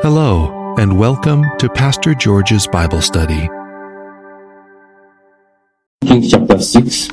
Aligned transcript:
Hello, 0.00 0.76
and 0.78 0.96
welcome 0.96 1.44
to 1.58 1.68
Pastor 1.68 2.14
George's 2.14 2.68
Bible 2.68 3.02
Study. 3.02 3.48
Kings 6.06 6.30
chapter 6.30 6.60
6. 6.60 7.08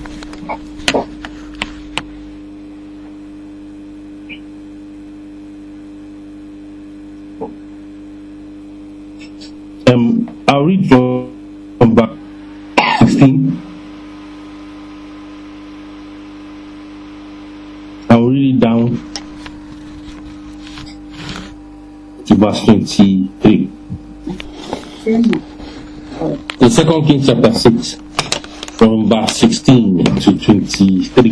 23. 22.64 23.72
The 26.60 26.70
second 26.70 27.06
Kings 27.06 27.28
chapter 27.28 27.54
6 27.54 27.96
from 28.78 29.10
verse 29.10 29.38
16 29.38 30.06
to 30.06 30.40
23. 30.40 31.32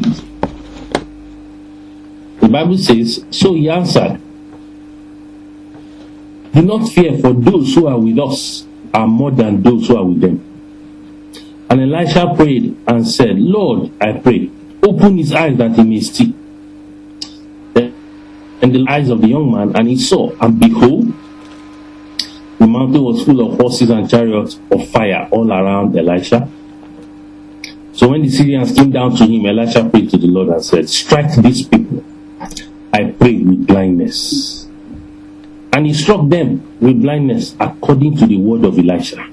The 2.39 2.49
Bible 2.49 2.77
says, 2.77 3.25
So 3.31 3.53
he 3.53 3.69
answered, 3.69 4.19
Do 6.53 6.61
not 6.61 6.89
fear, 6.89 7.17
for 7.17 7.33
those 7.33 7.73
who 7.73 7.87
are 7.87 7.97
with 7.97 8.19
us 8.19 8.65
are 8.93 9.07
more 9.07 9.31
than 9.31 9.63
those 9.63 9.87
who 9.87 9.97
are 9.97 10.05
with 10.05 10.21
them. 10.21 10.43
And 11.69 11.81
Elisha 11.81 12.33
prayed 12.35 12.77
and 12.87 13.07
said, 13.07 13.39
Lord, 13.39 13.91
I 13.99 14.13
pray, 14.13 14.51
open 14.83 15.17
his 15.17 15.33
eyes 15.33 15.57
that 15.57 15.75
he 15.75 15.83
may 15.83 16.01
see. 16.01 16.35
And 18.63 18.73
the 18.73 18.85
eyes 18.87 19.09
of 19.09 19.19
the 19.19 19.27
young 19.27 19.51
man, 19.51 19.75
and 19.75 19.89
he 19.89 19.99
saw, 19.99 20.31
and 20.39 20.57
behold, 20.57 21.11
the 22.59 22.65
mountain 22.65 23.03
was 23.03 23.21
full 23.25 23.41
of 23.41 23.59
horses 23.59 23.89
and 23.89 24.09
chariots 24.09 24.57
of 24.71 24.87
fire 24.87 25.27
all 25.31 25.51
around 25.51 25.97
Elisha. 25.97 26.49
So 27.91 28.07
when 28.07 28.21
the 28.21 28.29
Syrians 28.29 28.71
came 28.71 28.89
down 28.89 29.17
to 29.17 29.25
him, 29.25 29.45
Elisha 29.45 29.83
prayed 29.89 30.09
to 30.11 30.17
the 30.17 30.27
Lord 30.27 30.47
and 30.47 30.63
said, 30.63 30.89
Strike 30.89 31.35
these 31.43 31.67
people, 31.67 32.05
I 32.93 33.11
pray, 33.11 33.39
with 33.39 33.67
blindness. 33.67 34.65
And 35.73 35.85
he 35.85 35.93
struck 35.93 36.29
them 36.29 36.65
with 36.79 37.01
blindness 37.01 37.57
according 37.59 38.15
to 38.15 38.25
the 38.25 38.37
word 38.37 38.63
of 38.63 38.79
Elisha. 38.79 39.27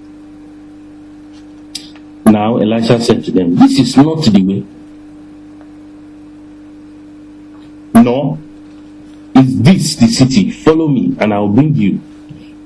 Now 2.26 2.56
Elisha 2.56 3.00
said 3.00 3.22
to 3.26 3.30
them, 3.30 3.54
This 3.54 3.78
is 3.78 3.96
not 3.96 4.24
the 4.24 4.42
way. 4.42 4.66
Nor 8.02 8.38
is 9.40 9.62
this 9.62 9.96
the 9.96 10.06
city. 10.06 10.50
Follow 10.50 10.88
me, 10.88 11.16
and 11.18 11.32
I 11.34 11.38
will 11.38 11.48
bring 11.48 11.74
you 11.74 12.00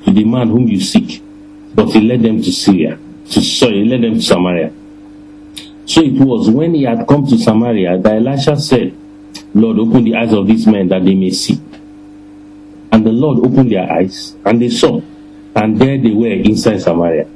to 0.04 0.12
the 0.12 0.24
man 0.24 0.48
whom 0.48 0.68
you 0.68 0.80
seek. 0.80 1.22
But 1.74 1.90
he 1.90 2.00
led 2.00 2.22
them 2.22 2.42
to 2.42 2.52
Syria. 2.52 2.98
To, 3.30 3.42
sorry, 3.42 3.82
he 3.82 3.88
led 3.88 4.02
them 4.02 4.14
to 4.14 4.22
Samaria. 4.22 4.72
So 5.86 6.00
it 6.02 6.12
was 6.20 6.50
when 6.50 6.74
he 6.74 6.84
had 6.84 7.06
come 7.06 7.26
to 7.26 7.38
Samaria 7.38 7.98
that 7.98 8.14
Elisha 8.14 8.56
said, 8.58 8.96
Lord, 9.54 9.78
open 9.78 10.04
the 10.04 10.16
eyes 10.16 10.32
of 10.32 10.46
these 10.46 10.66
men 10.66 10.88
that 10.88 11.04
they 11.04 11.14
may 11.14 11.30
see. 11.30 11.60
And 12.92 13.04
the 13.04 13.10
Lord 13.10 13.38
opened 13.44 13.72
their 13.72 13.90
eyes, 13.90 14.36
and 14.44 14.60
they 14.60 14.68
saw, 14.68 15.00
and 15.56 15.78
there 15.78 15.98
they 15.98 16.12
were 16.12 16.28
inside 16.28 16.80
Samaria. 16.80 17.26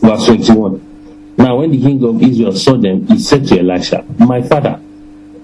Verse 0.00 0.26
21. 0.26 1.34
Now, 1.38 1.56
when 1.56 1.70
the 1.70 1.80
king 1.80 2.02
of 2.04 2.22
Israel 2.22 2.52
saw 2.52 2.76
them, 2.76 3.06
he 3.06 3.18
said 3.18 3.46
to 3.48 3.58
Elisha, 3.58 4.04
My 4.18 4.42
father, 4.42 4.80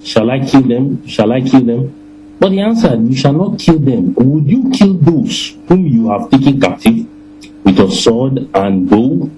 shall 0.03 0.29
I 0.29 0.45
kill 0.45 0.61
them? 0.63 1.05
Shall 1.07 1.31
I 1.31 1.41
kill 1.41 1.61
them? 1.61 1.95
But 2.39 2.53
he 2.53 2.61
answered, 2.61 3.01
You 3.07 3.15
shall 3.15 3.33
not 3.33 3.59
kill 3.59 3.79
them. 3.79 4.13
Would 4.15 4.47
you 4.47 4.71
kill 4.71 4.93
those 4.93 5.57
whom 5.67 5.85
you 5.85 6.09
have 6.09 6.31
taken 6.31 6.59
captive 6.59 7.05
with 7.65 7.79
a 7.79 7.91
sword 7.91 8.49
and 8.55 8.89
bow? 8.89 9.29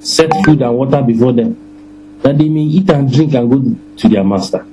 Set 0.00 0.30
food 0.44 0.62
and 0.62 0.76
water 0.76 1.00
before 1.02 1.32
them, 1.32 1.56
that 2.22 2.38
they 2.38 2.48
may 2.48 2.62
eat 2.62 2.90
and 2.90 3.12
drink 3.12 3.34
and 3.34 3.50
go 3.50 3.76
to 3.96 4.08
their 4.08 4.24
master. 4.24 4.66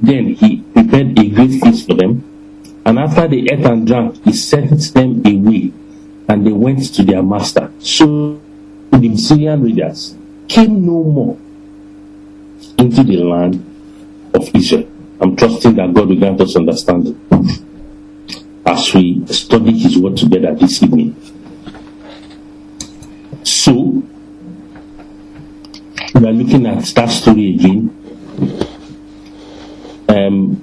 Then 0.00 0.34
he 0.34 0.62
prepared 0.72 1.18
a 1.18 1.28
great 1.28 1.60
feast 1.60 1.86
for 1.86 1.94
them, 1.94 2.22
and 2.84 2.98
after 2.98 3.28
they 3.28 3.40
ate 3.40 3.64
and 3.64 3.86
drank, 3.86 4.22
he 4.24 4.32
sent 4.32 4.92
them 4.94 5.22
away, 5.24 5.72
and 6.28 6.46
they 6.46 6.52
went 6.52 6.94
to 6.94 7.02
their 7.02 7.22
master. 7.22 7.70
So 7.78 8.40
the 8.90 9.16
Syrian 9.16 9.62
raiders 9.62 10.16
came 10.48 10.84
no 10.86 11.02
more 11.02 11.38
into 12.78 13.02
the 13.02 13.16
land 13.16 13.64
of 14.34 14.48
Israel. 14.54 14.88
I'm 15.24 15.36
trusting 15.36 15.76
that 15.76 15.94
God 15.94 16.10
will 16.10 16.16
grant 16.16 16.38
us 16.42 16.54
understanding 16.54 17.18
as 18.66 18.92
we 18.92 19.24
study 19.28 19.78
His 19.78 19.96
Word 19.96 20.18
together 20.18 20.54
this 20.54 20.82
evening. 20.82 21.16
So, 23.42 24.02
we 26.14 26.28
are 26.28 26.30
looking 26.30 26.66
at 26.66 26.84
that 26.84 27.08
story 27.08 27.54
again. 27.54 27.88
Um, 30.10 30.60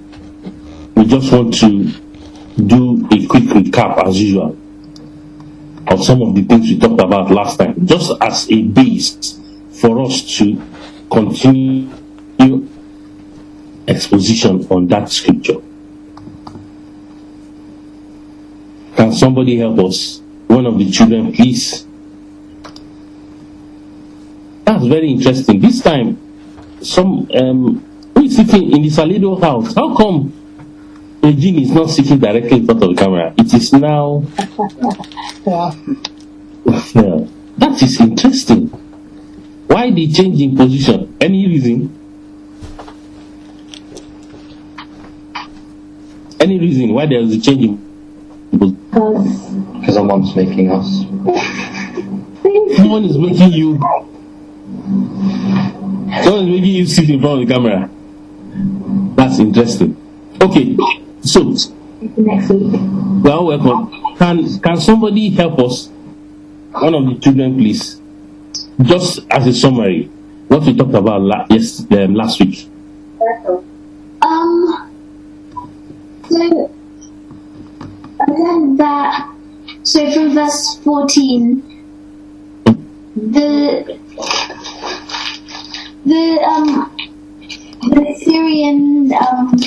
we 0.93 1.07
just 1.07 1.33
want 1.33 1.55
to 1.55 1.85
do 2.63 3.07
a 3.11 3.25
quick 3.25 3.45
recap, 3.45 4.07
as 4.07 4.21
usual, 4.21 4.55
of 5.87 6.05
some 6.05 6.21
of 6.21 6.35
the 6.35 6.43
things 6.43 6.69
we 6.69 6.77
talked 6.77 7.01
about 7.01 7.31
last 7.31 7.57
time, 7.57 7.87
just 7.87 8.11
as 8.21 8.47
a 8.51 8.61
base 8.61 9.39
for 9.71 10.03
us 10.03 10.37
to 10.37 10.61
continue 11.09 11.89
exposition 13.87 14.65
on 14.69 14.87
that 14.87 15.09
scripture. 15.09 15.61
Can 18.95 19.13
somebody 19.13 19.57
help 19.57 19.79
us? 19.79 20.21
One 20.47 20.65
of 20.65 20.77
the 20.77 20.89
children, 20.91 21.31
please. 21.33 21.85
That's 24.65 24.85
very 24.85 25.09
interesting. 25.11 25.59
This 25.59 25.81
time, 25.81 26.17
some 26.81 27.29
um, 27.33 27.83
who 28.15 28.23
is 28.25 28.35
sitting 28.35 28.71
in 28.71 28.81
the 28.81 28.89
Salido 28.89 29.41
house? 29.41 29.73
How 29.75 29.95
come 29.95 30.33
Regine 31.23 31.59
is 31.59 31.71
not 31.71 31.89
sitting 31.89 32.19
directly 32.19 32.57
in 32.57 32.65
front 32.65 32.83
of 32.83 32.89
the 32.89 32.95
camera? 32.95 33.33
It 33.37 33.53
is 33.53 33.73
now. 33.73 34.23
Yeah. 35.43 35.73
Yeah. 36.93 37.25
That 37.57 37.81
is 37.81 37.99
interesting. 37.99 38.67
Why 39.67 39.89
the 39.89 40.11
change 40.11 40.39
in 40.39 40.55
position? 40.55 41.17
Any 41.19 41.47
reason? 41.47 42.00
Any 46.41 46.57
reason 46.59 46.91
why 46.93 47.05
there 47.05 47.21
was 47.21 47.33
a 47.33 47.39
change 47.39 47.63
in? 47.65 47.77
Because 48.51 49.93
someone's 49.93 50.35
making 50.35 50.71
us. 50.71 50.87
Someone 52.77 53.05
is 53.05 53.17
making 53.17 53.51
you. 53.53 53.77
Someone 56.23 56.47
is 56.47 56.49
making 56.49 56.75
you 56.75 56.85
sit 56.87 57.09
in 57.11 57.21
front 57.21 57.41
of 57.43 57.47
the 57.47 57.53
camera. 57.53 57.89
That's 59.15 59.37
interesting. 59.39 59.95
Okay, 60.41 60.75
so 61.21 61.43
next 62.17 62.49
week. 62.49 62.73
well, 63.23 63.45
welcome. 63.45 64.15
Can 64.17 64.59
can 64.59 64.77
somebody 64.81 65.29
help 65.29 65.59
us? 65.59 65.89
One 66.71 66.95
of 66.95 67.05
the 67.05 67.19
children, 67.21 67.55
please. 67.55 68.01
Just 68.81 69.19
as 69.29 69.45
a 69.45 69.53
summary, 69.53 70.05
what 70.47 70.63
we 70.63 70.75
talked 70.75 70.95
about 70.95 71.21
la- 71.21 71.45
yes 71.51 71.85
um, 71.91 72.15
last 72.15 72.39
week. 72.39 72.67
Um, 74.23 74.90
so, 76.31 76.71
that, 78.77 79.35
so 79.83 80.11
from 80.11 80.33
verse 80.33 80.77
14, 80.83 81.61
the, 83.15 83.99
the, 86.05 86.41
um, 86.47 86.95
the 87.81 88.15
Syrian, 88.23 89.11
um, 89.13 89.57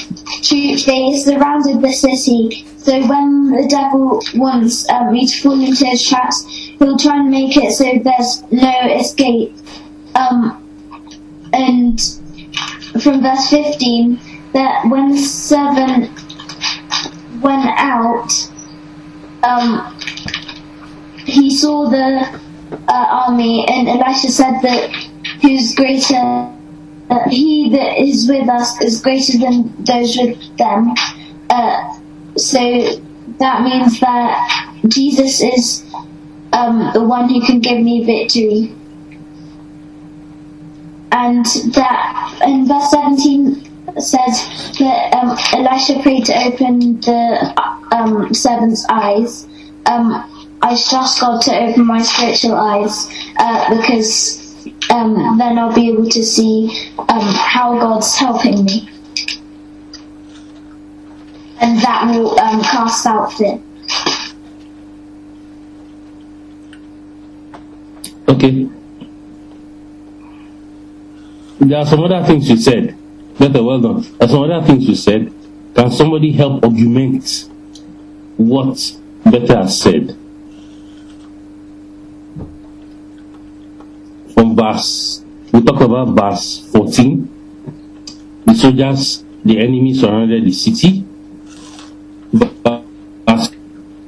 troops, 0.43 0.85
they 0.85 1.17
surrounded 1.17 1.81
the 1.81 1.93
city. 1.93 2.65
So 2.77 3.01
when 3.07 3.51
the 3.51 3.67
devil 3.69 4.23
wants 4.35 4.89
um, 4.91 5.15
to 5.15 5.41
fall 5.41 5.61
into 5.61 5.87
his 5.87 6.07
traps, 6.07 6.45
he'll 6.45 6.99
try 6.99 7.19
and 7.19 7.31
make 7.31 7.57
it 7.57 7.73
so 7.73 7.85
there's 8.03 8.43
no 8.53 8.95
escape. 8.99 9.57
Um, 10.15 10.61
and 11.53 12.01
from 13.03 13.23
verse 13.23 13.49
15, 13.49 14.21
that 14.53 14.87
when 14.87 15.13
the 15.13 15.19
servant 15.19 16.24
went 17.41 17.67
out, 17.79 18.31
um, 19.43 19.95
he 21.27 21.51
saw 21.51 21.89
the 21.89 22.41
uh, 22.89 23.07
army, 23.27 23.67
and 23.69 23.89
Elisha 23.89 24.29
said 24.29 24.61
that 24.63 24.91
who's 25.43 25.75
greater, 25.75 26.51
uh, 27.11 27.29
he 27.29 27.71
that 27.71 28.01
is 28.01 28.29
with 28.29 28.49
us 28.49 28.81
is 28.83 29.01
greater 29.01 29.39
than 29.39 29.73
those 29.85 30.17
with 30.17 30.57
them. 30.57 30.95
Uh, 31.51 31.99
so 32.37 32.59
that 33.39 33.63
means 33.63 34.01
that 34.01 34.81
Jesus 34.89 35.41
is 35.41 35.85
um, 36.53 36.91
the 36.95 37.03
one 37.05 37.29
who 37.29 37.41
can 37.41 37.61
give 37.61 37.81
me 37.81 38.05
victory. 38.05 38.75
And 41.13 41.45
that 41.75 42.41
in 42.45 42.67
verse 42.67 42.91
17, 42.91 43.74
said 43.99 44.33
that 44.79 45.15
um, 45.15 45.37
Elisha 45.53 46.03
prayed 46.03 46.25
to 46.27 46.35
open 46.47 47.01
the 47.01 47.55
um, 47.93 48.35
servant's 48.35 48.85
eyes. 48.89 49.47
Um, 49.87 50.31
I 50.63 50.75
should 50.75 50.97
ask 50.97 51.21
God 51.21 51.43
to 51.43 51.57
open 51.57 51.87
my 51.87 52.03
spiritual 52.03 52.55
eyes 52.55 53.09
uh, 53.37 53.77
because 53.77 54.67
um, 54.91 55.39
then 55.39 55.59
I'll 55.59 55.75
be 55.75 55.89
able 55.89 56.09
to 56.09 56.25
see 56.25 56.91
um, 56.99 57.21
how 57.35 57.79
God's 57.79 58.15
helping 58.17 58.65
me. 58.65 58.89
And 61.61 61.79
that 61.81 62.07
will 62.07 62.39
um, 62.41 62.63
cast 62.63 63.07
out 63.07 63.33
fear. 63.33 63.61
Okay. 68.29 68.69
There 71.61 71.79
are 71.79 71.87
some 71.87 72.03
other 72.03 72.25
things 72.25 72.49
you 72.51 72.57
said. 72.57 72.97
Bethel, 73.39 73.67
well 73.67 73.81
done. 73.81 74.05
Are 74.21 74.29
some 74.29 74.43
other 74.45 74.65
things 74.67 74.89
you 74.89 74.95
said. 74.95 75.33
Can 75.75 75.91
somebody 75.91 76.33
help 76.33 76.65
augment 76.65 77.51
what 78.37 78.79
Bethel 79.25 79.69
said? 79.69 80.17
From 84.35 84.55
verse, 84.55 85.25
we 85.53 85.63
talk 85.63 85.81
about 85.81 86.09
verse 86.15 86.69
14. 86.73 87.29
The 88.47 88.55
soldiers, 88.55 89.25
the 89.45 89.59
enemy 89.59 89.95
surrounded 89.95 90.45
the 90.45 90.53
city. 90.53 91.05
But 92.33 92.55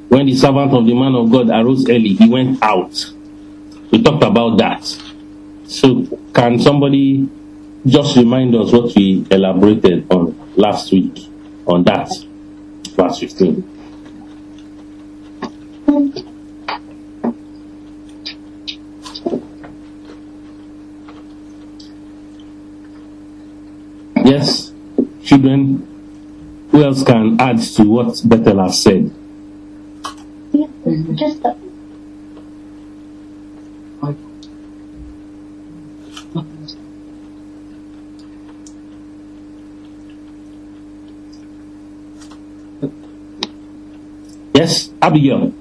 when 0.08 0.26
the 0.26 0.34
servant 0.34 0.72
of 0.72 0.86
the 0.86 0.94
man 0.94 1.14
of 1.14 1.30
God 1.30 1.50
arose 1.50 1.88
early, 1.88 2.14
he 2.14 2.28
went 2.28 2.62
out. 2.62 3.12
We 3.90 4.02
talked 4.02 4.22
about 4.22 4.58
that. 4.58 4.84
So, 5.66 6.06
can 6.32 6.60
somebody 6.60 7.28
just 7.86 8.16
remind 8.16 8.54
us 8.54 8.72
what 8.72 8.94
we 8.96 9.24
elaborated 9.30 10.10
on 10.12 10.36
last 10.56 10.90
week 10.92 11.28
on 11.66 11.84
that, 11.84 12.10
verse 12.96 13.20
15? 13.20 13.72
Yes, 24.24 24.72
children, 25.22 25.86
who 26.70 26.82
else 26.82 27.04
can 27.04 27.40
add 27.40 27.62
to 27.62 27.84
what 27.84 28.20
Bethel 28.24 28.62
has 28.64 28.82
said? 28.82 29.12
Yeah, 30.52 30.66
just 31.14 31.42
the 31.42 31.56
Abigail. 45.02 45.52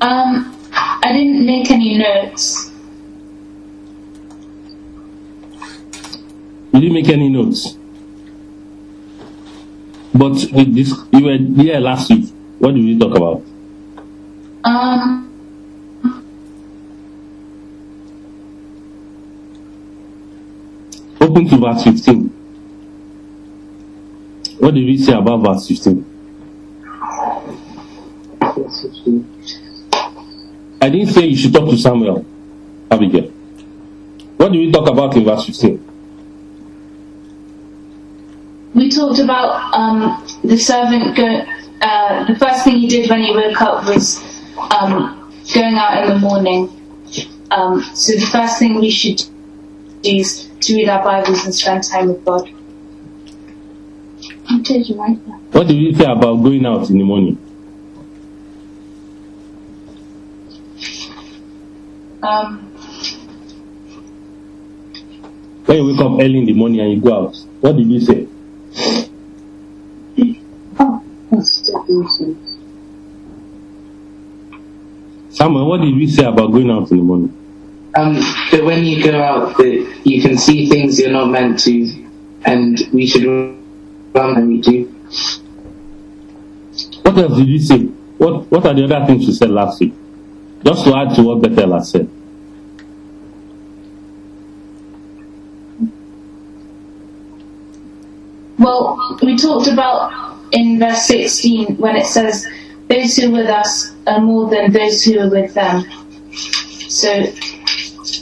Um, 0.00 0.56
I 0.72 1.12
didn't 1.12 1.44
make 1.44 1.70
any 1.70 1.98
notes. 1.98 2.70
You 6.72 6.80
didn't 6.80 6.94
make 6.94 7.08
any 7.08 7.28
notes. 7.28 7.76
But 10.14 10.32
with 10.52 10.74
this, 10.74 10.92
you 11.12 11.24
were 11.24 11.36
here 11.62 11.78
last 11.80 12.10
week. 12.10 12.30
What 12.58 12.74
did 12.74 12.84
we 12.84 12.98
talk 12.98 13.16
about? 13.16 13.42
Um, 14.64 15.26
Open 21.20 21.48
to 21.48 21.56
verse 21.58 21.84
15. 21.84 22.29
What 24.70 24.76
did 24.76 24.86
we 24.86 24.98
say 24.98 25.14
about 25.14 25.38
verse 25.38 25.66
15? 25.66 26.06
I 30.80 30.88
didn't 30.88 31.08
say 31.12 31.26
you 31.26 31.36
should 31.36 31.52
talk 31.52 31.68
to 31.70 31.76
Samuel, 31.76 32.24
Abigail. 32.88 33.30
What 34.36 34.52
did 34.52 34.58
we 34.58 34.70
talk 34.70 34.88
about 34.88 35.16
in 35.16 35.24
verse 35.24 35.44
15? 35.46 35.84
we 38.74 38.88
talked 38.90 39.18
about 39.18 39.74
um, 39.74 40.24
the 40.44 40.56
servant 40.56 41.16
go. 41.16 41.44
Uh, 41.80 42.32
the 42.32 42.38
first 42.38 42.62
thing 42.62 42.76
he 42.76 42.86
did 42.86 43.10
when 43.10 43.22
he 43.22 43.32
woke 43.34 43.60
up 43.60 43.84
was 43.86 44.22
um, 44.70 45.34
going 45.52 45.74
out 45.74 46.00
in 46.04 46.10
the 46.10 46.18
morning. 46.20 46.68
Um, 47.50 47.82
so 47.92 48.12
the 48.12 48.24
first 48.30 48.60
thing 48.60 48.78
we 48.78 48.92
should 48.92 49.16
do 50.02 50.10
is 50.10 50.48
to 50.60 50.76
read 50.76 50.88
our 50.88 51.02
Bibles 51.02 51.44
and 51.44 51.52
spend 51.52 51.82
time 51.82 52.06
with 52.06 52.24
God. 52.24 52.48
I 54.70 54.94
right 54.94 55.26
there. 55.26 55.36
What 55.52 55.66
did 55.68 55.76
we 55.76 55.94
say 55.94 56.04
about 56.04 56.36
going 56.42 56.64
out 56.66 56.88
in 56.90 56.98
the 56.98 57.04
morning? 57.04 57.38
Um, 62.22 62.70
When 65.70 65.78
you 65.78 65.86
wake 65.92 66.00
up 66.00 66.12
early 66.20 66.38
in 66.38 66.46
the 66.46 66.52
morning 66.52 66.80
and 66.80 66.92
you 66.94 67.00
go 67.00 67.26
out, 67.26 67.36
what 67.60 67.76
did 67.76 67.86
you 67.88 68.00
say? 68.00 68.26
Oh, 70.80 71.02
Samuel, 75.28 75.68
what 75.68 75.80
did 75.80 75.94
we 75.94 76.08
say 76.08 76.24
about 76.24 76.50
going 76.50 76.70
out 76.72 76.90
in 76.90 76.96
the 76.96 77.02
morning? 77.04 77.36
Um, 77.94 78.14
that 78.50 78.64
when 78.64 78.84
you 78.84 79.00
go 79.00 79.22
out, 79.22 79.56
that 79.58 80.00
you 80.04 80.20
can 80.20 80.36
see 80.36 80.68
things 80.68 80.98
you're 80.98 81.12
not 81.12 81.26
meant 81.26 81.60
to, 81.60 82.04
and 82.46 82.76
we 82.92 83.06
should 83.06 83.59
run 84.14 84.34
when 84.34 84.48
we 84.48 84.60
do. 84.60 84.84
What 87.02 87.18
else 87.18 87.36
did 87.36 87.48
you 87.48 87.58
say? 87.58 87.78
What 88.18 88.50
What 88.50 88.66
are 88.66 88.74
the 88.74 88.84
other 88.84 89.06
things 89.06 89.26
you 89.26 89.32
said 89.32 89.50
last 89.50 89.80
week? 89.80 89.94
Just 90.64 90.84
to 90.84 90.94
add 90.96 91.14
to 91.16 91.22
what 91.22 91.42
Bethel 91.42 91.74
has 91.74 91.90
said. 91.90 92.08
well, 98.58 99.18
we 99.22 99.36
talked 99.36 99.68
about 99.68 100.12
in 100.52 100.78
verse 100.78 101.06
16 101.06 101.76
when 101.76 101.96
it 101.96 102.06
says, 102.06 102.46
"Those 102.88 103.16
who 103.16 103.28
are 103.28 103.32
with 103.32 103.48
us 103.48 103.92
are 104.06 104.20
more 104.20 104.50
than 104.50 104.70
those 104.72 105.02
who 105.02 105.18
are 105.18 105.30
with 105.30 105.54
them." 105.54 105.84
So 106.88 107.10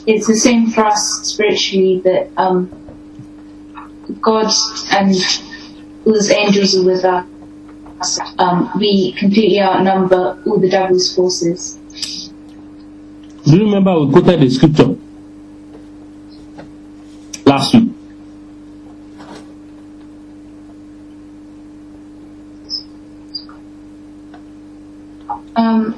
it's 0.05 0.27
the 0.27 0.35
same 0.35 0.67
for 0.71 0.85
us 0.85 1.21
spiritually 1.23 2.01
that 2.05 2.29
um, 2.37 2.69
God 4.21 4.51
and 4.91 5.13
all 6.09 6.15
His 6.15 6.31
angels 6.31 6.75
are 6.75 6.83
with 6.83 7.05
us. 7.05 8.19
Um, 8.39 8.71
we 8.79 9.11
completely 9.13 9.61
outnumber 9.61 10.41
all 10.45 10.59
the 10.59 10.69
devil's 10.69 11.13
forces. 11.15 11.77
Do 13.45 13.57
you 13.57 13.65
remember 13.65 13.99
we 13.99 14.11
quoted 14.11 14.39
the 14.39 14.49
scripture 14.49 14.95
last 17.45 17.73
week? 17.75 17.91
Um, 25.55 25.93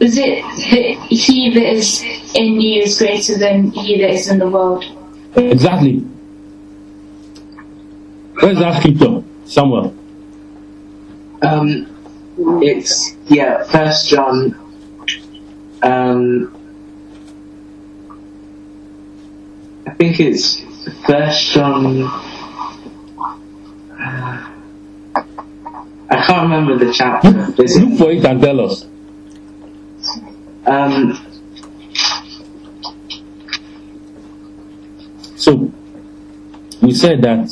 is 0.00 0.18
it 0.18 0.42
that 0.44 1.06
he 1.10 1.54
that 1.54 1.72
is 1.72 2.04
in 2.34 2.60
you 2.60 2.82
is 2.82 2.98
greater 2.98 3.38
than 3.38 3.70
he 3.72 4.00
that 4.02 4.10
is 4.10 4.28
in 4.28 4.38
the 4.38 4.48
world? 4.48 4.84
Exactly. 5.34 6.00
Where's 8.40 8.58
that 8.58 8.80
scripture? 8.80 9.24
Samuel. 9.48 9.94
Um, 11.42 11.86
it's 12.62 13.16
yeah, 13.26 13.62
First 13.64 14.08
John. 14.10 14.54
Um, 15.82 16.54
I 19.86 19.90
think 19.94 20.20
it's 20.20 20.60
First 21.06 21.52
John. 21.52 22.02
uh, 22.04 22.24
I 26.10 26.16
can't 26.26 26.42
remember 26.42 26.76
the 26.84 26.92
chapter. 26.92 27.28
It- 27.58 27.70
Look 27.80 27.98
for 27.98 28.10
it 28.10 28.24
and 28.24 28.40
tell 28.42 28.60
us. 28.60 28.86
Um, 30.66 31.24
So, 35.36 35.72
we 36.82 36.92
said 36.92 37.22
that, 37.22 37.48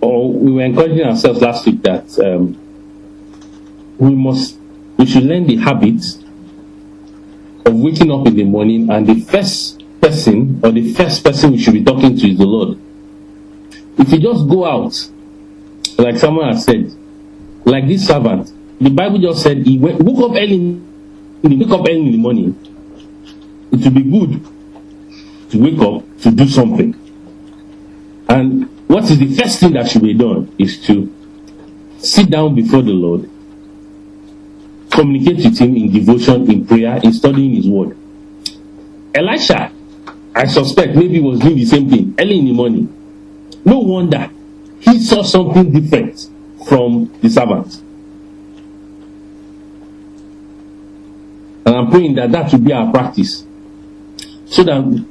or 0.00 0.32
we 0.32 0.52
were 0.52 0.62
encouraging 0.62 1.02
ourselves 1.02 1.40
last 1.40 1.66
week 1.66 1.82
that 1.82 2.18
um, 2.20 2.56
we 3.98 4.14
must, 4.14 4.58
we 4.96 5.06
should 5.06 5.24
learn 5.24 5.46
the 5.46 5.56
habit 5.56 6.02
of 7.66 7.74
waking 7.74 8.10
up 8.12 8.26
in 8.26 8.36
the 8.36 8.44
morning 8.44 8.90
and 8.90 9.06
the 9.06 9.20
first 9.20 9.82
person 10.00 10.60
or 10.62 10.70
the 10.70 10.92
first 10.94 11.24
person 11.24 11.52
we 11.52 11.58
should 11.58 11.74
be 11.74 11.84
talking 11.84 12.16
to 12.16 12.30
is 12.30 12.38
the 12.38 12.46
Lord. 12.46 12.78
If 13.98 14.12
you 14.12 14.20
just 14.20 14.48
go 14.48 14.64
out, 14.64 15.10
like 15.98 16.16
someone 16.18 16.48
has 16.48 16.64
said, 16.64 16.92
like 17.64 17.86
this 17.88 18.06
servant, 18.06 18.52
the 18.80 18.90
Bible 18.90 19.18
just 19.18 19.42
said 19.42 19.58
he 19.66 19.78
went, 19.78 20.00
woke 20.00 20.30
up 20.30 20.36
early, 20.36 20.54
in 20.54 20.86
the, 21.42 21.56
woke 21.56 21.80
up 21.80 21.86
early 21.88 22.06
in 22.06 22.12
the 22.12 22.18
morning 22.18 22.68
it 23.72 23.84
will 23.84 23.90
be 23.90 24.02
good 24.02 24.44
to 25.50 25.58
wake 25.58 25.78
up 25.80 26.20
to 26.20 26.30
do 26.30 26.46
something. 26.48 26.94
And 28.28 28.68
what 28.88 29.04
is 29.04 29.18
the 29.18 29.34
first 29.36 29.60
thing 29.60 29.72
that 29.74 29.88
should 29.88 30.02
be 30.02 30.14
done 30.14 30.52
is 30.58 30.84
to 30.86 31.14
sit 31.98 32.30
down 32.30 32.54
before 32.54 32.82
the 32.82 32.90
Lord, 32.90 33.30
communicate 34.90 35.44
with 35.44 35.58
Him 35.58 35.76
in 35.76 35.92
devotion, 35.92 36.50
in 36.50 36.66
prayer, 36.66 36.98
in 37.02 37.12
studying 37.12 37.54
His 37.54 37.68
Word. 37.68 37.96
Elisha, 39.14 39.72
I 40.34 40.46
suspect, 40.46 40.94
maybe 40.94 41.20
was 41.20 41.38
doing 41.40 41.56
the 41.56 41.66
same 41.66 41.88
thing 41.88 42.14
early 42.18 42.38
in 42.38 42.46
the 42.46 42.52
morning. 42.52 42.94
No 43.64 43.78
wonder 43.78 44.30
he 44.80 44.98
saw 45.00 45.22
something 45.22 45.70
different 45.72 46.28
from 46.68 47.12
the 47.20 47.28
servant. 47.28 47.82
And 51.66 51.76
I'm 51.76 51.90
praying 51.90 52.14
that 52.14 52.32
that 52.32 52.52
will 52.52 52.60
be 52.60 52.72
our 52.72 52.90
practice. 52.90 53.44
So 54.46 54.62
that 54.64 55.06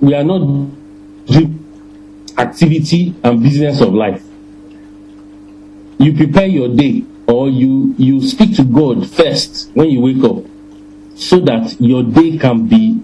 we 0.00 0.14
are 0.14 0.22
not 0.22 0.70
activity 2.38 3.14
and 3.22 3.42
business 3.42 3.80
of 3.80 3.94
life. 3.94 4.22
You 5.98 6.14
prepare 6.14 6.46
your 6.46 6.74
day 6.74 7.04
or 7.26 7.48
you, 7.48 7.94
you 7.98 8.20
speak 8.20 8.56
to 8.56 8.64
God 8.64 9.08
first 9.08 9.70
when 9.74 9.90
you 9.90 10.00
wake 10.00 10.24
up 10.24 10.44
so 11.14 11.40
that 11.40 11.76
your 11.80 12.02
day 12.02 12.38
can 12.38 12.66
be, 12.66 13.00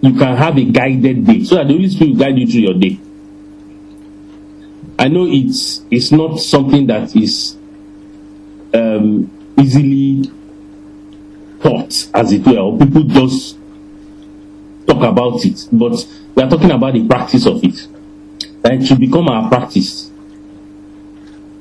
you 0.00 0.18
can 0.18 0.36
have 0.36 0.58
a 0.58 0.64
guided 0.64 1.26
day. 1.26 1.44
So 1.44 1.56
that 1.56 1.68
the 1.68 1.74
Holy 1.74 1.88
Spirit 1.88 2.10
will 2.10 2.18
guide 2.18 2.38
you 2.38 2.46
through 2.46 2.60
your 2.60 2.74
day. 2.74 3.00
I 4.98 5.08
know 5.08 5.26
it's 5.26 5.82
it's 5.90 6.12
not 6.12 6.38
something 6.38 6.86
that 6.86 7.16
is 7.16 7.56
um, 8.72 9.30
easily 9.58 10.30
taught, 11.62 12.08
as 12.14 12.32
it 12.32 12.46
were, 12.46 12.78
people 12.78 13.02
just 13.04 13.58
talk 14.86 15.02
about 15.02 15.44
it. 15.44 15.68
But 15.72 16.06
we 16.34 16.42
are 16.42 16.50
talking 16.50 16.70
about 16.70 16.94
the 16.94 17.06
practice 17.06 17.46
of 17.46 17.62
it. 17.64 17.88
That 18.64 18.72
it 18.72 18.86
should 18.86 18.98
become 18.98 19.28
our 19.28 19.48
practice. 19.48 20.10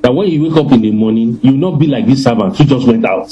That 0.01 0.13
when 0.13 0.29
you 0.29 0.43
wake 0.43 0.57
up 0.57 0.71
in 0.71 0.81
the 0.81 0.91
morning, 0.91 1.39
you 1.43 1.51
will 1.51 1.71
not 1.71 1.79
be 1.79 1.87
like 1.87 2.07
this 2.07 2.23
servant 2.23 2.57
who 2.57 2.63
just 2.63 2.87
went 2.87 3.05
out. 3.05 3.29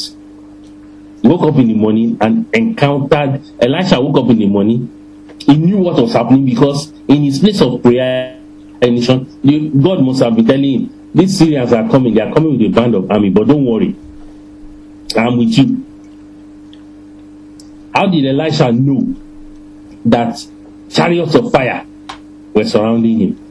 He 1.21 1.27
woke 1.27 1.43
up 1.43 1.55
in 1.55 1.67
the 1.67 1.73
morning 1.73 2.17
and 2.19 2.53
encountered 2.53 3.41
Elisha 3.61 3.99
woke 4.01 4.17
up 4.25 4.29
in 4.31 4.39
the 4.39 4.47
morning. 4.47 4.89
He 5.39 5.55
knew 5.55 5.77
what 5.77 6.01
was 6.01 6.13
happening 6.13 6.45
because 6.45 6.91
in 7.07 7.23
his 7.23 7.39
place 7.39 7.61
of 7.61 7.81
prayer 7.81 8.37
nation, 8.81 9.25
God 9.81 10.01
must 10.03 10.21
have 10.21 10.35
been 10.35 10.45
telling 10.45 10.63
him, 10.63 11.09
these 11.13 11.37
Syrians 11.37 11.71
are 11.71 11.87
coming, 11.89 12.13
they 12.13 12.21
are 12.21 12.33
coming 12.33 12.57
with 12.57 12.61
a 12.61 12.69
band 12.69 12.95
of 12.95 13.09
army, 13.09 13.29
but 13.29 13.47
don't 13.47 13.65
worry, 13.65 13.95
I'm 15.15 15.37
with 15.37 15.57
you. 15.57 15.85
How 17.93 18.07
did 18.07 18.25
Elisha 18.25 18.71
know 18.71 19.15
that 20.05 20.45
chariots 20.89 21.35
of 21.35 21.51
fire 21.51 21.85
were 22.53 22.65
surrounding 22.65 23.19
him? 23.19 23.50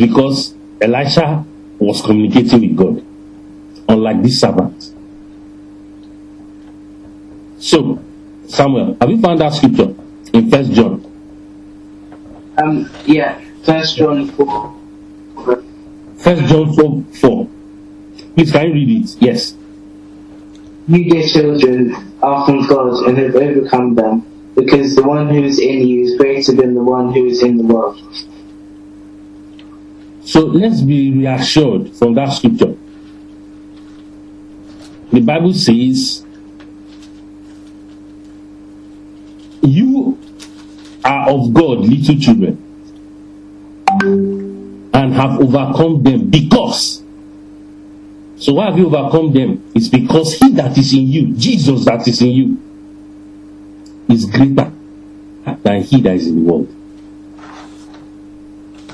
Because 0.00 0.54
Elisha 0.80 1.44
was 1.78 2.00
communicating 2.00 2.60
with 2.62 2.76
God, 2.76 3.04
unlike 3.86 4.22
this 4.22 4.40
servant. 4.40 4.94
So, 7.58 8.02
Samuel, 8.48 8.96
have 8.98 9.10
you 9.10 9.20
found 9.20 9.40
that 9.42 9.52
scripture 9.52 9.94
in 10.32 10.50
First 10.50 10.72
John? 10.72 11.04
Um, 12.56 12.90
yeah, 13.04 13.38
First 13.62 13.98
John 13.98 14.30
4. 14.30 14.76
First 16.16 16.44
John 16.46 16.74
4, 16.74 17.04
4. 17.20 17.48
Please, 18.34 18.52
can 18.52 18.68
you 18.68 18.72
read 18.72 19.04
it? 19.04 19.16
Yes. 19.20 19.54
You, 20.88 21.10
dear 21.10 21.28
children, 21.28 22.14
are 22.22 22.46
from 22.46 22.66
God 22.66 23.06
and 23.06 23.18
have 23.18 23.36
overcome 23.36 23.94
them, 23.94 24.24
because 24.54 24.96
the 24.96 25.02
one 25.02 25.28
who 25.28 25.44
is 25.44 25.58
in 25.58 25.86
you 25.86 26.04
is 26.04 26.16
greater 26.16 26.52
than 26.52 26.74
the 26.74 26.82
one 26.82 27.12
who 27.12 27.26
is 27.26 27.42
in 27.42 27.58
the 27.58 27.64
world. 27.64 28.00
So 30.30 30.46
let's 30.46 30.80
be 30.80 31.10
reassured 31.10 31.92
from 31.96 32.14
that 32.14 32.28
scripture. 32.28 32.76
The 35.10 35.20
Bible 35.22 35.52
says, 35.52 36.24
You 39.60 40.16
are 41.04 41.30
of 41.30 41.52
God, 41.52 41.80
little 41.80 42.16
children, 42.16 42.62
and 44.94 45.14
have 45.14 45.40
overcome 45.40 46.04
them 46.04 46.30
because. 46.30 47.02
So 48.36 48.52
why 48.52 48.66
have 48.66 48.78
you 48.78 48.86
overcome 48.86 49.32
them? 49.32 49.68
It's 49.74 49.88
because 49.88 50.34
he 50.34 50.52
that 50.52 50.78
is 50.78 50.92
in 50.92 51.08
you, 51.08 51.34
Jesus 51.34 51.84
that 51.86 52.06
is 52.06 52.22
in 52.22 52.30
you, 52.30 52.62
is 54.08 54.26
greater 54.26 54.72
than 55.64 55.82
he 55.82 56.00
that 56.02 56.14
is 56.14 56.28
in 56.28 56.44
the 56.44 56.52
world. 56.52 56.76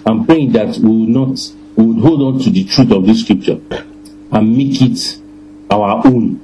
I'm 0.06 0.25
praying 0.25 0.52
that 0.52 0.78
we 0.78 0.88
will 0.88 1.26
not 1.28 1.52
we 1.75 1.84
will 1.84 2.00
hold 2.00 2.22
on 2.22 2.40
to 2.44 2.50
the 2.50 2.64
truth 2.64 2.92
of 2.92 3.06
this 3.06 3.22
scripture 3.22 3.60
and 4.30 4.56
make 4.56 4.80
it 4.80 5.20
our 5.68 6.06
own. 6.06 6.40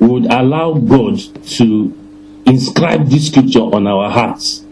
We 0.00 0.08
would 0.08 0.26
allow 0.26 0.74
God 0.74 1.18
to 1.58 1.96
inscribe 2.44 3.06
this 3.06 3.28
scripture 3.28 3.60
on 3.60 3.86
our 3.86 4.10
hearts 4.10 4.64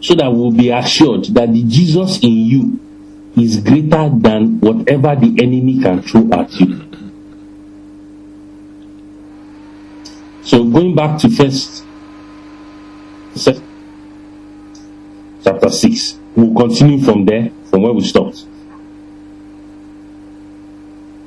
so 0.00 0.14
that 0.16 0.30
we'll 0.30 0.50
be 0.50 0.70
assured 0.70 1.26
that 1.26 1.52
the 1.52 1.62
Jesus 1.62 2.18
in 2.18 2.32
you 2.32 2.80
is 3.36 3.60
greater 3.60 4.10
than 4.10 4.60
whatever 4.60 5.14
the 5.16 5.36
enemy 5.40 5.80
can 5.80 6.02
throw 6.02 6.28
at 6.32 6.52
you. 6.60 6.84
So 10.42 10.64
going 10.64 10.94
back 10.94 11.18
to 11.20 11.30
first 11.30 11.84
chapter 15.54 15.70
6, 15.70 16.18
we'll 16.36 16.54
continue 16.54 17.04
from 17.04 17.24
there, 17.24 17.50
from 17.70 17.82
where 17.82 17.92
we 17.92 18.02
stopped. 18.02 18.44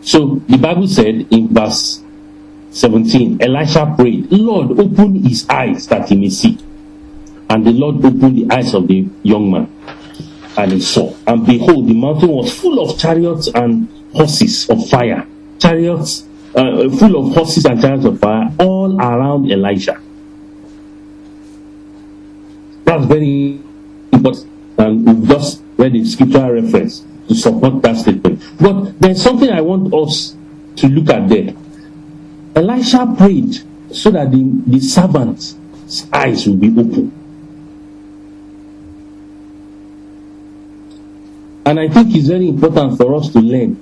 So 0.01 0.41
the 0.47 0.57
Bible 0.57 0.87
said 0.87 1.27
in 1.31 1.49
verse 1.49 2.03
17, 2.71 3.41
Elisha 3.41 3.93
prayed, 3.97 4.31
Lord, 4.31 4.71
open 4.79 5.15
his 5.23 5.47
eyes 5.49 5.87
that 5.87 6.09
he 6.09 6.15
may 6.15 6.29
see. 6.29 6.57
And 7.49 7.65
the 7.65 7.71
Lord 7.71 8.03
opened 8.03 8.37
the 8.37 8.53
eyes 8.53 8.73
of 8.73 8.87
the 8.87 9.07
young 9.23 9.51
man, 9.51 9.71
and 10.57 10.71
he 10.73 10.81
saw. 10.81 11.15
And 11.25 11.45
behold, 11.45 11.87
the 11.87 11.93
mountain 11.93 12.29
was 12.29 12.57
full 12.57 12.79
of 12.79 12.99
chariots 12.99 13.47
and 13.53 13.87
horses 14.13 14.69
of 14.69 14.87
fire. 14.89 15.25
Chariots, 15.59 16.27
uh, 16.55 16.89
full 16.89 17.15
of 17.15 17.33
horses 17.33 17.65
and 17.65 17.79
chariots 17.79 18.05
of 18.05 18.19
fire, 18.19 18.51
all 18.59 18.99
around 18.99 19.49
Elisha. 19.49 20.01
That's 22.83 23.05
very 23.05 23.61
important. 24.11 24.51
And 24.77 25.07
um, 25.07 25.19
we've 25.19 25.29
just 25.29 25.63
read 25.77 25.93
the 25.93 26.05
scriptural 26.05 26.51
reference 26.51 27.03
to 27.27 27.35
support 27.35 27.81
that 27.81 27.97
statement. 27.97 28.43
But 28.59 28.99
there's 28.99 29.21
something 29.21 29.49
I 29.49 29.61
want 29.61 29.93
us 29.93 30.35
to 30.77 30.87
look 30.87 31.09
at 31.09 31.27
there. 31.27 31.53
Elisha 32.55 33.13
prayed 33.17 33.55
so 33.91 34.11
that 34.11 34.31
the, 34.31 34.61
the 34.67 34.79
servant's 34.79 35.57
eyes 36.13 36.47
will 36.47 36.57
be 36.57 36.69
open. 36.69 37.11
And 41.65 41.79
I 41.79 41.89
think 41.89 42.15
it's 42.15 42.27
very 42.27 42.47
important 42.47 42.97
for 42.97 43.15
us 43.15 43.29
to 43.29 43.39
learn 43.39 43.79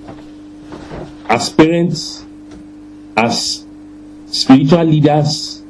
as 1.29 1.49
parents, 1.49 2.25
as 3.15 3.65
spiritual 4.27 4.83
leaders, 4.83 5.63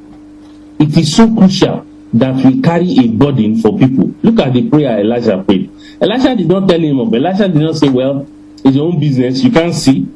it 0.80 0.96
is 0.98 1.16
so 1.16 1.34
crucial 1.34 1.86
that 2.20 2.36
we 2.46 2.62
carry 2.62 2.98
a 3.00 3.08
burden 3.08 3.60
for 3.60 3.78
people. 3.78 4.14
Look 4.24 4.40
at 4.40 4.54
the 4.54 4.70
prayer 4.70 5.00
Elijah 5.00 5.44
prayed. 5.44 5.70
Elijah 6.02 6.36
did 6.36 6.48
not 6.48 6.68
tell 6.68 6.80
him 6.80 7.00
of. 7.00 7.14
Elijah 7.14 7.48
did 7.50 7.62
not 7.62 7.76
say, 7.76 7.90
Well, 7.90 8.28
it's 8.64 8.76
your 8.76 8.88
own 8.88 9.00
business. 9.00 9.44
You 9.44 9.52
can't 9.52 9.74
see. 9.74 10.08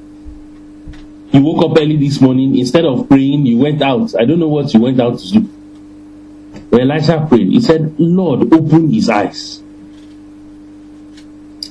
You 1.32 1.42
woke 1.42 1.66
up 1.66 1.78
early 1.78 1.98
this 1.98 2.22
morning. 2.22 2.58
Instead 2.58 2.86
of 2.86 3.08
praying, 3.10 3.46
you 3.46 3.58
went 3.58 3.82
out. 3.82 4.16
I 4.20 4.26
don't 4.26 4.40
know 4.40 4.48
what 4.48 4.74
you 4.74 4.80
went 4.80 5.00
out 5.00 5.20
to 5.20 5.28
do. 5.28 5.40
When 6.70 6.82
Elijah 6.82 7.26
prayed, 7.28 7.50
he 7.50 7.60
said, 7.60 8.00
Lord, 8.00 8.54
open 8.54 8.90
his 8.92 9.10
eyes. 9.10 9.62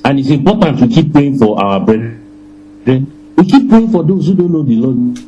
And 0.05 0.19
it's 0.19 0.29
important 0.29 0.79
to 0.79 0.87
keep 0.87 1.11
praying 1.11 1.39
for 1.39 1.61
our 1.61 1.79
brethren. 1.79 3.33
We 3.35 3.45
keep 3.45 3.67
praying 3.69 3.91
for 3.91 4.03
those 4.03 4.27
who 4.27 4.35
don't 4.35 4.51
know 4.51 4.63
the 4.63 4.75
Lord 4.75 5.19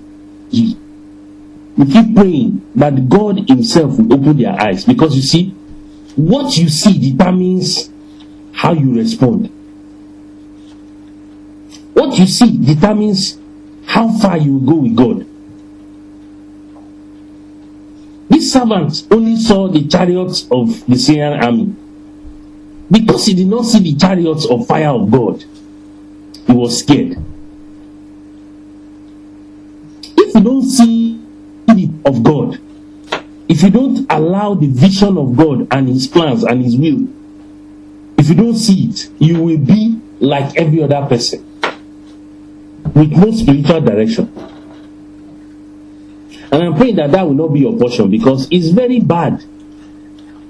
Jesus. 0.51 0.80
We 1.77 1.85
keep 1.85 2.15
praying 2.15 2.69
that 2.75 3.07
God 3.09 3.49
Himself 3.49 3.97
will 3.97 4.13
open 4.13 4.37
their 4.37 4.59
eyes 4.59 4.85
because 4.85 5.15
you 5.15 5.21
see, 5.21 5.49
what 6.15 6.57
you 6.57 6.69
see 6.69 7.11
determines 7.11 7.89
how 8.51 8.73
you 8.73 8.95
respond. 8.95 9.47
What 11.93 12.17
you 12.17 12.27
see 12.27 12.57
determines 12.57 13.37
how 13.85 14.09
far 14.19 14.37
you 14.37 14.57
will 14.57 14.67
go 14.67 14.75
with 14.75 14.95
God. 14.95 15.27
This 18.29 18.53
servant 18.53 19.07
only 19.11 19.35
saw 19.37 19.67
the 19.67 19.87
chariots 19.87 20.47
of 20.51 20.85
the 20.85 20.97
Syrian 20.97 21.41
army. 21.41 21.75
Because 22.89 23.25
he 23.25 23.33
did 23.33 23.47
not 23.47 23.65
see 23.65 23.79
the 23.79 23.95
chariots 23.95 24.45
of 24.49 24.67
fire 24.67 24.89
of 24.89 25.09
God, 25.09 25.43
he 26.45 26.53
was 26.53 26.79
scared. 26.79 27.17
if 30.31 30.35
you 30.35 30.41
don't 30.41 30.63
see 30.63 31.00
of 32.05 32.23
God, 32.23 32.59
if 33.47 33.63
you 33.63 33.69
don't 33.69 34.05
allow 34.11 34.53
the 34.53 34.67
vision 34.67 35.17
of 35.17 35.35
God 35.35 35.67
and 35.71 35.87
His 35.87 36.07
plans 36.07 36.43
and 36.43 36.63
His 36.63 36.77
will, 36.77 37.07
if 38.17 38.29
you 38.29 38.35
don't 38.35 38.55
see 38.55 38.89
it, 38.89 39.09
you 39.19 39.41
will 39.41 39.57
be 39.57 39.99
like 40.19 40.55
every 40.57 40.83
other 40.83 41.05
person 41.07 41.45
with 42.93 43.11
no 43.11 43.31
spiritual 43.31 43.81
direction. 43.81 44.31
And 46.51 46.63
I'm 46.63 46.75
praying 46.75 46.97
that 46.97 47.11
that 47.11 47.25
will 47.25 47.33
not 47.33 47.47
be 47.47 47.61
your 47.61 47.77
portion 47.77 48.11
because 48.11 48.47
it's 48.51 48.67
very 48.69 48.99
bad 48.99 49.43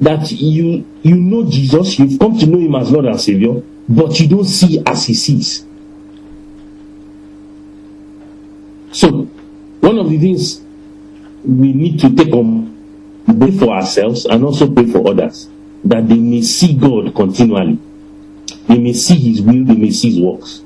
that 0.02 0.32
you 0.32 0.86
you 1.04 1.16
know 1.16 1.50
Jesus, 1.50 2.00
you've 2.00 2.20
come 2.20 2.38
to 2.40 2.48
know 2.48 2.58
Him 2.58 2.76
as 2.76 2.92
Lord 2.92 3.06
and 3.06 3.22
Savior, 3.22 3.62
but 3.88 4.20
you 4.20 4.28
don't 4.28 4.46
see 4.46 4.82
as 4.86 5.06
He 5.06 5.14
sees. 5.14 5.66
So, 8.92 9.24
one 9.80 9.98
of 9.98 10.10
the 10.10 10.18
things 10.18 10.62
we 11.44 11.74
need 11.74 12.00
to 12.00 12.16
take 12.16 12.34
on 12.34 12.78
both 13.28 13.60
for 13.60 13.70
ourselves 13.70 14.26
and 14.26 14.44
also 14.44 14.72
pray 14.72 14.86
for 14.86 15.08
others 15.08 15.50
that 15.84 16.08
they 16.08 16.18
may 16.18 16.42
see 16.42 16.76
God 16.76 17.16
continually. 17.16 17.80
They 18.68 18.78
may 18.78 18.94
see 18.94 19.16
His 19.16 19.42
will, 19.42 19.66
they 19.66 19.76
may 19.76 19.92
see 19.92 20.12
His 20.12 20.22
works. 20.22 20.62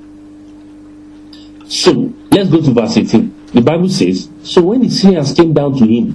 So, 1.67 2.13
let's 2.31 2.49
go 2.49 2.61
to 2.61 2.71
verse 2.71 2.97
18. 2.97 3.35
The 3.53 3.61
Bible 3.61 3.89
says, 3.89 4.29
So 4.43 4.61
when 4.61 4.81
the 4.81 4.89
Syrians 4.89 5.33
came 5.33 5.53
down 5.53 5.77
to 5.77 5.85
him, 5.85 6.13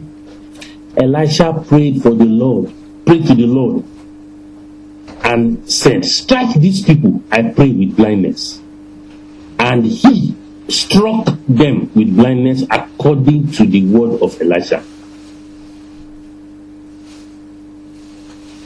Elisha 0.96 1.64
prayed 1.66 2.02
for 2.02 2.10
the 2.10 2.26
Lord, 2.26 2.72
prayed 3.06 3.26
to 3.26 3.34
the 3.34 3.46
Lord, 3.46 3.84
and 5.24 5.68
said, 5.70 6.04
Strike 6.04 6.54
these 6.56 6.84
people, 6.84 7.22
I 7.32 7.42
pray, 7.50 7.70
with 7.70 7.96
blindness. 7.96 8.60
And 9.58 9.84
he 9.86 10.36
struck 10.70 11.26
them 11.48 11.90
with 11.94 12.14
blindness 12.16 12.62
according 12.70 13.52
to 13.52 13.66
the 13.66 13.84
word 13.86 14.22
of 14.22 14.40
Elisha. 14.40 14.84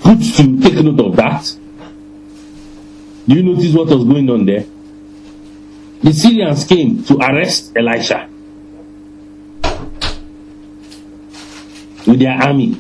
Good 0.03 0.23
to 0.23 0.61
take 0.61 0.85
note 0.85 1.01
of 1.01 1.17
that. 1.17 1.57
Do 3.27 3.35
you 3.35 3.43
notice 3.43 3.73
what 3.75 3.89
was 3.89 4.05
going 4.05 4.29
on 4.29 4.45
there? 4.45 4.67
The 6.03 6.13
Syrians 6.13 6.65
came 6.65 7.03
to 7.05 7.17
arrest 7.17 7.73
Elisha 7.75 8.29
with 12.07 12.19
their 12.19 12.35
army. 12.35 12.77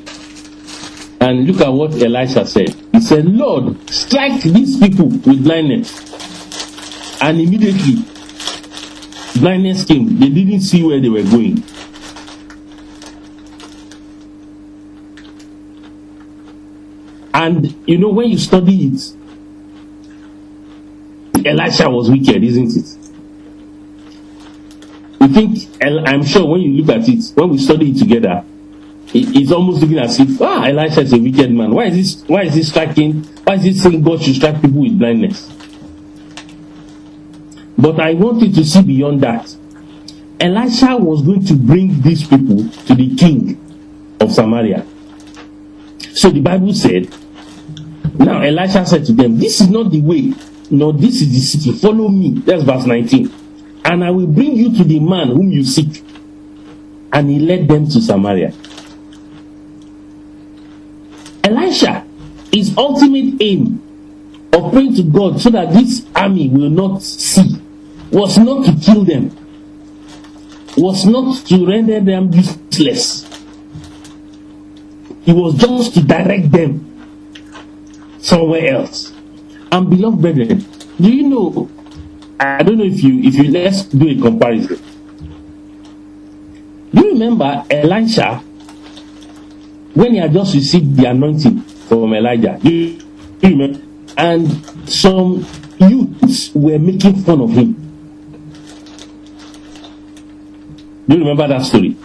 And 1.20 1.46
look 1.46 1.62
at 1.62 1.72
what 1.72 1.94
Elisha 1.94 2.44
said. 2.46 2.74
He 2.92 3.00
said, 3.00 3.24
Lord, 3.24 3.88
strike 3.88 4.42
these 4.42 4.76
people 4.78 5.06
with 5.06 5.42
blindness. 5.42 5.98
And 7.22 7.40
immediately, 7.40 8.04
blindness 9.36 9.84
came. 9.84 10.18
They 10.18 10.28
didn't 10.28 10.60
see 10.60 10.82
where 10.82 11.00
they 11.00 11.08
were 11.08 11.22
going. 11.22 11.62
And 17.32 17.74
you 17.86 17.98
know, 17.98 18.10
when 18.10 18.30
you 18.30 18.38
study 18.38 18.86
it, 18.86 19.16
Elisha 21.44 21.90
was 21.90 22.10
wicked, 22.10 22.42
isn't 22.42 22.76
it? 22.76 22.96
You 25.20 25.28
think, 25.28 25.82
I'm 25.82 26.24
sure 26.24 26.46
when 26.46 26.60
you 26.60 26.82
look 26.82 26.96
at 26.96 27.08
it, 27.08 27.32
when 27.34 27.50
we 27.50 27.58
study 27.58 27.90
it 27.90 27.98
together, 27.98 28.44
it's 29.12 29.52
almost 29.52 29.82
looking 29.82 29.98
as 29.98 30.18
if, 30.18 30.40
ah, 30.40 30.64
Elisha 30.64 31.02
is 31.02 31.12
a 31.12 31.18
wicked 31.18 31.50
man. 31.50 31.72
Why 31.74 31.84
is 31.86 31.96
this, 31.96 32.28
why 32.28 32.42
is 32.42 32.54
he 32.54 32.62
striking, 32.62 33.22
why 33.44 33.54
is 33.54 33.62
he 33.62 33.74
saying 33.74 34.02
God 34.02 34.22
should 34.22 34.36
strike 34.36 34.60
people 34.62 34.80
with 34.80 34.98
blindness? 34.98 35.53
But 37.76 38.00
I 38.00 38.14
want 38.14 38.42
you 38.42 38.52
to 38.52 38.64
see 38.64 38.82
beyond 38.82 39.20
that. 39.22 39.54
Elisha 40.40 40.96
was 40.96 41.22
going 41.22 41.44
to 41.46 41.54
bring 41.54 42.00
these 42.02 42.26
people 42.26 42.68
to 42.68 42.94
the 42.94 43.14
king 43.16 43.60
of 44.20 44.32
Samaria. 44.32 44.84
So 46.12 46.30
the 46.30 46.40
Bible 46.40 46.74
said, 46.74 47.08
now 48.18 48.40
Elisha 48.42 48.86
said 48.86 49.04
to 49.06 49.12
them, 49.12 49.38
This 49.38 49.60
is 49.60 49.68
not 49.70 49.90
the 49.90 50.00
way, 50.00 50.32
no, 50.70 50.92
this 50.92 51.20
is 51.20 51.32
the 51.32 51.40
city. 51.40 51.78
Follow 51.78 52.08
me. 52.08 52.40
That's 52.40 52.62
verse 52.62 52.86
19. 52.86 53.32
And 53.84 54.04
I 54.04 54.10
will 54.10 54.26
bring 54.26 54.56
you 54.56 54.74
to 54.76 54.84
the 54.84 55.00
man 55.00 55.28
whom 55.28 55.50
you 55.50 55.64
seek. 55.64 56.02
And 57.12 57.30
he 57.30 57.38
led 57.38 57.68
them 57.68 57.86
to 57.86 58.00
Samaria. 58.00 58.52
Elisha, 61.44 62.06
his 62.52 62.76
ultimate 62.76 63.40
aim 63.40 63.82
of 64.52 64.72
praying 64.72 64.94
to 64.96 65.02
God 65.02 65.40
so 65.40 65.50
that 65.50 65.72
this 65.72 66.06
army 66.14 66.48
will 66.48 66.70
not 66.70 67.02
see 67.02 67.60
was 68.10 68.38
not 68.38 68.66
to 68.66 68.72
kill 68.80 69.04
them, 69.04 69.30
was 70.76 71.06
not 71.06 71.44
to 71.46 71.66
render 71.66 72.00
them 72.00 72.32
useless. 72.32 73.24
It 75.26 75.32
was 75.32 75.54
just 75.54 75.94
to 75.94 76.02
direct 76.02 76.50
them 76.52 76.84
somewhere 78.18 78.74
else. 78.74 79.12
And 79.72 79.88
beloved 79.90 80.20
brethren, 80.20 80.64
do 81.00 81.08
you 81.08 81.28
know? 81.28 81.70
I 82.38 82.62
don't 82.62 82.78
know 82.78 82.84
if 82.84 83.02
you 83.02 83.20
if 83.22 83.34
you 83.34 83.50
let's 83.50 83.84
do 83.84 84.08
a 84.08 84.20
comparison. 84.20 84.78
Do 86.92 87.06
you 87.06 87.12
remember 87.14 87.64
Elisha 87.70 88.42
when 89.94 90.12
he 90.12 90.18
had 90.18 90.32
just 90.32 90.54
received 90.54 90.96
the 90.96 91.06
anointing 91.06 91.60
from 91.88 92.12
Elijah? 92.14 92.58
Do 92.62 92.70
you 92.70 93.00
remember? 93.42 93.80
And 94.16 94.88
some 94.88 95.46
youths 95.78 96.54
were 96.54 96.78
making 96.78 97.16
fun 97.22 97.40
of 97.40 97.50
him. 97.50 97.83
Do 101.06 101.14
you 101.14 101.20
remember 101.20 101.48
that 101.48 101.62
story? 101.64 101.96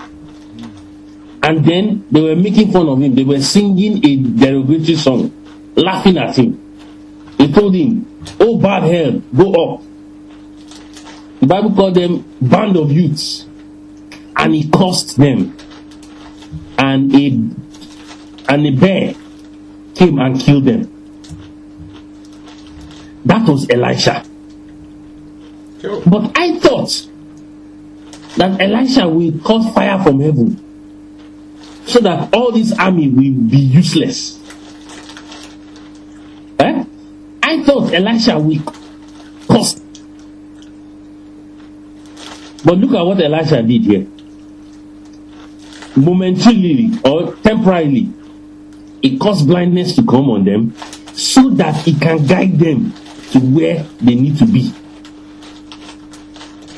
And 1.41 1.63
then 1.63 2.05
they 2.11 2.21
were 2.21 2.35
making 2.35 2.71
fun 2.71 2.89
of 2.89 3.01
him. 3.01 3.15
They 3.15 3.23
were 3.23 3.41
singing 3.41 4.05
a 4.05 4.15
derogatory 4.17 4.95
song, 4.95 5.31
laughing 5.75 6.17
at 6.17 6.35
him. 6.37 6.59
They 7.37 7.51
told 7.51 7.73
him, 7.73 8.05
Oh, 8.39 8.59
bad 8.59 8.83
hell, 8.83 9.19
go 9.35 9.75
up. 9.75 9.81
The 11.39 11.47
Bible 11.47 11.73
called 11.73 11.95
them 11.95 12.25
band 12.41 12.75
of 12.75 12.91
youths. 12.91 13.45
And 14.35 14.53
he 14.53 14.69
cursed 14.69 15.17
them. 15.17 15.55
And 16.77 17.13
a, 17.15 17.27
and 18.53 18.67
a 18.67 18.71
bear 18.71 19.13
came 19.95 20.19
and 20.19 20.39
killed 20.39 20.65
them. 20.65 20.95
That 23.25 23.47
was 23.47 23.69
Elisha. 23.69 24.25
But 26.05 26.37
I 26.37 26.59
thought 26.59 27.08
that 28.37 28.61
Elisha 28.61 29.07
will 29.07 29.37
cause 29.39 29.73
fire 29.73 30.01
from 30.03 30.19
heaven 30.19 30.65
so 31.85 31.99
that 31.99 32.33
all 32.33 32.51
this 32.51 32.71
army 32.77 33.09
will 33.09 33.49
be 33.49 33.57
useless. 33.57 34.39
Eh? 36.59 36.83
I 37.41 37.63
thought 37.63 37.91
Elisha 37.93 38.37
will 38.39 38.61
cause. 39.47 39.81
But 42.63 42.77
look 42.77 42.93
at 42.93 43.01
what 43.03 43.19
Elisha 43.21 43.63
did 43.63 43.81
here. 43.81 44.07
Momentarily 45.95 46.91
or 47.03 47.35
temporarily, 47.37 48.13
it 49.01 49.19
caused 49.19 49.47
blindness 49.47 49.95
to 49.95 50.05
come 50.05 50.29
on 50.29 50.43
them 50.45 50.75
so 51.13 51.49
that 51.51 51.75
he 51.83 51.95
can 51.97 52.25
guide 52.25 52.59
them 52.59 52.93
to 53.31 53.39
where 53.39 53.83
they 53.99 54.15
need 54.15 54.37
to 54.37 54.45
be. 54.45 54.71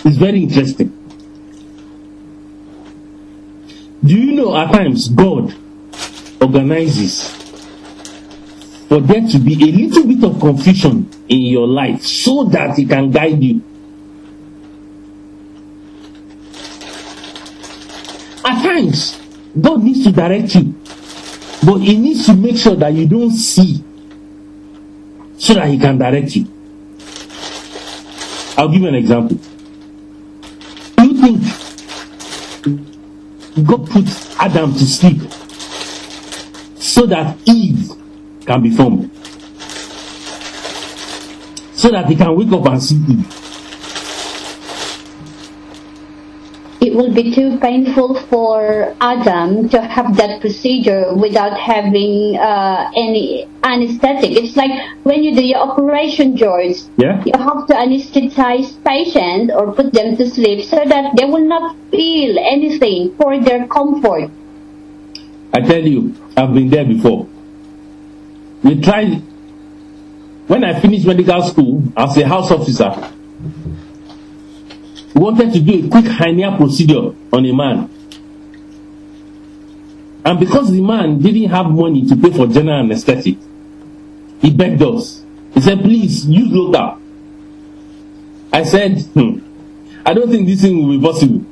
It's 0.06 0.18
very 0.18 0.44
interesting. 0.44 1.01
Do 4.12 4.18
you 4.18 4.34
know 4.34 4.58
at 4.58 4.74
times 4.74 5.08
God 5.08 5.56
organizes 6.42 7.32
for 8.90 9.00
there 9.00 9.26
to 9.26 9.40
be 9.40 9.54
a 9.54 9.72
little 9.72 10.06
bit 10.06 10.22
of 10.26 10.38
confusion 10.38 11.10
in 11.30 11.40
your 11.44 11.66
life 11.66 12.02
so 12.04 12.44
that 12.44 12.76
He 12.76 12.86
can 12.86 13.10
guide 13.10 13.42
you? 13.42 13.64
At 18.44 18.62
times, 18.62 19.18
God 19.58 19.82
needs 19.82 20.04
to 20.04 20.12
direct 20.12 20.56
you, 20.56 20.76
but 21.66 21.78
He 21.78 21.96
needs 21.96 22.26
to 22.26 22.34
make 22.34 22.58
sure 22.58 22.76
that 22.76 22.92
you 22.92 23.08
don't 23.08 23.32
see 23.32 23.82
so 25.38 25.54
that 25.54 25.70
He 25.70 25.80
can 25.80 25.98
direct 25.98 26.36
you. 26.36 26.52
I'll 28.58 28.68
give 28.68 28.82
you 28.82 28.90
an 28.90 28.96
example. 28.96 29.40
You 31.00 31.14
think 31.14 31.62
God 33.56 33.90
put 33.90 34.08
Adam 34.40 34.74
to 34.74 34.86
sleep 34.86 35.22
so 36.80 37.06
that 37.06 37.38
Eve 37.46 37.92
can 38.46 38.62
be 38.62 38.70
formed. 38.70 39.12
So 41.76 41.90
that 41.90 42.08
he 42.08 42.16
can 42.16 42.36
wake 42.36 42.52
up 42.52 42.66
and 42.68 42.82
see 42.82 42.96
Eve. 42.96 43.41
It 46.92 46.96
will 46.96 47.14
be 47.14 47.34
too 47.34 47.58
painful 47.60 48.20
for 48.28 48.94
Adam 49.00 49.70
to 49.70 49.82
have 49.82 50.18
that 50.18 50.42
procedure 50.42 51.14
without 51.16 51.58
having 51.58 52.36
uh, 52.36 52.92
any 52.98 53.48
anesthetic. 53.64 54.32
It's 54.32 54.58
like 54.58 54.72
when 55.04 55.24
you 55.24 55.34
do 55.34 55.42
your 55.42 55.60
operation, 55.60 56.36
George. 56.36 56.76
Yeah. 56.98 57.24
You 57.24 57.32
have 57.38 57.66
to 57.68 57.74
anesthetize 57.74 58.76
patient 58.84 59.52
or 59.56 59.72
put 59.72 59.94
them 59.94 60.18
to 60.18 60.30
sleep 60.30 60.66
so 60.66 60.84
that 60.84 61.16
they 61.16 61.24
will 61.24 61.48
not 61.48 61.78
feel 61.92 62.38
anything 62.38 63.16
for 63.16 63.40
their 63.40 63.68
comfort. 63.68 64.30
I 65.54 65.62
tell 65.62 65.82
you, 65.82 66.14
I've 66.36 66.54
been 66.54 66.70
there 66.70 66.86
before. 66.86 67.26
We 68.64 68.82
tried. 68.82 69.24
When 70.48 70.66
I 70.66 70.78
finished 70.82 71.06
medical 71.06 71.42
school 71.44 71.84
as 71.96 72.18
a 72.18 72.28
house 72.28 72.52
officer, 72.52 72.92
wanted 75.20 75.54
to 75.54 75.60
do 75.60 75.86
a 75.86 75.90
quick 75.90 76.06
hernia 76.06 76.56
procedure 76.58 77.14
on 77.34 77.46
a 77.46 77.54
man. 77.54 77.90
And 80.24 80.40
because 80.40 80.72
the 80.72 80.82
man 80.82 81.20
didn't 81.20 81.50
have 81.50 81.66
money 81.68 82.06
to 82.08 82.16
pay 82.16 82.32
for 82.32 82.48
general 82.48 82.80
anesthetic, 82.80 83.38
he 84.40 84.52
begged 84.52 84.82
us. 84.82 85.24
He 85.54 85.62
said, 85.62 85.82
please 85.82 86.26
use 86.26 86.52
local. 86.52 87.02
I 88.54 88.64
said, 88.64 89.02
hmm, 89.02 89.40
I 90.06 90.14
don't 90.14 90.30
think 90.30 90.48
this 90.48 90.62
thing 90.62 90.78
will 90.88 90.98
be 90.98 91.04
possible. 91.06 91.46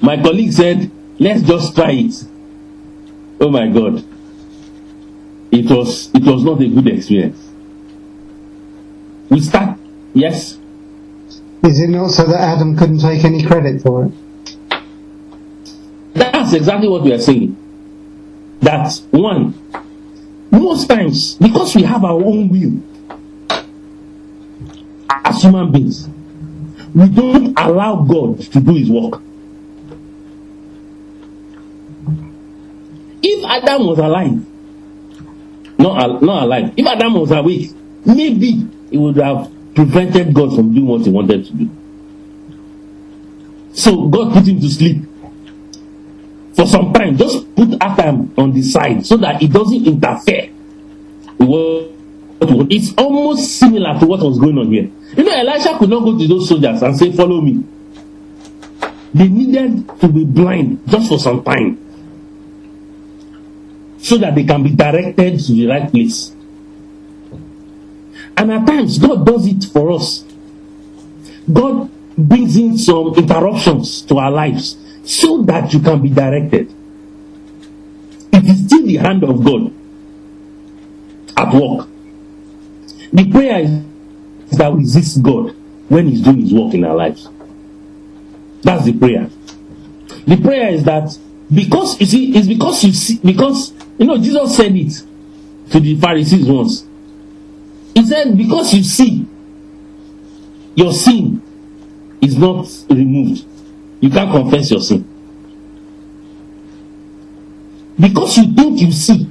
My 0.00 0.16
colleague 0.22 0.52
said, 0.52 0.90
let's 1.18 1.42
just 1.42 1.74
try 1.74 1.90
it. 1.92 2.14
Oh 3.40 3.50
my 3.50 3.68
God. 3.68 4.04
It 5.50 5.70
was, 5.70 6.10
it 6.14 6.24
was 6.24 6.44
not 6.44 6.60
a 6.60 6.68
good 6.68 6.86
experience. 6.88 7.50
We 9.30 9.40
start, 9.40 9.78
yes, 10.12 10.58
Is 11.64 11.80
it 11.80 11.88
not 11.88 12.10
so 12.10 12.24
that 12.26 12.38
Adam 12.38 12.76
couldn't 12.76 12.98
take 13.00 13.24
any 13.24 13.42
credit 13.42 13.80
for 13.80 14.04
it? 14.04 14.12
That's 16.12 16.52
exactly 16.52 16.88
what 16.88 17.02
we 17.02 17.12
are 17.14 17.18
saying. 17.18 17.56
That 18.60 18.92
one, 19.10 19.54
most 20.50 20.88
times, 20.90 21.36
because 21.36 21.74
we 21.74 21.82
have 21.84 22.04
our 22.04 22.22
own 22.22 22.50
will 22.50 22.82
as 25.24 25.40
human 25.40 25.72
beings, 25.72 26.06
we 26.94 27.08
don't 27.08 27.58
allow 27.58 27.96
God 28.02 28.40
to 28.40 28.60
do 28.60 28.74
his 28.74 28.90
work. 28.90 29.22
If 33.22 33.44
Adam 33.46 33.86
was 33.86 33.98
alive, 33.98 34.46
not, 35.78 36.22
not 36.22 36.42
alive, 36.42 36.74
if 36.76 36.86
Adam 36.86 37.14
was 37.14 37.30
awake, 37.30 37.70
maybe 38.04 38.68
he 38.90 38.98
would 38.98 39.16
have 39.16 39.50
prevented 39.74 40.32
God 40.34 40.54
from 40.54 40.74
doing 40.74 40.86
what 40.86 41.02
he 41.02 41.10
wanted 41.10 41.44
to 41.46 41.52
do. 41.52 41.70
So 43.72 44.08
God 44.08 44.32
put 44.32 44.46
him 44.46 44.60
to 44.60 44.68
sleep 44.68 45.02
for 46.54 46.66
some 46.66 46.92
time. 46.92 47.16
Just 47.16 47.54
put 47.56 47.76
Adam 47.80 48.32
on 48.36 48.52
the 48.52 48.62
side 48.62 49.04
so 49.04 49.16
that 49.18 49.42
it 49.42 49.52
doesn't 49.52 49.86
interfere 49.86 50.50
it's 52.70 52.94
almost 52.96 53.58
similar 53.58 53.98
to 53.98 54.06
what 54.06 54.20
was 54.20 54.38
going 54.38 54.58
on 54.58 54.70
here. 54.72 54.90
You 55.16 55.24
know, 55.24 55.32
Elisha 55.32 55.78
could 55.78 55.90
not 55.90 56.00
go 56.00 56.18
to 56.18 56.26
those 56.26 56.48
soldiers 56.48 56.82
and 56.82 56.96
say, 56.96 57.12
Follow 57.12 57.40
me. 57.40 57.62
They 59.14 59.28
needed 59.28 59.88
to 60.00 60.08
be 60.08 60.24
blind 60.24 60.82
just 60.88 61.08
for 61.08 61.18
some 61.18 61.44
time 61.44 61.78
so 63.98 64.18
that 64.18 64.34
they 64.34 64.44
can 64.44 64.62
be 64.62 64.70
directed 64.70 65.38
to 65.38 65.52
the 65.52 65.66
right 65.68 65.90
place. 65.90 66.33
And 68.36 68.52
at 68.52 68.66
times, 68.66 68.98
God 68.98 69.24
does 69.26 69.46
it 69.46 69.64
for 69.72 69.92
us. 69.92 70.24
God 71.52 71.90
brings 72.16 72.56
in 72.56 72.78
some 72.78 73.14
interruptions 73.14 74.02
to 74.02 74.18
our 74.18 74.30
lives 74.30 74.76
so 75.04 75.42
that 75.42 75.72
you 75.72 75.80
can 75.80 76.00
be 76.02 76.08
directed. 76.08 76.72
It 78.32 78.44
is 78.44 78.64
still 78.66 78.86
the 78.86 78.96
hand 78.96 79.22
of 79.24 79.44
God 79.44 79.72
at 81.36 81.54
work. 81.54 81.88
The 83.12 83.30
prayer 83.30 83.60
is 83.60 84.58
that 84.58 84.72
we 84.72 84.80
resist 84.80 85.22
God 85.22 85.54
when 85.88 86.08
He's 86.08 86.22
doing 86.22 86.40
His 86.40 86.52
work 86.52 86.74
in 86.74 86.84
our 86.84 86.96
lives. 86.96 87.28
That's 88.62 88.84
the 88.86 88.98
prayer. 88.98 89.30
The 90.26 90.40
prayer 90.40 90.70
is 90.70 90.84
that 90.84 91.16
because 91.52 92.00
you 92.00 92.06
see, 92.06 92.36
it's 92.36 92.48
because 92.48 92.82
you 92.82 92.92
see, 92.92 93.18
because 93.18 93.72
you 93.98 94.06
know, 94.06 94.16
Jesus 94.16 94.56
said 94.56 94.74
it 94.74 95.02
to 95.70 95.80
the 95.80 95.96
Pharisees 96.00 96.46
once. 96.46 96.86
Because 98.08 98.74
you 98.74 98.82
see, 98.82 99.26
your 100.74 100.92
sin 100.92 101.40
is 102.20 102.36
not 102.36 102.66
removed, 102.90 103.44
you 104.00 104.10
can't 104.10 104.30
confess 104.30 104.70
your 104.70 104.80
sin. 104.80 105.08
Because 107.98 108.36
you 108.36 108.52
think 108.54 108.80
you 108.80 108.92
see, 108.92 109.30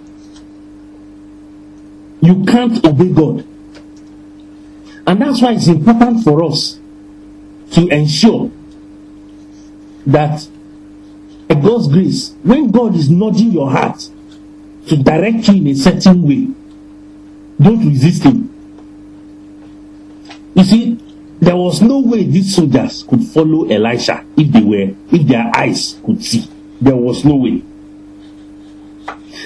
you 2.21 2.45
can't 2.45 2.83
obey 2.85 3.11
God. 3.11 3.45
And 5.05 5.21
that's 5.21 5.41
why 5.41 5.53
it's 5.53 5.67
important 5.67 6.23
for 6.23 6.43
us 6.45 6.79
to 7.71 7.87
ensure 7.89 8.49
that 10.07 10.47
by 11.47 11.55
God's 11.55 11.87
grace, 11.87 12.33
when 12.43 12.71
God 12.71 12.95
is 12.95 13.09
nudging 13.09 13.51
your 13.51 13.69
heart 13.69 14.09
to 14.87 15.03
direct 15.03 15.47
you 15.49 15.55
in 15.55 15.67
a 15.67 15.75
certain 15.75 16.23
way, 16.23 16.47
don't 17.61 17.87
resist 17.87 18.23
Him. 18.23 18.42
You 20.63 20.69
see, 20.69 20.97
there 21.41 21.57
was 21.57 21.81
no 21.81 21.99
way 21.99 22.23
these 22.23 22.55
soldiers 22.55 23.03
could 23.03 23.21
follow 23.21 23.65
Elisha 23.67 24.25
if 24.37 24.49
they 24.49 24.61
were, 24.61 24.95
if 25.11 25.27
their 25.27 25.51
eyes 25.53 25.99
could 26.05 26.23
see. 26.23 26.49
There 26.79 26.95
was 26.95 27.25
no 27.25 27.35
way. 27.35 27.61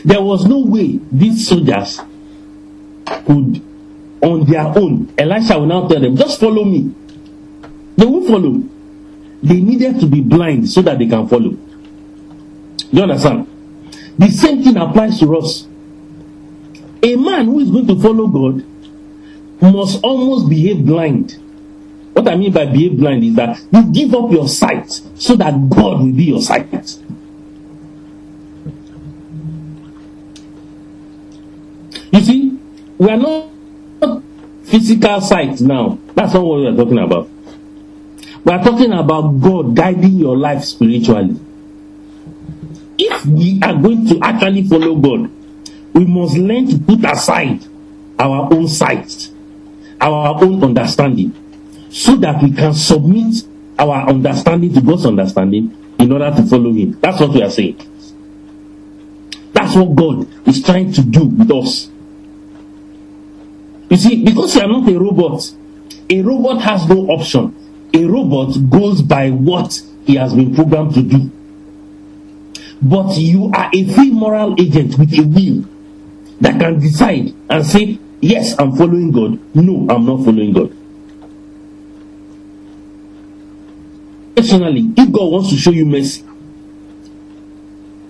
There 0.06 0.22
was 0.22 0.46
no 0.46 0.60
way 0.60 1.00
these 1.12 1.48
soldiers 1.48 2.00
could, 3.26 3.64
on 4.22 4.46
their 4.46 4.68
own, 4.78 5.12
Elisha 5.18 5.58
will 5.58 5.66
now 5.66 5.88
tell 5.88 6.00
them, 6.00 6.16
just 6.16 6.40
follow 6.40 6.64
me. 6.64 6.94
They 7.96 8.06
won't 8.06 8.28
follow. 8.28 8.62
They 9.42 9.60
needed 9.60 10.00
to 10.00 10.06
be 10.06 10.22
blind 10.22 10.70
so 10.70 10.84
that 10.84 11.00
they 11.00 11.08
can 11.08 11.28
follow. 11.28 11.58
You 12.92 13.02
understand? 13.02 13.48
The 14.20 14.30
same 14.30 14.62
thing 14.62 14.78
applies 14.78 15.20
to 15.22 15.36
us. 15.36 15.66
A 17.02 17.16
man 17.16 17.46
who 17.46 17.60
is 17.60 17.72
going 17.72 17.88
to 17.88 18.00
follow 18.00 18.28
God 18.28 18.64
must 19.62 20.04
almost 20.04 20.50
behave 20.50 20.86
blind. 20.86 21.38
What 22.14 22.28
I 22.28 22.36
mean 22.36 22.52
by 22.52 22.66
behave 22.66 22.98
blind 22.98 23.24
is 23.24 23.36
that 23.36 23.60
you 23.72 23.92
give 23.92 24.14
up 24.16 24.32
your 24.32 24.48
sight 24.48 24.92
so 25.16 25.36
that 25.36 25.54
God 25.70 26.00
will 26.00 26.14
be 26.14 26.26
your 26.26 26.42
sight. 26.42 26.72
You 32.12 32.22
see, 32.22 32.60
we 32.98 33.10
are 33.10 33.18
not 33.18 33.50
physical 34.64 35.22
sight 35.22 35.60
now. 35.62 35.98
That's 36.16 36.34
not 36.34 36.44
what 36.44 36.60
we 36.60 36.68
are 36.68 36.76
talking 36.76 37.00
about. 37.00 37.30
We 38.44 38.54
are 38.54 38.64
talking 38.64 38.94
about 38.94 39.40
God 39.40 39.76
guiding 39.76 40.14
your 40.14 40.38
life 40.38 40.64
spiritually. 40.64 41.40
If 42.98 43.26
we 43.26 43.60
are 43.62 43.76
going 43.76 44.08
to 44.08 44.20
actually 44.24 44.64
follow 44.68 44.96
God, 44.96 45.30
we 45.94 46.06
must 46.06 46.38
learn 46.38 46.68
to 46.70 46.80
put 46.80 47.04
aside 47.06 47.66
our 48.18 48.52
own 48.54 48.68
sight, 48.68 49.30
our 50.00 50.44
own 50.44 50.64
understanding, 50.64 51.34
so 51.90 52.16
that 52.18 52.42
we 52.42 52.52
can 52.52 52.74
submit 52.74 53.44
our 53.80 54.08
understanding 54.10 54.74
to 54.74 54.82
God's 54.82 55.06
understanding 55.06 55.96
in 56.00 56.12
order 56.12 56.32
to 56.36 56.44
follow 56.44 56.72
Him. 56.74 57.00
That's 57.00 57.20
what 57.20 57.32
we 57.32 57.44
are 57.44 57.50
saying. 57.50 57.78
That's 59.54 59.76
what 59.76 59.96
God 59.96 60.48
is 60.48 60.62
trying 60.62 60.94
to 60.94 61.02
do 61.02 61.28
with 61.28 61.52
us. 61.52 61.90
You 63.90 63.98
see, 63.98 64.24
because 64.24 64.56
you 64.56 64.62
are 64.62 64.68
not 64.68 64.88
a 64.88 65.00
robot, 65.00 65.52
a 66.10 66.22
robot 66.22 66.62
has 66.62 66.88
no 66.88 67.08
option. 67.08 67.56
A 67.94 68.06
robot 68.06 68.70
goes 68.70 69.02
by 69.02 69.32
what 69.32 69.82
he 70.06 70.16
has 70.16 70.34
been 70.34 70.54
programmed 70.54 70.94
to 70.94 71.02
do. 71.02 71.32
But 72.82 73.18
you 73.18 73.50
are 73.56 73.70
a 73.74 73.94
free 73.94 74.12
moral 74.12 74.56
agent 74.62 75.00
with 75.00 75.18
a 75.18 75.24
will 75.24 75.66
that 76.42 76.60
can 76.60 76.80
decide 76.80 77.34
and 77.50 77.66
say, 77.66 78.00
Yes, 78.28 78.60
I'm 78.60 78.76
following 78.76 79.10
God. 79.12 79.40
No, 79.56 79.88
I'm 79.90 80.06
not 80.06 80.26
following 80.26 80.52
God. 80.52 80.76
Personally, 84.36 84.92
if 84.98 85.12
God 85.14 85.32
wants 85.32 85.50
to 85.52 85.56
show 85.56 85.72
you 85.72 85.86
mercy, 85.86 86.26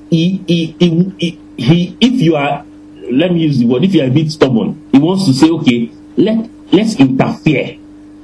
he, 0.10 0.44
he, 0.48 0.76
he, 0.80 1.40
he, 1.56 1.98
if 2.02 2.14
you 2.20 2.36
are, 2.36 2.66
let 3.12 3.32
me 3.32 3.42
use 3.42 3.60
the 3.60 3.68
word, 3.68 3.84
if 3.84 3.94
you 3.94 4.02
are 4.02 4.08
a 4.08 4.10
bit 4.10 4.32
stubborn, 4.32 4.90
he 4.92 4.98
wants 4.98 5.26
to 5.28 5.34
say, 5.34 5.52
okay, 5.52 5.92
let, 6.18 6.50
let's 6.72 6.96
interfere 6.96 7.78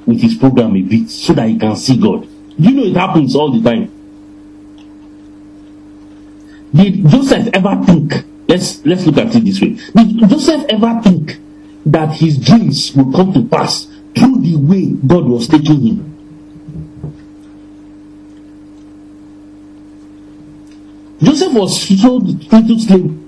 with 0.04 0.20
his 0.20 0.34
program 0.34 0.74
a 0.74 0.82
bit 0.82 1.08
so 1.08 1.32
that 1.34 1.46
he 1.46 1.56
can 1.56 1.76
see 1.76 1.96
God. 1.96 2.26
You 2.58 2.72
know 2.72 2.82
it 2.82 2.96
happens 2.96 3.36
all 3.36 3.52
the 3.52 3.62
time. 3.62 3.88
Did 6.74 7.06
Joseph 7.06 7.50
ever 7.54 7.80
think, 7.84 8.14
let's, 8.48 8.84
let's 8.84 9.06
look 9.06 9.18
at 9.18 9.32
it 9.36 9.44
this 9.44 9.60
way. 9.60 9.78
Did 9.94 10.28
Joseph 10.28 10.64
ever 10.68 11.00
think 11.00 11.43
that 11.86 12.16
his 12.16 12.38
dreams 12.38 12.94
would 12.94 13.14
come 13.14 13.32
to 13.32 13.44
pass 13.44 13.86
through 14.16 14.40
the 14.40 14.56
way 14.56 14.92
God 15.06 15.24
was 15.26 15.48
taking 15.48 15.80
him? 15.80 16.14
Joseph 21.22 21.54
was 21.54 22.00
sold 22.00 22.28
into 22.28 22.78
slavery, 22.80 23.18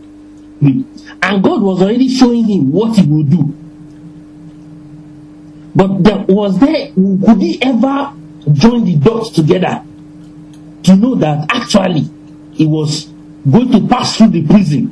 and 1.22 1.42
God 1.42 1.62
was 1.62 1.82
already 1.82 2.08
showing 2.08 2.44
him 2.44 2.70
what 2.70 2.96
he 2.96 3.06
would 3.06 3.30
do. 3.30 3.54
But 5.74 6.02
there, 6.04 6.24
was 6.28 6.58
there, 6.58 6.92
could 6.94 7.40
he 7.40 7.60
ever 7.62 8.12
join 8.52 8.84
the 8.84 8.96
dots 8.96 9.30
together 9.30 9.84
to 10.84 10.96
know 10.96 11.14
that 11.16 11.46
actually 11.50 12.08
he 12.52 12.66
was 12.66 13.04
going 13.50 13.70
to 13.72 13.86
pass 13.86 14.16
through 14.16 14.28
the 14.28 14.46
prison, 14.46 14.90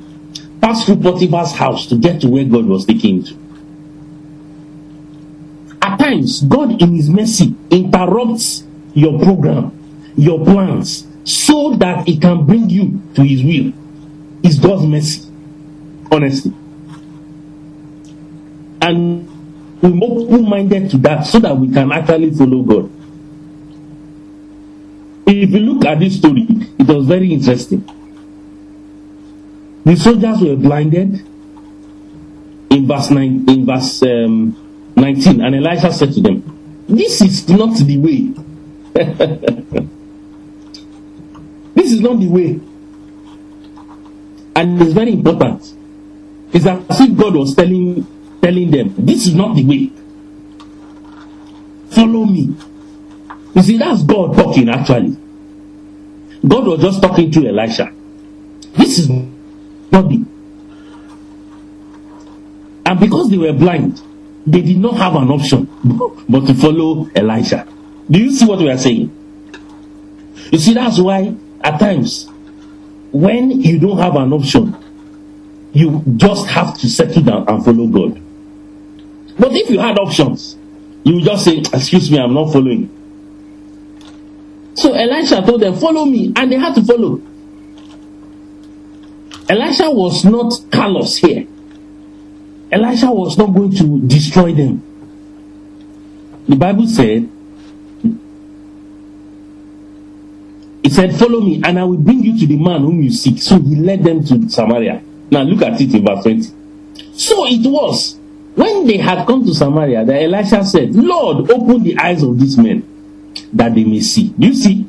pass 0.61 0.85
through 0.85 0.97
Potiphar's 0.97 1.53
house 1.53 1.87
to 1.87 1.97
get 1.97 2.21
to 2.21 2.29
where 2.29 2.45
God 2.45 2.67
was 2.67 2.85
taking 2.85 3.19
him 3.19 3.25
to? 3.25 3.44
At 5.95 6.01
times, 6.01 6.43
God 6.43 6.83
in 6.83 6.95
His 6.95 7.09
mercy 7.09 7.55
interrupts 7.71 8.65
your 8.95 9.19
program, 9.21 9.71
your 10.17 10.45
plans, 10.45 11.07
so 11.23 11.77
that 11.77 12.09
He 12.09 12.19
can 12.19 12.45
bring 12.45 12.69
you 12.69 13.01
to 13.15 13.23
His 13.23 13.45
will. 13.45 13.73
It's 14.43 14.59
God's 14.59 14.87
mercy, 14.87 15.31
honestly. 16.11 16.53
And 18.83 19.31
we're 19.81 20.05
open 20.05 20.49
minded 20.49 20.91
to 20.91 20.99
that 20.99 21.27
so 21.27 21.39
that 21.39 21.57
we 21.57 21.73
can 21.73 21.93
actually 21.93 22.33
follow 22.33 22.63
God. 22.63 22.91
If 25.27 25.51
you 25.51 25.61
look 25.61 25.85
at 25.87 26.01
this 26.01 26.19
story, 26.19 26.47
it 26.79 26.89
was 26.89 27.07
very 27.07 27.33
interesting. 27.33 27.85
The 29.85 29.97
soldiers 29.97 30.41
were 30.41 30.57
blinded 30.57 31.25
in 32.71 32.87
verse 32.87 33.11
9, 33.11 33.49
in 33.49 33.65
verse 33.65 34.03
um, 34.03 34.64
19, 34.97 35.41
and 35.41 35.55
Elisha 35.55 35.93
said 35.93 36.13
to 36.13 36.21
them, 36.21 36.85
This 36.89 37.21
is 37.21 37.49
not 37.49 37.77
the 37.77 37.99
way. 37.99 38.33
this 41.75 41.93
is 41.93 42.01
not 42.01 42.19
the 42.21 42.29
way. 42.29 42.61
And 44.57 44.81
it's 44.81 44.93
very 44.93 45.13
important. 45.13 45.63
It's 46.53 46.67
as 46.67 47.01
if 47.01 47.17
God 47.17 47.35
was 47.35 47.55
telling 47.55 48.07
telling 48.41 48.71
them, 48.71 48.95
This 48.99 49.27
is 49.27 49.35
not 49.35 49.57
the 49.57 49.65
way. 49.65 49.91
Follow 51.91 52.25
me. 52.25 52.55
You 53.55 53.63
see, 53.63 53.79
that's 53.79 54.03
God 54.03 54.37
talking 54.37 54.69
actually. 54.69 55.17
God 56.47 56.67
was 56.67 56.81
just 56.81 57.03
talking 57.03 57.31
to 57.33 57.49
Elisha. 57.49 57.93
This 58.77 58.99
is 58.99 59.09
not 59.09 60.09
the. 60.09 60.25
And 62.87 63.01
because 63.01 63.31
they 63.31 63.39
were 63.39 63.53
blind, 63.53 64.01
they 64.47 64.61
did 64.61 64.79
not 64.79 64.97
have 64.97 65.15
an 65.17 65.31
option 65.31 65.69
but 66.29 66.47
to 66.47 66.55
follow 66.55 67.09
Elijah. 67.17 67.67
Do 68.11 68.19
you 68.19 68.31
see 68.31 68.47
what 68.47 68.59
we 68.59 68.71
are 68.71 68.79
saying? 68.79 69.11
You 70.53 70.59
see, 70.59 70.75
that's 70.75 70.99
why 70.99 71.35
at 71.63 71.81
times, 71.81 72.29
when 73.13 73.51
you 73.63 73.79
don't 73.79 73.99
have 73.99 74.17
an 74.17 74.33
option, 74.33 74.77
you 75.73 76.03
just 76.17 76.47
have 76.49 76.79
to 76.79 76.89
settle 76.89 77.23
down 77.23 77.49
and 77.49 77.65
follow 77.65 77.87
God. 77.87 78.21
But 79.39 79.53
if 79.53 79.71
you 79.71 79.79
had 79.81 79.99
options, 79.99 80.57
you 81.05 81.15
would 81.17 81.25
just 81.25 81.45
say, 81.45 81.59
Excuse 81.59 82.11
me, 82.11 82.19
I'm 82.21 82.35
not 82.35 82.53
following. 82.53 82.91
So 84.75 84.93
Elisha 84.93 85.43
told 85.43 85.63
them, 85.63 85.75
Follow 85.77 86.05
me, 86.05 86.33
and 86.37 86.53
they 86.53 86.57
had 86.57 86.75
to 86.75 86.85
follow. 86.85 87.21
Elisha 89.49 89.91
was 89.91 90.25
not 90.25 90.53
callous 90.71 91.17
here. 91.17 91.47
Elisha 92.71 93.11
was 93.11 93.37
not 93.39 93.55
going 93.55 93.73
to 93.73 94.01
destroy 94.07 94.53
them. 94.53 94.83
The 96.49 96.57
Bible 96.57 96.87
said, 96.87 97.31
He 100.83 100.91
said, 100.91 101.17
Follow 101.17 101.41
me, 101.41 101.63
and 101.65 101.79
I 101.79 101.85
will 101.85 101.97
bring 101.97 102.23
you 102.23 102.39
to 102.41 102.47
the 102.47 102.59
man 102.59 102.83
whom 102.83 103.03
you 103.03 103.11
seek. 103.11 103.39
So 103.39 103.59
he 103.59 103.75
led 103.75 104.05
them 104.05 104.23
to 104.25 104.49
Samaria. 104.51 105.03
Now 105.31 105.43
look 105.43 105.63
at 105.63 105.81
it 105.81 105.95
in 105.95 106.05
verse 106.05 106.23
20. 106.23 106.43
So 107.15 107.47
it 107.47 107.67
was 107.67 108.19
when 108.55 108.87
they 108.87 108.99
had 108.99 109.27
come 109.27 109.45
to 109.47 109.55
Samaria 109.55 110.05
that 110.05 110.23
Elisha 110.23 110.65
said, 110.65 110.95
Lord, 110.95 111.51
open 111.51 111.83
the 111.83 111.97
eyes 111.99 112.23
of 112.23 112.39
these 112.39 112.59
men 112.59 112.87
that 113.55 113.75
they 113.75 113.85
may 113.85 114.01
see. 114.01 114.29
Do 114.29 114.47
you 114.47 114.55
see? 114.55 114.87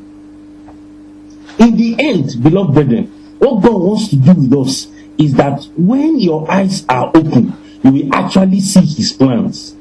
In 1.59 1.77
the 1.77 1.95
end, 1.97 2.43
beloved 2.43 2.73
brethren, 2.73 3.05
what 3.39 3.63
God 3.63 3.81
wants 3.81 4.09
to 4.09 4.17
do 4.17 4.33
with 4.33 4.53
us 4.67 4.87
is 5.17 5.33
that 5.35 5.63
when 5.77 6.19
your 6.19 6.49
eyes 6.51 6.85
are 6.89 7.07
open, 7.15 7.53
you 7.85 7.91
will 7.91 8.15
actually 8.15 8.59
see 8.59 8.81
His 8.85 9.13
plans. 9.13 9.75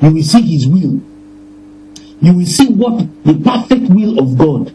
You 0.00 0.10
will 0.12 0.22
see 0.22 0.42
His 0.42 0.66
will. 0.66 1.00
You 2.20 2.34
will 2.34 2.46
see 2.46 2.68
what 2.68 3.06
the 3.24 3.34
perfect 3.34 3.90
will 3.90 4.18
of 4.18 4.36
God 4.36 4.74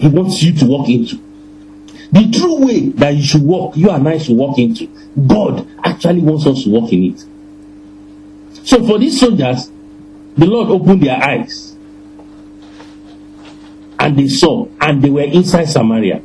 He 0.00 0.08
wants 0.08 0.42
you 0.42 0.54
to 0.54 0.64
walk 0.64 0.88
into. 0.88 1.16
The 2.10 2.30
true 2.32 2.66
way 2.66 2.88
that 2.88 3.14
you 3.14 3.22
should 3.22 3.42
walk, 3.42 3.76
you 3.76 3.90
and 3.90 4.08
I 4.08 4.16
should 4.16 4.36
walk 4.36 4.58
into, 4.58 4.86
God 5.26 5.68
actually 5.84 6.22
wants 6.22 6.46
us 6.46 6.64
to 6.64 6.70
walk 6.70 6.90
in 6.92 7.14
it. 7.14 7.24
So 8.66 8.84
for 8.86 8.98
these 8.98 9.20
soldiers, 9.20 9.70
the 10.36 10.46
Lord 10.46 10.70
opened 10.70 11.02
their 11.02 11.22
eyes 11.22 11.76
and 13.98 14.18
they 14.18 14.28
saw, 14.28 14.66
and 14.80 15.02
they 15.02 15.10
were 15.10 15.20
inside 15.20 15.66
Samaria. 15.66 16.22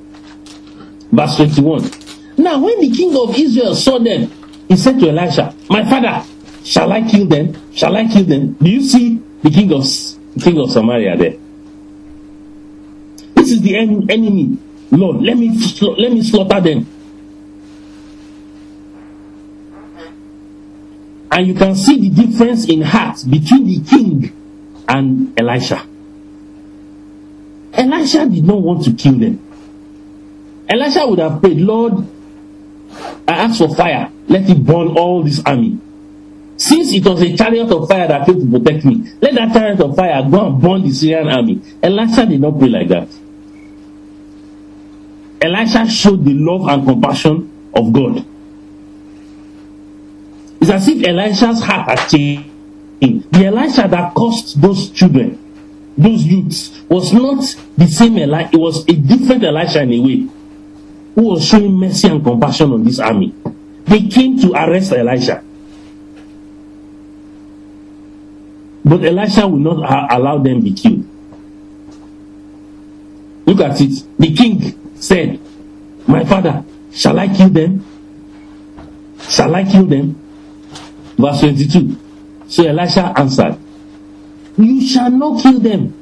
Verse 1.12 1.36
21. 1.36 2.05
Now, 2.38 2.60
when 2.64 2.80
the 2.82 2.92
king 2.92 3.16
of 3.16 3.38
Israel 3.38 3.76
saw 3.76 4.00
them, 4.00 4.30
he 4.68 4.76
said 4.76 5.00
to 5.00 5.10
Elisha, 5.10 5.56
My 5.70 5.84
father, 5.90 6.26
shall 6.64 6.92
I 6.92 7.08
kill 7.10 7.28
them? 7.28 7.74
Shall 7.74 7.96
I 7.96 8.08
kill 8.08 8.26
them? 8.26 8.54
Do 8.54 8.70
you 8.70 8.82
see 8.82 9.22
the 9.42 9.50
king 9.50 9.72
of, 9.72 9.84
king 10.44 10.60
of 10.60 10.72
Samaria 10.72 11.16
there? 11.18 11.36
This 13.36 13.52
is 13.52 13.62
the 13.62 13.78
en- 13.78 14.10
enemy. 14.10 14.58
Lord, 14.92 15.22
let 15.22 15.38
me, 15.38 15.50
let 15.98 16.12
me 16.12 16.22
slaughter 16.24 16.60
them. 16.62 16.88
And 21.32 21.48
you 21.48 21.54
can 21.54 21.76
see 21.76 22.00
the 22.00 22.10
difference 22.10 22.66
in 22.66 22.82
heart 22.82 23.18
between 23.30 23.66
the 23.66 23.82
king 23.90 24.32
and 24.88 25.38
Elisha. 25.40 25.86
Elisha 27.74 28.26
did 28.28 28.44
not 28.46 28.62
want 28.62 28.86
to 28.86 28.94
kill 28.94 29.20
them. 29.20 29.42
Elisha 30.70 31.06
would 31.06 31.20
have 31.20 31.42
prayed, 31.42 31.58
Lord, 31.58 32.08
I 33.28 33.34
ask 33.34 33.58
for 33.58 33.74
fire. 33.76 34.12
Let 34.28 34.50
it 34.50 34.64
burn 34.66 34.90
all 34.90 35.24
this 35.24 35.42
army. 35.46 35.80
Since 36.58 36.94
it 36.94 37.06
was 37.06 37.22
a 37.22 37.36
chariot 37.36 37.70
of 37.70 37.88
fire 37.90 38.08
that 38.08 38.26
came 38.26 38.40
to 38.40 38.60
protect 38.60 38.86
me, 38.86 39.12
let 39.22 39.36
that 39.36 39.54
chariot 39.54 39.80
of 39.82 39.96
fire 39.96 40.24
go 40.30 40.48
and 40.48 40.62
burn 40.62 40.84
the 40.84 40.92
Syrian 40.92 41.28
army. 41.28 41.62
Elisha 41.84 42.26
did 42.26 42.40
not 42.40 42.58
pray 42.58 42.70
like 42.70 42.88
that. 42.88 43.10
Elisha 45.42 45.88
showed 45.90 46.24
the 46.24 46.34
love 46.34 46.68
and 46.68 46.86
compassion 46.88 47.70
of 47.74 47.92
God. 47.92 48.26
It's 50.62 50.72
as 50.72 50.88
if 50.88 51.04
Elisha's 51.06 51.62
heart 51.62 51.90
had 52.00 52.08
changed. 52.10 52.50
The 53.02 53.46
Elisha 53.46 53.88
that 53.90 54.14
caused 54.16 54.60
those 54.62 54.90
children, 54.92 55.38
those 55.98 56.24
youths, 56.24 56.82
was 56.90 57.12
not 57.14 57.44
the 57.78 57.86
same 57.88 58.18
Elisha. 58.18 58.50
It 58.54 58.58
was 58.58 58.88
a 58.88 58.94
different 58.94 59.44
Elisha 59.44 59.82
in 59.84 59.94
a 59.94 60.00
way, 60.00 60.30
who 61.16 61.24
was 61.24 61.46
showing 61.48 61.74
mercy 61.74 62.08
and 62.10 62.24
compassion 62.24 62.72
on 62.72 62.84
this 62.84 63.00
army. 63.00 63.34
They 63.86 64.08
came 64.08 64.38
to 64.42 64.52
arrest 64.54 64.92
Elisha. 64.92 65.44
But 68.84 69.04
Elisha 69.04 69.48
will 69.48 69.58
not 69.58 70.12
allow 70.14 70.38
them 70.38 70.60
to 70.60 70.62
be 70.62 70.74
killed. 70.74 71.08
Look 73.48 73.60
at 73.62 73.80
it. 73.82 74.04
The 74.20 74.34
king 74.36 74.96
said, 74.96 75.40
My 76.08 76.24
father, 76.26 76.64
shall 76.92 77.18
I 77.18 77.28
kill 77.34 77.50
them? 77.50 77.84
Shall 79.30 79.56
I 79.56 79.64
kill 79.64 79.86
them? 79.86 80.16
Verse 81.18 81.40
22. 81.40 81.98
So 82.48 82.68
Elisha 82.68 83.14
answered, 83.18 83.58
You 84.58 84.86
shall 84.88 85.10
not 85.12 85.42
kill 85.42 85.60
them. 85.60 85.94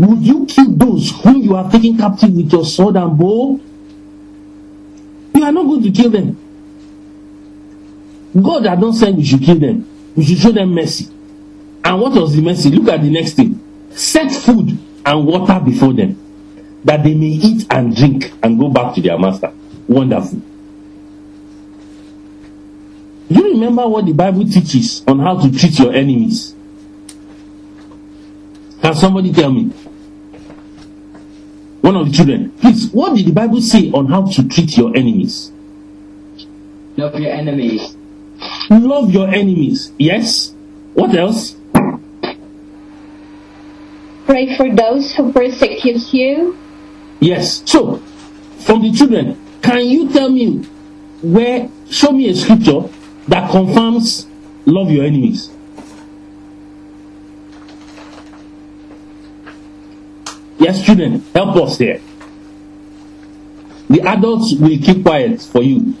Would 0.00 0.22
you 0.22 0.46
kill 0.46 0.70
those 0.70 1.10
whom 1.10 1.42
you 1.42 1.54
have 1.56 1.70
taken 1.70 1.98
captive 1.98 2.32
with 2.32 2.50
your 2.50 2.64
sword 2.64 2.96
and 2.96 3.18
bow? 3.18 3.60
You 5.34 5.44
are 5.44 5.52
not 5.52 5.64
going 5.64 5.82
to 5.82 5.90
kill 5.90 6.08
them. 6.08 6.38
God 8.40 8.64
had 8.64 8.80
not 8.80 8.94
said 8.94 9.14
we 9.14 9.24
should 9.26 9.42
kill 9.42 9.58
them. 9.58 9.86
We 10.16 10.24
should 10.24 10.38
show 10.38 10.52
them 10.52 10.74
mercy. 10.74 11.06
And 11.84 12.00
what 12.00 12.14
was 12.14 12.34
the 12.34 12.40
mercy? 12.40 12.70
Look 12.70 12.88
at 12.88 13.02
the 13.02 13.10
next 13.10 13.34
thing. 13.34 13.60
Set 13.90 14.32
food 14.32 14.78
and 15.04 15.26
water 15.26 15.60
before 15.60 15.92
them, 15.92 16.16
that 16.82 17.02
they 17.04 17.12
may 17.12 17.26
eat 17.26 17.66
and 17.68 17.94
drink 17.94 18.32
and 18.42 18.58
go 18.58 18.70
back 18.70 18.94
to 18.94 19.02
their 19.02 19.18
master. 19.18 19.52
Wonderful. 19.86 20.40
Do 23.28 23.34
you 23.34 23.52
remember 23.52 23.86
what 23.86 24.06
the 24.06 24.12
Bible 24.14 24.46
teaches 24.46 25.04
on 25.06 25.18
how 25.18 25.38
to 25.42 25.52
treat 25.58 25.78
your 25.78 25.92
enemies? 25.92 26.54
Can 28.80 28.94
somebody 28.94 29.30
tell 29.34 29.52
me? 29.52 29.70
One 31.80 31.96
of 31.96 32.06
the 32.06 32.12
children. 32.12 32.52
Please, 32.60 32.90
what 32.90 33.16
did 33.16 33.26
the 33.26 33.32
Bible 33.32 33.60
say 33.60 33.90
on 33.90 34.06
how 34.06 34.26
to 34.26 34.48
treat 34.48 34.76
your 34.76 34.96
enemies? 34.96 35.50
Love 36.96 37.18
your 37.18 37.32
enemies. 37.32 37.96
Love 38.68 39.10
your 39.10 39.28
enemies. 39.28 39.92
Yes? 39.98 40.54
What 40.94 41.14
else? 41.14 41.56
pray 44.30 44.56
for 44.56 44.70
those 44.70 45.12
who 45.14 45.32
persecute 45.32 46.14
you. 46.14 46.56
Yes. 47.18 47.62
So, 47.66 47.96
from 48.60 48.82
the 48.82 48.92
children, 48.92 49.36
can 49.60 49.84
you 49.86 50.08
tell 50.12 50.30
me 50.30 50.62
where, 51.20 51.68
show 51.90 52.12
me 52.12 52.30
a 52.30 52.34
scripture 52.36 52.82
that 53.26 53.50
confirms 53.50 54.28
love 54.66 54.90
your 54.90 55.04
enemies? 55.04 55.50
Yes, 60.60 60.84
children, 60.84 61.24
help 61.34 61.56
us 61.56 61.78
here. 61.78 62.02
The 63.88 64.02
adults 64.02 64.52
will 64.60 64.76
keep 64.78 65.02
quiet 65.02 65.40
for 65.40 65.62
you. 65.62 65.94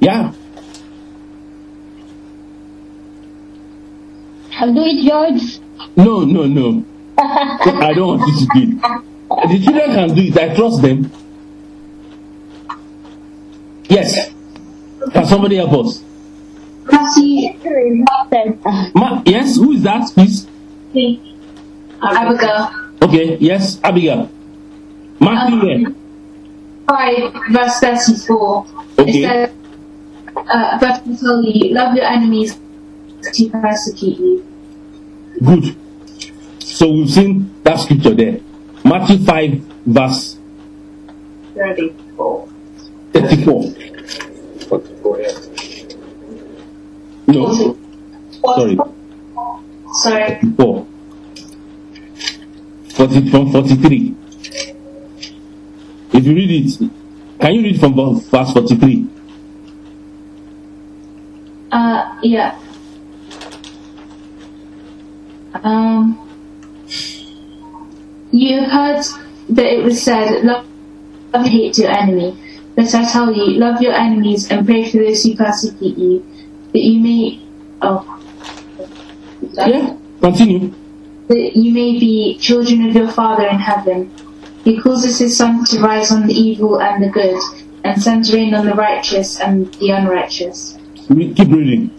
Yeah. 0.00 0.32
I'll 4.58 4.74
do 4.74 4.82
it, 4.82 5.08
George. 5.08 5.60
No, 5.96 6.24
no, 6.24 6.46
no. 6.48 6.84
I 7.66 7.92
don't 7.94 8.18
want 8.18 8.22
you 8.28 8.46
to 8.46 8.46
do 8.54 8.78
it. 8.78 9.48
The 9.48 9.64
children 9.64 9.94
can 9.94 10.14
do 10.14 10.22
it. 10.22 10.38
I 10.38 10.54
trust 10.54 10.82
them. 10.82 11.10
Yes. 13.88 14.32
Can 15.12 15.26
somebody 15.26 15.56
help 15.56 15.72
us? 15.86 16.02
Ma- 18.94 19.22
yes, 19.26 19.56
who 19.56 19.72
is 19.72 19.82
that, 19.82 20.10
please? 20.14 20.46
Abigail, 22.02 22.70
Okay, 23.02 23.36
yes, 23.38 23.80
Abigail. 23.82 24.30
Matthew, 25.20 25.84
where? 25.84 25.94
5, 26.88 27.32
verse 27.50 27.78
34. 27.80 28.66
Okay. 28.98 29.10
It 29.10 29.22
says, 29.22 29.50
uh, 30.36 30.78
but 30.78 31.02
I 31.06 31.16
tell 31.16 31.42
you, 31.42 31.74
love 31.74 31.94
your 31.96 32.04
enemies 32.04 32.58
to 33.32 33.48
persecute 33.50 34.18
you. 34.18 34.46
Good. 35.42 35.76
So 36.74 36.90
we've 36.90 37.08
seen 37.08 37.54
that 37.62 37.78
scripture 37.78 38.16
there. 38.16 38.40
Matthew 38.84 39.24
5, 39.24 39.52
verse 39.86 40.36
34. 41.54 42.48
34. 43.12 43.74
No, 47.28 47.76
sorry, 48.42 48.76
Sorry. 50.00 50.40
4. 50.56 50.86
40, 52.88 53.30
from 53.30 53.52
43. 53.52 54.14
If 56.12 56.26
you 56.26 56.34
read 56.34 56.50
it, 56.50 56.90
can 57.38 57.54
you 57.54 57.62
read 57.62 57.78
from 57.78 57.94
verse 57.94 58.52
43? 58.52 59.06
Uh, 61.70 62.18
yeah. 62.24 62.58
Um, 65.62 66.23
you 68.34 68.64
heard 68.64 69.04
that 69.50 69.66
it 69.66 69.84
was 69.84 70.02
said, 70.02 70.44
love 70.44 70.66
and 71.32 71.46
hate 71.46 71.78
your 71.78 71.90
enemy. 71.90 72.36
But 72.74 72.92
I 72.94 73.04
tell 73.10 73.32
you, 73.32 73.58
love 73.58 73.80
your 73.80 73.92
enemies 73.92 74.50
and 74.50 74.66
pray 74.66 74.90
for 74.90 74.98
those 74.98 75.22
who 75.22 75.36
persecute 75.36 75.96
you, 75.96 76.26
that 76.72 76.80
you 76.80 77.00
may, 77.00 77.40
oh, 77.82 78.20
Yeah, 79.52 79.96
continue. 80.20 80.74
that 81.28 81.52
you 81.54 81.72
may 81.72 81.98
be 82.00 82.36
children 82.38 82.88
of 82.88 82.94
your 82.96 83.08
Father 83.08 83.46
in 83.46 83.58
heaven. 83.60 84.10
He 84.64 84.80
causes 84.80 85.18
his 85.18 85.36
sun 85.36 85.64
to 85.66 85.78
rise 85.80 86.10
on 86.10 86.26
the 86.26 86.34
evil 86.34 86.80
and 86.80 87.02
the 87.04 87.10
good, 87.10 87.38
and 87.84 88.02
sends 88.02 88.32
rain 88.34 88.54
on 88.54 88.66
the 88.66 88.74
righteous 88.74 89.38
and 89.40 89.72
the 89.74 89.90
unrighteous. 89.90 90.76
Keep 91.06 91.38
reading. 91.50 91.90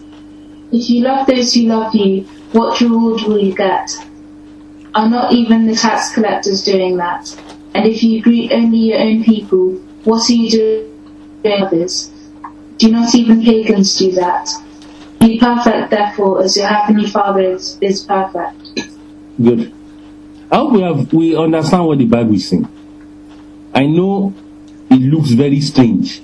If 0.72 0.90
you 0.90 1.04
love 1.04 1.26
those 1.26 1.54
who 1.54 1.62
love 1.62 1.94
you, 1.94 2.22
what 2.52 2.80
reward 2.80 3.22
will 3.22 3.38
you 3.38 3.54
get? 3.54 3.90
Are 4.96 5.10
not 5.10 5.34
even 5.34 5.66
the 5.66 5.74
tax 5.74 6.14
collectors 6.14 6.64
doing 6.64 6.96
that? 6.96 7.30
And 7.74 7.84
if 7.84 8.02
you 8.02 8.22
greet 8.22 8.50
only 8.50 8.78
your 8.78 8.98
own 8.98 9.22
people, 9.22 9.72
what 10.04 10.30
are 10.30 10.32
you 10.32 10.50
doing 10.50 11.42
to 11.42 11.50
others? 11.50 12.10
Do 12.78 12.90
not 12.90 13.14
even 13.14 13.44
pagans 13.44 13.98
do 13.98 14.12
that? 14.12 14.48
Be 15.20 15.38
perfect, 15.38 15.90
therefore, 15.90 16.42
as 16.42 16.56
your 16.56 16.68
heavenly 16.68 17.10
Father 17.10 17.42
is, 17.42 17.76
is 17.82 18.04
perfect. 18.04 18.56
Good. 19.36 19.70
I 20.50 20.56
hope 20.56 20.72
we 20.72 20.80
have 20.80 21.12
we 21.12 21.36
understand 21.36 21.84
what 21.84 21.98
the 21.98 22.06
Bible 22.06 22.34
is 22.34 22.48
saying. 22.48 22.66
I 23.74 23.84
know 23.84 24.32
it 24.88 25.00
looks 25.00 25.32
very 25.32 25.60
strange, 25.60 26.22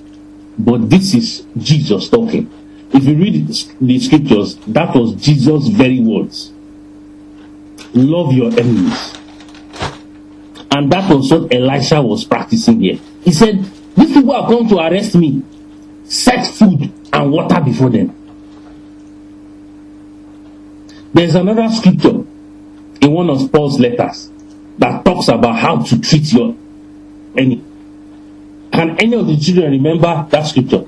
but 0.57 0.89
this 0.89 1.13
is 1.13 1.45
Jesus 1.55 2.09
talking. 2.09 2.49
If 2.91 3.03
you 3.03 3.17
read 3.17 3.47
the 3.47 3.99
scriptures, 3.99 4.55
that 4.65 4.95
was 4.95 5.13
Jesus' 5.13 5.67
very 5.67 5.99
words. 5.99 6.51
Love 7.93 8.33
your 8.33 8.51
enemies. 8.51 9.13
And 10.71 10.91
that 10.91 11.13
was 11.13 11.31
what 11.31 11.53
Elisha 11.53 12.01
was 12.01 12.25
practicing 12.25 12.81
here. 12.81 12.99
He 13.21 13.31
said, 13.31 13.63
These 13.95 14.13
people 14.13 14.31
are 14.31 14.47
come 14.47 14.67
to 14.69 14.79
arrest 14.79 15.15
me. 15.15 15.43
Set 16.05 16.47
food 16.47 16.91
and 17.13 17.31
water 17.31 17.61
before 17.61 17.89
them. 17.89 18.15
There's 21.13 21.35
another 21.35 21.69
scripture 21.69 22.25
in 23.01 23.11
one 23.11 23.29
of 23.29 23.51
Paul's 23.51 23.79
letters 23.79 24.31
that 24.79 25.05
talks 25.05 25.27
about 25.27 25.59
how 25.59 25.83
to 25.83 26.01
treat 26.01 26.33
your 26.33 26.55
enemy. 27.37 27.63
Can 28.71 28.97
any 28.99 29.15
of 29.15 29.27
the 29.27 29.37
children 29.37 29.71
remember 29.71 30.27
that 30.31 30.41
scripture? 30.47 30.85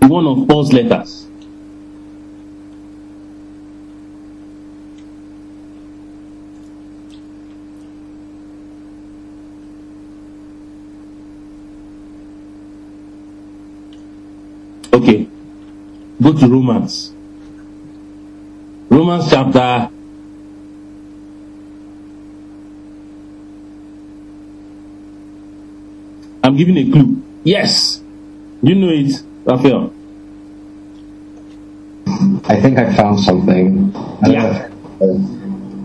In 0.00 0.08
one 0.08 0.26
of 0.26 0.48
Paul's 0.48 0.72
letters. 0.72 1.23
Okay. 14.94 15.28
Go 16.22 16.32
to 16.32 16.46
Romans. 16.46 17.12
Romans 18.88 19.28
chapter 19.28 19.90
I'm 26.44 26.56
giving 26.56 26.76
a 26.76 26.90
clue. 26.92 27.22
Yes. 27.42 28.02
You 28.62 28.74
know 28.74 28.90
it, 28.90 29.22
Raphael. 29.44 29.92
I 32.46 32.60
think 32.60 32.78
I 32.78 32.94
found 32.94 33.18
something. 33.20 33.92
I 34.22 34.28
Yeah. 34.28 34.68
know. 35.00 35.33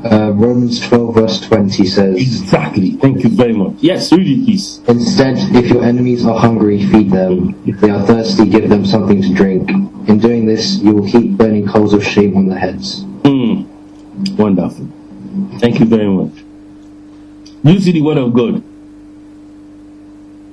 Uh, 0.03 0.31
Romans 0.31 0.79
12 0.87 1.15
verse 1.15 1.41
20 1.41 1.85
says, 1.85 2.15
Exactly. 2.15 2.91
Thank 2.91 3.23
you 3.23 3.29
very 3.29 3.51
much. 3.53 3.75
Yes, 3.79 4.11
read 4.13 4.27
it, 4.27 4.45
please. 4.45 4.79
Instead, 4.87 5.35
if 5.55 5.69
your 5.69 5.83
enemies 5.83 6.25
are 6.25 6.39
hungry, 6.39 6.85
feed 6.89 7.11
them. 7.11 7.61
If 7.65 7.81
they 7.81 7.89
are 7.89 8.05
thirsty, 8.05 8.47
give 8.49 8.69
them 8.69 8.85
something 8.85 9.21
to 9.21 9.33
drink. 9.33 9.69
In 9.69 10.19
doing 10.19 10.45
this, 10.45 10.77
you 10.77 10.95
will 10.95 11.05
heap 11.05 11.37
burning 11.37 11.67
coals 11.67 11.93
of 11.93 12.03
shame 12.05 12.37
on 12.37 12.47
their 12.47 12.59
heads. 12.59 13.03
Hmm. 13.25 13.63
Wonderful. 14.37 14.87
Thank 15.59 15.79
you 15.81 15.85
very 15.85 16.07
much. 16.07 16.33
You 17.63 17.79
see 17.81 17.91
the 17.91 18.01
word 18.01 18.17
of 18.17 18.33
God? 18.33 18.63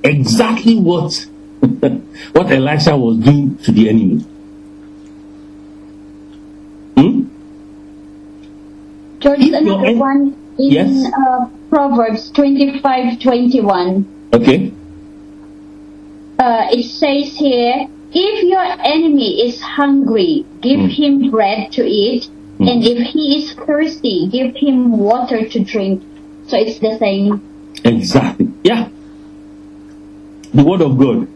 Exactly 0.02 0.76
what 0.76 1.26
what 2.32 2.50
Elisha 2.50 2.96
was 2.96 3.18
doing 3.18 3.56
to 3.58 3.72
the 3.72 3.88
enemy. 3.88 4.20
Hmm? 6.96 7.28
George, 9.20 9.40
If 9.40 9.46
your 9.50 9.58
another 9.60 9.86
en- 9.86 9.98
one 9.98 10.36
in 10.58 10.70
Yes. 10.72 11.12
uh, 11.26 11.46
Proverbs 11.70 12.30
twenty-five 12.30 13.18
twenty-one. 13.20 14.06
Okay. 14.32 14.72
Uh, 16.38 16.66
it 16.70 16.84
says 16.84 17.34
here, 17.36 17.86
if 18.12 18.42
your 18.44 18.64
enemy 18.84 19.40
is 19.46 19.60
hungry, 19.60 20.44
give 20.60 20.80
Mm. 20.80 20.90
him 20.90 21.30
bread 21.30 21.72
to 21.72 21.84
eat, 21.86 22.28
Mm. 22.60 22.70
and 22.70 22.84
if 22.84 22.98
he 23.08 23.36
is 23.38 23.52
thirsty, 23.52 24.28
give 24.30 24.54
him 24.56 24.98
water 24.98 25.46
to 25.46 25.58
drink. 25.60 26.02
So 26.46 26.56
it's 26.58 26.78
the 26.78 26.96
same. 26.98 27.40
Exactly. 27.84 28.48
Yeah. 28.64 28.88
The 30.54 30.62
word 30.64 30.80
of 30.82 30.96
God. 30.98 31.26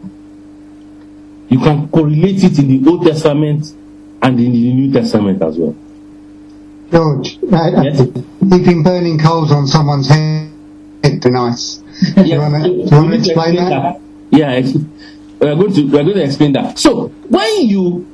You 1.49 1.59
can 1.59 1.89
correlate 1.89 2.45
it 2.45 2.59
in 2.59 2.69
the 2.69 2.91
Old 2.91 3.05
Testament 3.07 3.73
and 4.23 4.39
in 4.39 4.53
the 4.53 4.73
New 4.73 4.93
Testament 4.93 5.43
as 5.43 5.59
well. 5.59 5.75
George, 6.91 7.39
uh, 7.53 7.83
Yes. 7.83 8.01
heaping 8.51 8.83
burning 8.83 9.19
coals 9.19 9.53
on 9.53 9.67
someone's 9.67 10.09
head 10.09 10.51
nice. 11.25 11.77
Do 12.17 12.23
you 12.25 12.39
want 12.39 12.55
to, 12.65 12.69
do 12.71 12.77
you 12.77 12.85
want 12.91 13.11
to 13.11 13.17
explain 13.17 13.55
that? 13.57 14.01
Yeah, 14.31 14.51
ex- 14.53 14.73
we 15.41 15.49
are 15.49 15.55
going 15.55 15.73
to 15.75 15.83
we 15.85 15.99
are 15.99 16.03
going 16.05 16.17
to 16.17 16.23
explain 16.25 16.53
that. 16.55 16.79
So 16.79 17.09
when 17.29 17.69
you 17.69 18.07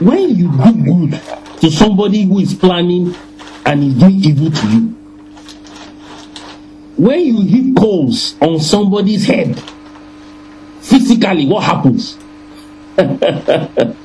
when 0.00 0.36
you 0.36 0.50
do 0.50 0.72
good 1.10 1.20
to 1.60 1.70
somebody 1.70 2.22
who 2.24 2.40
is 2.40 2.54
planning 2.54 3.14
and 3.64 3.84
is 3.84 3.94
doing 3.94 4.24
evil 4.24 4.50
to 4.50 4.68
you, 4.68 4.80
when 6.96 7.20
you 7.20 7.40
heap 7.42 7.76
coals 7.76 8.34
on 8.40 8.60
somebody's 8.60 9.26
head, 9.26 9.60
physically, 10.80 11.46
what 11.46 11.64
happens? 11.64 12.18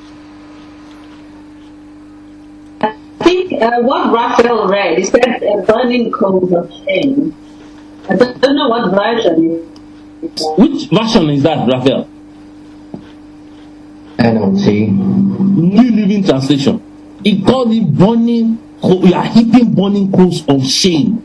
uh, 3.61 3.81
what 3.81 4.13
Raphael 4.13 4.67
read 4.67 4.99
is 4.99 5.11
that 5.11 5.43
uh, 5.43 5.61
burning 5.65 6.11
coals 6.11 6.51
of 6.53 6.71
shame. 6.85 7.35
I 8.09 8.15
don't, 8.15 8.41
don't 8.41 8.55
know 8.55 8.69
what 8.69 8.91
version. 8.91 9.65
Which 10.57 10.89
version 10.89 11.29
is 11.29 11.43
that, 11.43 11.67
Raphael? 11.71 12.09
NLT. 14.17 14.89
New 14.91 15.91
Living 15.91 16.23
Translation. 16.23 16.81
It 17.23 17.45
called 17.45 17.71
it 17.71 17.85
burning, 17.97 18.57
co- 18.81 19.01
you 19.03 19.13
are 19.13 19.25
heaping 19.25 19.73
burning 19.73 20.11
coals 20.11 20.47
of 20.47 20.65
shame. 20.65 21.23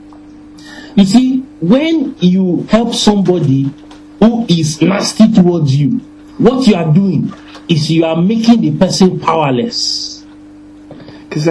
You 0.97 1.05
see, 1.05 1.41
when 1.61 2.15
you 2.21 2.63
help 2.71 2.95
somebody 2.95 3.71
who 4.21 4.47
is 4.49 4.81
nasty 4.81 5.33
towards 5.33 5.75
you, 5.75 5.99
what 6.39 6.67
you 6.67 6.75
are 6.77 6.93
doing 6.93 7.33
is 7.69 7.91
you 7.91 8.05
are 8.05 8.17
making 8.21 8.61
the 8.61 8.77
person 8.79 9.19
powerless. 9.19 10.25
Because 11.29 11.49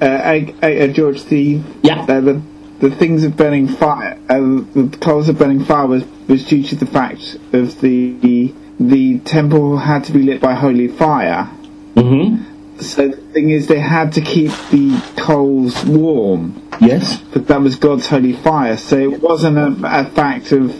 uh, 0.00 0.04
uh, 0.04 0.08
I, 0.24 0.54
I, 0.62 0.78
uh, 0.78 0.86
George, 0.88 1.24
the 1.24 1.60
Yeah. 1.82 2.02
uh, 2.02 2.20
the 2.20 2.40
the 2.80 2.90
things 2.90 3.24
of 3.24 3.36
burning 3.36 3.68
fire, 3.68 4.18
uh, 4.30 4.38
the 4.38 4.96
coals 5.00 5.28
of 5.28 5.38
burning 5.38 5.64
fire 5.64 5.86
was 5.86 6.04
was 6.28 6.44
due 6.46 6.62
to 6.64 6.76
the 6.76 6.86
fact 6.86 7.36
of 7.52 7.80
the 7.80 8.52
the 8.78 9.18
temple 9.20 9.76
had 9.78 10.04
to 10.04 10.12
be 10.12 10.22
lit 10.22 10.40
by 10.40 10.54
holy 10.54 10.88
fire. 10.88 11.50
Mm-hmm. 11.94 12.80
So 12.80 13.08
the 13.08 13.16
thing 13.18 13.50
is, 13.50 13.66
they 13.66 13.78
had 13.80 14.14
to 14.14 14.22
keep 14.22 14.52
the 14.70 15.02
coals 15.16 15.84
warm, 15.84 16.62
Yes. 16.80 17.20
but 17.34 17.46
that 17.48 17.60
was 17.60 17.76
God's 17.76 18.06
holy 18.06 18.32
fire. 18.32 18.78
So 18.78 18.96
it 18.96 19.20
wasn't 19.20 19.58
a, 19.58 20.00
a 20.00 20.04
fact 20.06 20.52
of 20.52 20.74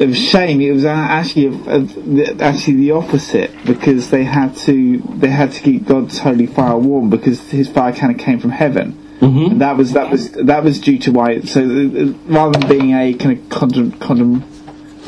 of 0.00 0.16
shame. 0.16 0.60
It 0.60 0.72
was 0.72 0.84
actually 0.84 1.46
a, 1.46 1.50
a, 1.50 1.78
the- 1.80 2.36
actually 2.40 2.76
the 2.76 2.90
opposite 2.92 3.50
because 3.64 4.10
they 4.10 4.24
had 4.24 4.56
to 4.58 4.98
they 5.16 5.28
had 5.30 5.52
to 5.52 5.60
keep 5.60 5.86
God's 5.86 6.18
holy 6.18 6.46
fire 6.46 6.76
warm 6.76 7.10
because 7.10 7.40
His 7.50 7.68
fire 7.68 7.92
kind 7.92 8.12
of 8.14 8.18
came 8.18 8.38
from 8.40 8.50
heaven. 8.50 8.92
Mm-hmm. 9.20 9.52
And 9.52 9.60
that 9.60 9.76
was 9.76 9.92
that 9.92 10.10
was 10.10 10.32
that 10.32 10.64
was 10.64 10.80
due 10.80 10.98
to 10.98 11.12
why. 11.12 11.40
So 11.42 11.60
uh, 11.62 12.12
rather 12.26 12.58
than 12.58 12.68
being 12.68 12.92
a 12.92 13.14
kind 13.14 13.38
of 13.38 13.48
condom, 13.50 13.92
condom 13.92 14.44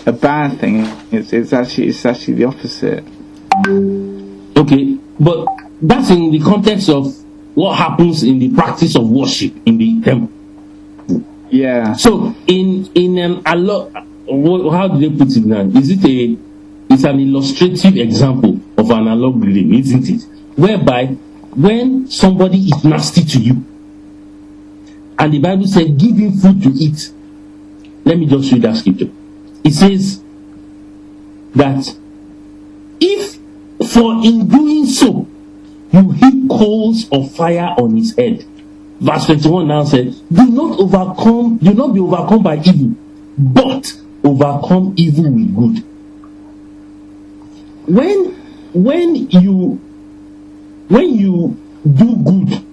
a 0.07 0.13
bad 0.13 0.61
thing, 0.61 0.87
it's, 1.11 1.33
it's 1.33 1.53
actually 1.53 1.89
it's 1.89 2.05
actually 2.07 2.35
the 2.35 2.45
opposite. 2.45 3.05
Okay, 4.57 4.99
but 5.19 5.47
that's 5.83 6.11
in 6.11 6.31
the 6.31 6.41
context 6.41 6.89
of 6.89 7.13
what 7.55 7.77
happens 7.77 8.23
in 8.23 8.39
the 8.39 8.55
practice 8.55 8.95
of 8.97 9.09
worship 9.09 9.53
in 9.67 9.79
the 9.79 10.01
temple. 10.03 10.31
Yeah. 11.51 11.95
So 11.95 12.35
in 12.47 12.89
in 12.95 13.19
an 13.19 13.43
allo- 13.45 13.91
wha- 14.27 14.71
how 14.71 14.89
do 14.89 14.99
they 14.99 15.17
put 15.17 15.37
it 15.37 15.45
now? 15.45 15.61
Is 15.79 15.91
it 15.91 16.05
a 16.05 16.39
it's 16.91 17.05
an 17.05 17.19
illustrative 17.19 17.97
example 17.97 18.61
of 18.77 18.91
an 18.91 19.09
analog 19.09 19.43
reading, 19.43 19.75
isn't 19.75 20.09
it? 20.09 20.23
Whereby 20.57 21.07
when 21.57 22.09
somebody 22.11 22.59
is 22.59 22.85
nasty 22.85 23.25
to 23.25 23.39
you, 23.41 23.65
and 25.19 25.33
the 25.33 25.39
Bible 25.39 25.67
said, 25.67 25.97
give 25.97 26.17
him 26.17 26.33
food 26.33 26.63
to 26.63 26.69
eat. 26.71 27.13
Let 28.05 28.19
me 28.19 28.27
just 28.27 28.53
read 28.53 28.63
that 28.63 28.77
scripture. 28.77 29.11
It 29.63 29.73
says 29.73 30.23
that 31.55 31.97
if 33.01 33.39
for 33.89 34.15
in 34.25 34.49
doing 34.49 34.87
so 34.87 35.27
you 35.93 36.11
heap 36.11 36.49
coals 36.51 37.09
of 37.11 37.33
fire 37.35 37.75
on 37.79 37.97
his 37.97 38.17
head. 38.17 38.45
Verse 39.01 39.27
21 39.27 39.69
now 39.69 39.85
says, 39.85 40.21
Do 40.21 40.47
not 40.51 40.81
overcome, 40.81 41.59
do 41.59 41.73
not 41.73 41.95
be 41.95 42.01
overcome 42.01 42.43
by 42.43 42.57
evil, 42.57 42.97
but 43.39 43.93
overcome 44.25 44.95
evil 44.97 45.31
with 45.31 45.55
good. 45.55 45.85
When 47.87 48.33
when 48.73 49.31
you 49.31 49.81
when 50.89 51.15
you 51.15 51.57
do 51.85 52.17
good 52.17 52.65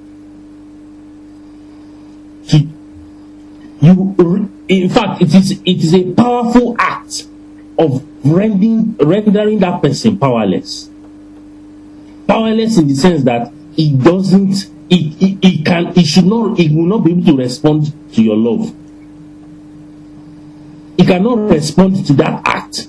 you 3.81 4.55
in 4.67 4.89
fact 4.89 5.21
it 5.21 5.33
is 5.33 5.51
it 5.51 5.77
is 5.83 5.93
a 5.93 6.13
powerful 6.13 6.75
act 6.79 7.27
of 7.77 8.05
rendering 8.23 8.95
rendering 8.99 9.59
that 9.59 9.81
person 9.81 10.17
powerless 10.17 10.89
powerless 12.27 12.77
in 12.77 12.87
the 12.87 12.95
sense 12.95 13.23
that 13.23 13.51
it 13.75 14.01
doesn't 14.03 14.69
it, 14.89 15.21
it, 15.21 15.37
it 15.41 15.65
can 15.65 15.87
it 15.97 16.05
should 16.05 16.25
not 16.25 16.59
it 16.59 16.71
will 16.71 16.85
not 16.85 16.99
be 17.03 17.11
able 17.11 17.25
to 17.25 17.37
respond 17.37 17.91
to 18.13 18.21
your 18.21 18.37
love 18.37 18.73
it 20.97 21.07
cannot 21.07 21.49
respond 21.49 22.05
to 22.05 22.13
that 22.13 22.41
act 22.45 22.87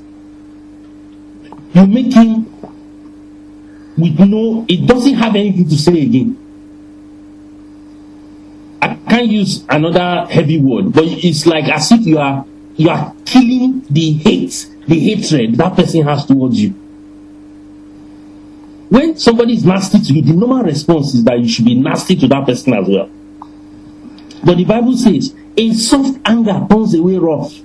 you 1.75 1.87
make 1.87 2.13
him 2.13 2.45
with 3.97 4.19
no 4.21 4.65
it 4.69 4.87
doesn't 4.87 5.15
have 5.15 5.35
anything 5.37 5.69
to 5.69 5.77
say 5.77 6.03
again 6.03 6.39
I 8.83 8.97
can't 9.09 9.29
use 9.29 9.65
another 9.69 10.27
heavy 10.29 10.61
word, 10.61 10.93
but 10.93 11.05
it's 11.05 11.47
like 11.47 11.67
as 11.69 11.93
if 11.93 12.05
you 12.05 12.19
are 12.19 12.45
you 12.77 12.89
are 12.91 13.15
killing 13.25 13.85
the 13.89 14.13
hate, 14.15 14.69
the 14.89 14.99
hatred 14.99 15.55
that 15.57 15.77
person 15.77 16.03
has 16.03 16.27
towards 16.27 16.61
you. 16.61 16.71
When 18.89 19.17
somebody 19.17 19.55
is 19.55 19.65
nasty 19.65 20.01
to 20.01 20.13
you, 20.13 20.23
the 20.23 20.33
normal 20.33 20.65
response 20.65 21.15
is 21.15 21.23
that 21.25 21.39
you 21.39 21.49
should 21.49 21.65
be 21.65 21.77
nasty 21.77 22.17
to 22.17 22.27
that 22.29 22.45
person 22.45 22.75
as 22.75 22.89
well. 22.89 23.09
But 24.45 24.57
the 24.57 24.65
Bible 24.65 24.97
says, 24.97 25.33
a 25.57 25.73
soft 25.75 26.19
anger 26.25 26.67
turns 26.69 26.93
away 26.95 27.19
wrath. 27.19 27.62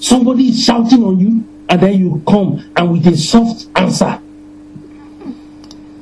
Somebody 0.00 0.48
is 0.48 0.64
shouting 0.64 1.02
on 1.04 1.18
you, 1.18 1.44
and 1.68 1.80
then 1.80 1.98
you 1.98 2.22
come 2.26 2.70
and 2.76 2.92
with 2.92 3.06
a 3.06 3.16
soft 3.16 3.66
answer, 3.74 4.20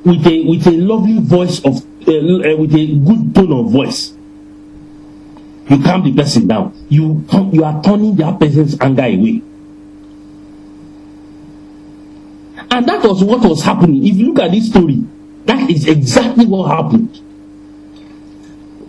with 0.03 0.25
a 0.27 0.43
with 0.47 0.67
a 0.67 0.71
lovely 0.71 1.19
voice 1.19 1.59
of 1.65 1.77
uh, 1.77 2.55
with 2.57 2.73
a 2.75 3.01
good 3.05 3.35
tone 3.35 3.51
of 3.65 3.71
voice 3.71 4.17
you 5.69 5.83
calm 5.83 6.03
the 6.03 6.13
person 6.13 6.47
down. 6.47 6.73
You 6.89 7.25
you 7.51 7.63
are 7.63 7.81
turning 7.83 8.15
that 8.17 8.39
person's 8.39 8.79
anger 8.79 9.03
away. 9.03 9.41
And 12.71 12.87
that 12.87 13.03
was 13.03 13.23
what 13.23 13.41
was 13.41 13.63
happening. 13.63 14.05
If 14.05 14.15
you 14.15 14.33
look 14.33 14.43
at 14.43 14.51
this 14.51 14.69
story 14.69 15.03
that 15.45 15.69
is 15.69 15.87
exactly 15.87 16.45
what 16.45 16.69
happened. 16.69 17.21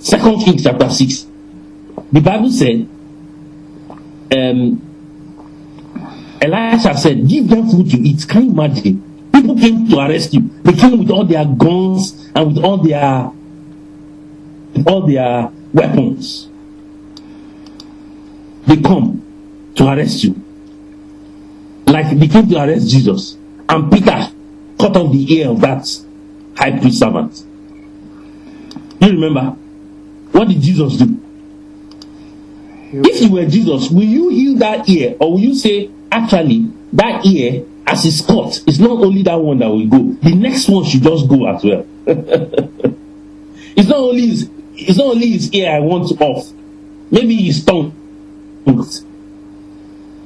Second 0.01 0.41
kings 0.45 0.63
chapter 0.63 0.89
6 0.89 1.27
the 2.13 2.21
bible 2.21 2.51
said 2.51 2.89
um 4.37 4.81
elisha 6.41 6.97
said 6.97 7.27
give 7.29 7.49
them 7.49 7.69
food 7.69 7.91
to 7.91 7.97
eat 7.99 8.27
can 8.29 8.45
you 8.45 8.51
imagine 8.51 9.31
people 9.33 9.57
came 9.57 9.89
to 9.89 9.99
arrest 9.99 10.35
you 10.35 10.49
they 10.63 10.73
came 10.73 10.99
with 10.99 11.11
all 11.11 11.25
their 11.25 11.45
guns 11.45 12.31
and 12.35 12.55
with 12.55 12.65
all 12.65 12.79
their 12.79 13.31
all 14.87 15.07
their 15.07 15.51
weapons 15.73 16.49
they 18.69 18.77
come 18.83 19.25
to 19.77 19.89
arrest 19.89 20.25
you. 20.25 20.35
Like 21.87 22.19
they 22.19 22.29
came 22.29 22.49
to 22.51 22.59
arrest 22.63 22.91
Jesus. 22.91 23.39
And 23.67 23.91
Peter 23.91 24.31
cut 24.79 24.95
off 24.97 25.11
the 25.13 25.35
ear 25.35 25.49
of 25.49 25.61
that 25.63 25.89
high 26.55 26.79
priest 26.79 26.99
servant. 26.99 27.43
You 29.01 29.09
remember? 29.13 29.57
What 30.33 30.49
did 30.49 30.61
Jesus 30.61 30.99
do? 30.99 31.19
If 32.91 33.23
you 33.23 33.33
were 33.33 33.47
Jesus, 33.47 33.91
will 33.91 34.03
you 34.03 34.29
heal 34.29 34.59
that 34.59 34.87
ear? 34.89 35.17
Or 35.19 35.33
will 35.33 35.41
you 35.41 35.55
say, 35.55 35.91
actually, 36.11 36.71
that 36.93 37.25
ear, 37.27 37.65
as 37.87 38.05
it's 38.05 38.25
cut, 38.25 38.63
it's 38.67 38.79
not 38.79 38.91
only 38.91 39.23
that 39.23 39.37
one 39.37 39.59
that 39.59 39.69
will 39.69 39.87
go. 39.87 40.13
The 40.23 40.35
next 40.35 40.69
one 40.69 40.85
should 40.85 41.03
just 41.03 41.29
go 41.29 41.47
as 41.47 41.65
well. 41.65 41.87
it's 43.77 43.89
not 43.89 43.99
only 43.99 44.27
his, 44.29 44.51
it's 44.75 44.99
not 44.99 45.07
only 45.09 45.31
his 45.31 45.53
ear 45.53 45.73
I 45.73 45.81
want 45.81 46.21
off. 46.21 46.51
Maybe 47.11 47.37
his 47.37 47.65
tongue. 47.65 47.95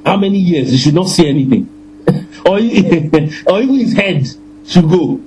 How 0.05 0.17
many 0.17 0.37
years 0.39 0.69
he 0.71 0.77
should 0.77 0.93
not 0.95 1.07
see 1.07 1.27
anything, 1.29 1.69
or 2.45 2.57
or 3.53 3.61
even 3.61 3.75
his 3.75 3.93
head 3.93 4.27
should 4.65 4.89
go. 4.89 5.21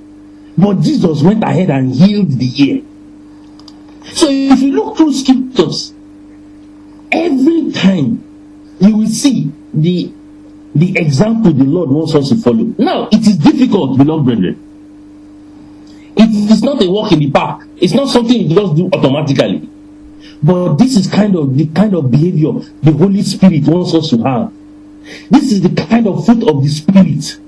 But 0.58 0.80
Jesus 0.80 1.22
went 1.22 1.42
ahead 1.44 1.70
and 1.70 1.94
healed 1.94 2.32
the 2.32 2.62
ear. 2.62 2.82
So 4.12 4.28
if 4.30 4.60
you 4.60 4.72
look 4.72 4.96
through 4.96 5.12
scriptures, 5.14 5.92
every 7.10 7.72
time 7.72 8.22
you 8.80 8.96
will 8.98 9.08
see 9.08 9.52
the 9.72 10.12
the 10.78 10.98
example 10.98 11.52
the 11.52 11.64
Lord 11.64 11.90
wants 11.90 12.14
us 12.14 12.28
to 12.30 12.36
follow. 12.36 12.64
Now 12.78 13.08
it 13.10 13.26
is 13.26 13.36
difficult, 13.36 13.98
beloved 13.98 14.24
brethren. 14.24 14.62
It 16.16 16.50
is 16.50 16.62
not 16.62 16.82
a 16.82 16.90
walk 16.90 17.12
in 17.12 17.18
the 17.18 17.30
park. 17.30 17.66
It's 17.76 17.92
not 17.92 18.08
something 18.08 18.36
you 18.36 18.54
just 18.54 18.74
do 18.76 18.88
automatically. 18.92 19.68
But 20.42 20.76
this 20.76 20.96
is 20.96 21.06
kind 21.06 21.34
of 21.36 21.56
the 21.56 21.66
kind 21.68 21.94
of 21.94 22.10
behavior 22.10 22.52
the 22.82 22.92
Holy 22.92 23.22
Spirit 23.22 23.64
wants 23.66 23.94
us 23.94 24.10
to 24.10 24.22
have. 24.22 24.52
This 25.30 25.52
is 25.52 25.62
the 25.62 25.86
kind 25.86 26.06
of 26.06 26.24
fruit 26.24 26.48
of 26.48 26.62
the 26.62 26.68
Spirit. 26.68 27.38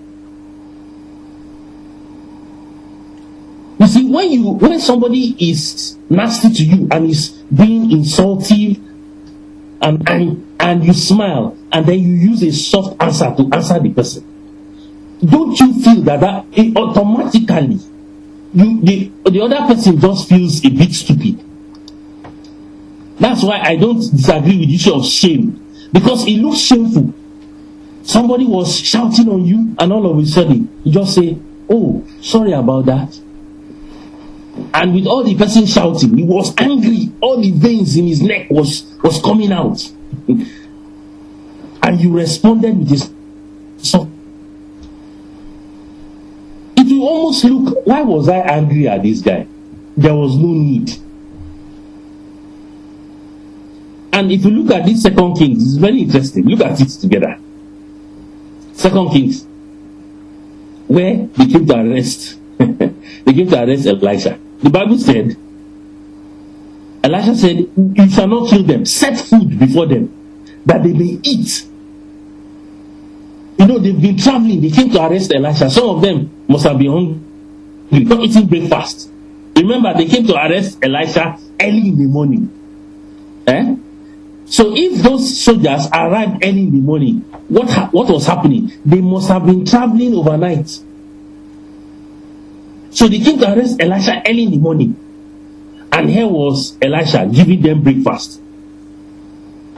You 3.78 3.86
see, 3.86 4.10
when 4.10 4.30
you 4.30 4.50
when 4.52 4.80
somebody 4.80 5.36
is 5.50 5.96
nasty 6.10 6.52
to 6.52 6.64
you 6.64 6.88
and 6.90 7.08
is 7.08 7.30
being 7.54 7.90
insultive 7.90 8.78
and 9.80 10.08
and 10.08 10.56
and 10.60 10.84
you 10.84 10.92
smile 10.92 11.57
and 11.72 11.86
then 11.86 11.98
you 11.98 12.30
use 12.30 12.42
a 12.42 12.52
soft 12.52 13.00
answer 13.02 13.34
to 13.36 13.48
answer 13.52 13.78
the 13.78 13.90
person, 13.90 14.24
don't 15.24 15.58
you 15.58 15.82
feel 15.82 16.02
that 16.02 16.20
that 16.20 16.44
it 16.52 16.76
automatically 16.76 17.78
you 18.54 18.80
the 18.80 19.12
the 19.30 19.40
other 19.40 19.74
person 19.74 20.00
just 20.00 20.28
feels 20.28 20.64
a 20.64 20.70
bit 20.70 20.92
stupid? 20.92 21.44
That's 23.18 23.42
why 23.42 23.60
I 23.60 23.76
don't 23.76 23.98
disagree 23.98 24.58
with 24.60 24.68
the 24.68 24.74
issue 24.76 24.94
of 24.94 25.04
shame 25.04 25.64
because 25.92 26.26
it 26.26 26.36
looks 26.38 26.58
shameful. 26.58 27.12
Somebody 28.02 28.46
was 28.46 28.78
shouting 28.78 29.28
on 29.28 29.44
you, 29.44 29.74
and 29.78 29.92
all 29.92 30.10
of 30.10 30.18
a 30.18 30.24
sudden 30.26 30.80
you 30.84 30.92
just 30.92 31.14
say, 31.14 31.36
"Oh, 31.68 32.04
sorry 32.20 32.52
about 32.52 32.86
that." 32.86 33.18
And 34.74 34.94
with 34.94 35.06
all 35.06 35.24
the 35.24 35.34
person 35.34 35.66
shouting, 35.66 36.16
he 36.16 36.24
was 36.24 36.54
angry. 36.58 37.12
All 37.20 37.40
the 37.40 37.50
veins 37.50 37.96
in 37.96 38.06
his 38.06 38.22
neck 38.22 38.48
was 38.50 38.84
was 39.02 39.20
coming 39.20 39.52
out, 39.52 39.90
and 41.88 41.98
you 42.02 42.12
responded 42.14 42.76
with 42.76 42.88
this. 42.90 43.10
So 43.78 44.10
it 46.76 46.86
will 46.86 47.08
almost 47.08 47.44
look. 47.44 47.86
Why 47.86 48.02
was 48.02 48.28
I 48.28 48.40
angry 48.40 48.86
at 48.86 49.02
this 49.02 49.22
guy? 49.22 49.46
There 49.96 50.14
was 50.14 50.36
no 50.36 50.48
need. 50.48 50.90
And 54.12 54.30
if 54.30 54.44
you 54.44 54.50
look 54.50 54.76
at 54.76 54.84
this 54.84 55.02
Second 55.02 55.36
Kings, 55.36 55.62
it's 55.64 55.76
very 55.76 56.02
interesting. 56.02 56.44
Look 56.44 56.60
at 56.60 56.78
it 56.78 56.88
together. 56.90 57.38
Second 58.74 59.10
Kings, 59.10 59.46
where 60.88 61.26
they 61.26 61.46
came 61.46 61.66
to 61.66 61.74
arrest, 61.74 62.38
they 62.58 63.32
came 63.32 63.48
to 63.48 63.64
arrest 63.64 63.86
Elisha. 63.86 64.38
The 64.62 64.68
Bible 64.68 64.98
said, 64.98 65.36
Elisha 67.02 67.34
said, 67.34 67.56
"You 67.76 68.10
shall 68.10 68.28
not 68.28 68.50
kill 68.50 68.64
them. 68.64 68.84
Set 68.84 69.18
food 69.18 69.58
before 69.58 69.86
them, 69.86 70.12
that 70.66 70.82
they 70.82 70.92
may 70.92 71.18
eat." 71.22 71.67
You 73.58 73.66
know, 73.66 73.78
they've 73.78 74.00
been 74.00 74.16
traveling. 74.16 74.60
They 74.60 74.70
came 74.70 74.90
to 74.90 75.04
arrest 75.04 75.32
Elisha. 75.34 75.68
Some 75.68 75.88
of 75.88 76.00
them 76.00 76.30
must 76.46 76.64
have 76.64 76.78
been 76.78 76.90
hungry, 76.92 78.04
not 78.04 78.20
eating 78.20 78.46
breakfast. 78.46 79.10
Remember, 79.56 79.92
they 79.94 80.06
came 80.06 80.26
to 80.28 80.34
arrest 80.34 80.78
Elisha 80.82 81.36
early 81.60 81.88
in 81.88 81.98
the 81.98 82.06
morning. 82.06 82.48
Eh? 83.48 83.76
So 84.46 84.74
if 84.76 85.02
those 85.02 85.42
soldiers 85.42 85.86
arrived 85.92 86.44
early 86.44 86.62
in 86.62 86.70
the 86.72 86.80
morning, 86.80 87.20
what 87.48 87.68
ha- 87.68 87.88
what 87.90 88.08
was 88.08 88.26
happening? 88.26 88.72
They 88.84 89.00
must 89.00 89.28
have 89.28 89.44
been 89.44 89.64
traveling 89.66 90.14
overnight. 90.14 90.68
So 92.90 93.08
they 93.08 93.18
came 93.18 93.38
to 93.40 93.52
arrest 93.52 93.80
Elisha 93.82 94.22
early 94.26 94.44
in 94.44 94.50
the 94.52 94.58
morning. 94.58 94.96
And 95.92 96.08
here 96.08 96.28
was 96.28 96.78
Elisha 96.80 97.28
giving 97.32 97.60
them 97.60 97.82
breakfast. 97.82 98.40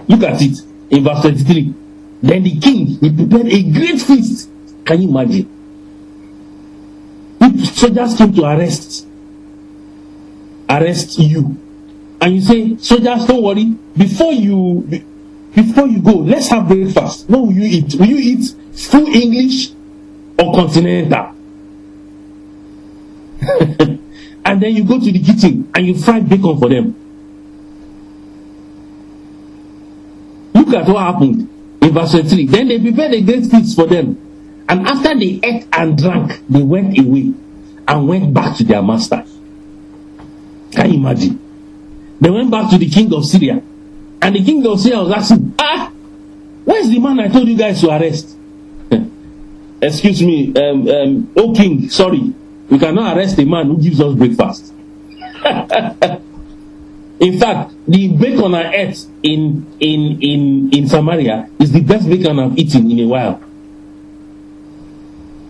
Look 0.07 0.23
at 0.23 0.41
it 0.43 0.59
in 0.91 1.03
verse 1.03 1.23
23. 1.23 1.75
Then 2.23 2.43
the 2.43 2.59
king 2.59 2.87
he 2.87 3.11
prepared 3.11 3.47
a 3.47 3.63
great 3.71 4.01
feast. 4.01 4.51
Can 4.85 5.03
you 5.03 5.09
imagine? 5.09 5.49
If 7.41 7.75
soldiers 7.77 8.17
came 8.17 8.33
to 8.35 8.45
arrest 8.45 9.07
arrest 10.69 11.19
you 11.19 11.57
and 12.21 12.35
you 12.35 12.41
say, 12.43 12.77
soldiers, 12.77 13.25
don't 13.27 13.43
worry. 13.43 13.65
Before 13.97 14.33
you 14.33 14.87
before 15.55 15.87
you 15.87 16.03
go, 16.03 16.13
let's 16.17 16.49
have 16.49 16.69
breakfast. 16.69 17.29
What 17.29 17.41
will 17.41 17.53
you 17.53 17.63
eat? 17.65 17.95
Will 17.95 18.07
you 18.07 18.19
eat 18.19 18.55
full 18.73 19.07
English 19.07 19.71
or 20.39 20.55
continental? 20.55 21.35
and 24.45 24.61
then 24.63 24.77
you 24.77 24.85
go 24.85 25.01
to 25.01 25.11
the 25.11 25.19
kitchen 25.21 25.71
and 25.75 25.87
you 25.87 25.97
fry 25.97 26.21
bacon 26.21 26.59
for 26.59 26.69
them. 26.69 26.95
Look 30.55 30.75
at 30.75 30.87
what 30.87 31.01
happened 31.01 31.49
in 31.81 31.95
verse 31.95 32.13
3. 32.13 32.47
Then 32.47 32.69
they 32.69 32.79
prepared 32.79 33.15
a 33.15 33.23
great 33.23 33.47
feast 33.47 33.77
for 33.77 33.87
them. 33.87 34.17
And 34.69 34.87
after 34.87 35.19
they 35.19 35.41
ate 35.43 35.67
and 35.73 35.99
drank, 35.99 36.41
they 36.49 36.63
went 36.63 36.99
away 36.99 37.33
and 37.89 38.09
went 38.09 38.33
back 38.33 38.57
to 38.59 38.65
their 38.65 38.83
master. 38.83 39.25
Can 40.73 40.93
you 40.93 40.99
imagine? 40.99 41.39
They 42.21 42.31
went 42.31 42.51
back 42.51 42.71
to 42.71 42.79
the 42.79 42.89
king 42.89 43.13
of 43.13 43.25
Syria. 43.25 43.63
And 44.23 44.35
the 44.37 44.45
king 44.45 44.65
of 44.67 44.81
Syria 44.81 45.03
was 45.03 45.13
asking, 45.13 45.55
Ah, 45.59 45.91
where's 46.65 46.89
the 46.89 46.99
man 47.01 47.19
I 47.21 47.29
told 47.29 47.49
you 47.49 47.57
guys 47.57 47.81
to 47.81 47.91
arrest? 47.91 48.37
Excuse 49.83 50.23
me, 50.23 50.55
um, 50.55 50.89
um, 50.89 51.33
oh 51.37 51.55
king, 51.55 51.89
sorry. 51.89 52.33
We 52.69 52.79
cannot 52.79 53.17
arrest 53.17 53.39
a 53.39 53.45
man 53.45 53.67
who 53.67 53.83
gives 53.83 54.01
us 54.01 54.15
breakfast. 54.15 54.73
in 57.21 57.41
fact, 57.41 57.73
the 57.89 58.09
bacon 58.17 58.55
I 58.55 58.73
ate 58.73 59.07
in, 59.23 59.67
in, 59.81 60.23
in, 60.23 60.71
in 60.73 60.89
Samaria 60.89 61.51
is 61.59 61.73
the 61.73 61.81
best 61.81 62.09
bacon 62.09 62.39
I've 62.39 62.57
eaten 62.59 62.91
in 62.91 63.01
a 63.01 63.07
while. 63.07 63.43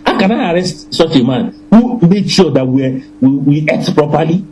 How 0.07 0.19
can 0.19 0.33
I 0.33 0.53
arrest 0.53 0.93
such 0.93 1.17
a 1.17 1.25
man 1.25 1.55
who 1.71 2.01
made 2.01 2.31
sure 2.31 2.51
that 2.51 2.67
we, 2.67 3.05
we, 3.21 3.29
we 3.29 3.69
ate 3.71 3.95
properly, 3.95 4.45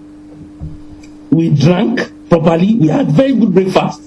we 1.30 1.50
drank 1.54 2.28
properly, 2.28 2.74
we 2.76 2.88
had 2.88 3.08
very 3.08 3.34
good 3.34 3.52
breakfast. 3.52 4.02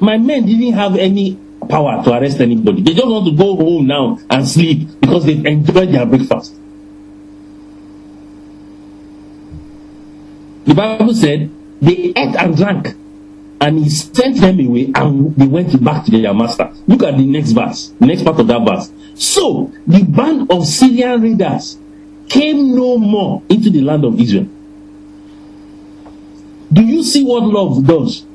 My 0.00 0.18
men 0.18 0.44
didn't 0.44 0.74
have 0.74 0.96
any 0.96 1.38
power 1.68 2.02
to 2.04 2.12
arrest 2.12 2.40
anybody. 2.40 2.82
They 2.82 2.94
just 2.94 3.06
want 3.06 3.26
to 3.26 3.32
go 3.36 3.56
home 3.56 3.86
now 3.86 4.18
and 4.30 4.46
sleep 4.46 4.88
because 5.00 5.24
they've 5.24 5.44
enjoyed 5.44 5.92
their 5.92 6.06
breakfast. 6.06 6.54
The 10.66 10.74
Bible 10.74 11.14
said 11.14 11.50
they 11.80 12.12
ate 12.16 12.34
and 12.36 12.56
drank, 12.56 12.88
and 13.60 13.78
he 13.78 13.88
sent 13.88 14.36
them 14.40 14.60
away, 14.60 14.92
and 14.94 15.34
they 15.36 15.46
went 15.46 15.82
back 15.82 16.04
to 16.04 16.10
their 16.10 16.34
master. 16.34 16.70
Look 16.86 17.02
at 17.02 17.16
the 17.16 17.26
next 17.26 17.52
verse, 17.52 17.92
next 18.00 18.22
part 18.22 18.38
of 18.38 18.46
that 18.48 18.66
verse. 18.66 18.92
So 19.14 19.72
the 19.86 20.02
band 20.02 20.50
of 20.50 20.66
Syrian 20.66 21.22
raiders 21.22 21.78
came 22.28 22.74
no 22.74 22.98
more 22.98 23.42
into 23.48 23.70
the 23.70 23.80
land 23.80 24.04
of 24.04 24.20
Israel. 24.20 24.48
Do 26.72 26.82
you 26.82 27.02
see 27.02 27.24
what 27.24 27.44
love 27.44 27.86
does? 27.86 28.26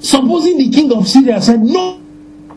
Supposing 0.00 0.58
the 0.58 0.70
king 0.70 0.92
of 0.92 1.08
Syria 1.08 1.40
said, 1.40 1.60
No, 1.60 1.98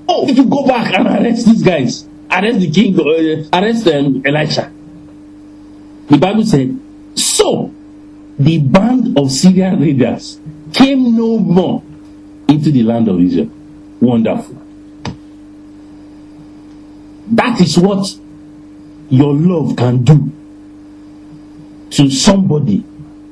no, 0.08 0.28
if 0.28 0.38
you 0.38 0.45
go 0.45 0.68
back 0.68 0.93
and 0.93 1.08
arrest 1.08 1.45
these 1.45 1.64
guys, 1.64 2.08
arrest 2.30 2.60
the 2.60 2.70
king, 2.70 2.99
uh, 2.99 3.58
arrest 3.58 3.88
um, 3.88 4.22
Elisha. 4.26 4.72
The 6.08 6.18
Bible 6.18 6.43
said, 6.43 6.80
So 7.16 7.74
the 8.38 8.60
band 8.60 9.18
of 9.18 9.32
Syrian 9.32 9.80
raiders 9.80 10.40
came 10.74 11.16
no 11.16 11.38
more 11.40 11.84
into 12.48 12.72
the 12.72 12.84
land 12.84 13.08
of 13.08 13.20
Israel. 13.22 13.50
Wonderful. 14.02 14.62
That 17.28 17.60
is 17.62 17.78
what 17.78 18.08
your 19.10 19.34
love 19.34 19.76
can 19.78 20.04
do 20.04 20.32
to 21.92 22.10
somebody 22.10 22.84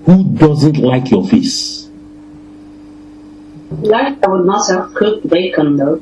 who 0.06 0.24
doesn't 0.36 0.78
like 0.78 1.12
your 1.12 1.28
face. 1.28 1.90
Like 3.72 4.24
I 4.24 4.28
would 4.28 4.46
not 4.46 4.70
have 4.70 4.94
cooked 4.94 5.28
bacon 5.30 5.78
though. 5.78 6.02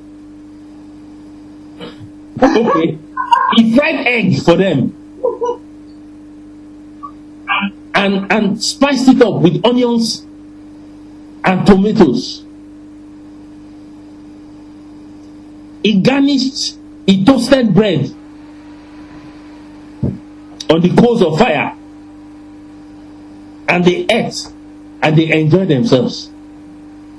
Okay. 2.42 2.98
He 3.56 3.76
fried 3.76 4.08
eggs 4.08 4.44
for 4.44 4.56
them. 4.56 4.98
And 8.02 8.32
and 8.32 8.64
spiced 8.64 9.08
it 9.10 9.22
up 9.22 9.42
with 9.44 9.64
onions 9.64 10.26
and 11.44 11.68
tomatoes. 11.68 12.44
He 15.84 16.02
garnished, 16.02 16.78
he 17.06 17.24
toasted 17.24 17.76
bread 17.76 18.12
on 20.68 20.82
the 20.82 20.96
coals 20.98 21.22
of 21.22 21.38
fire. 21.38 21.78
And 23.70 23.86
they 23.86 24.08
ate 24.10 24.48
and 25.04 25.16
they 25.16 25.40
enjoyed 25.40 25.68
themselves. 25.68 26.32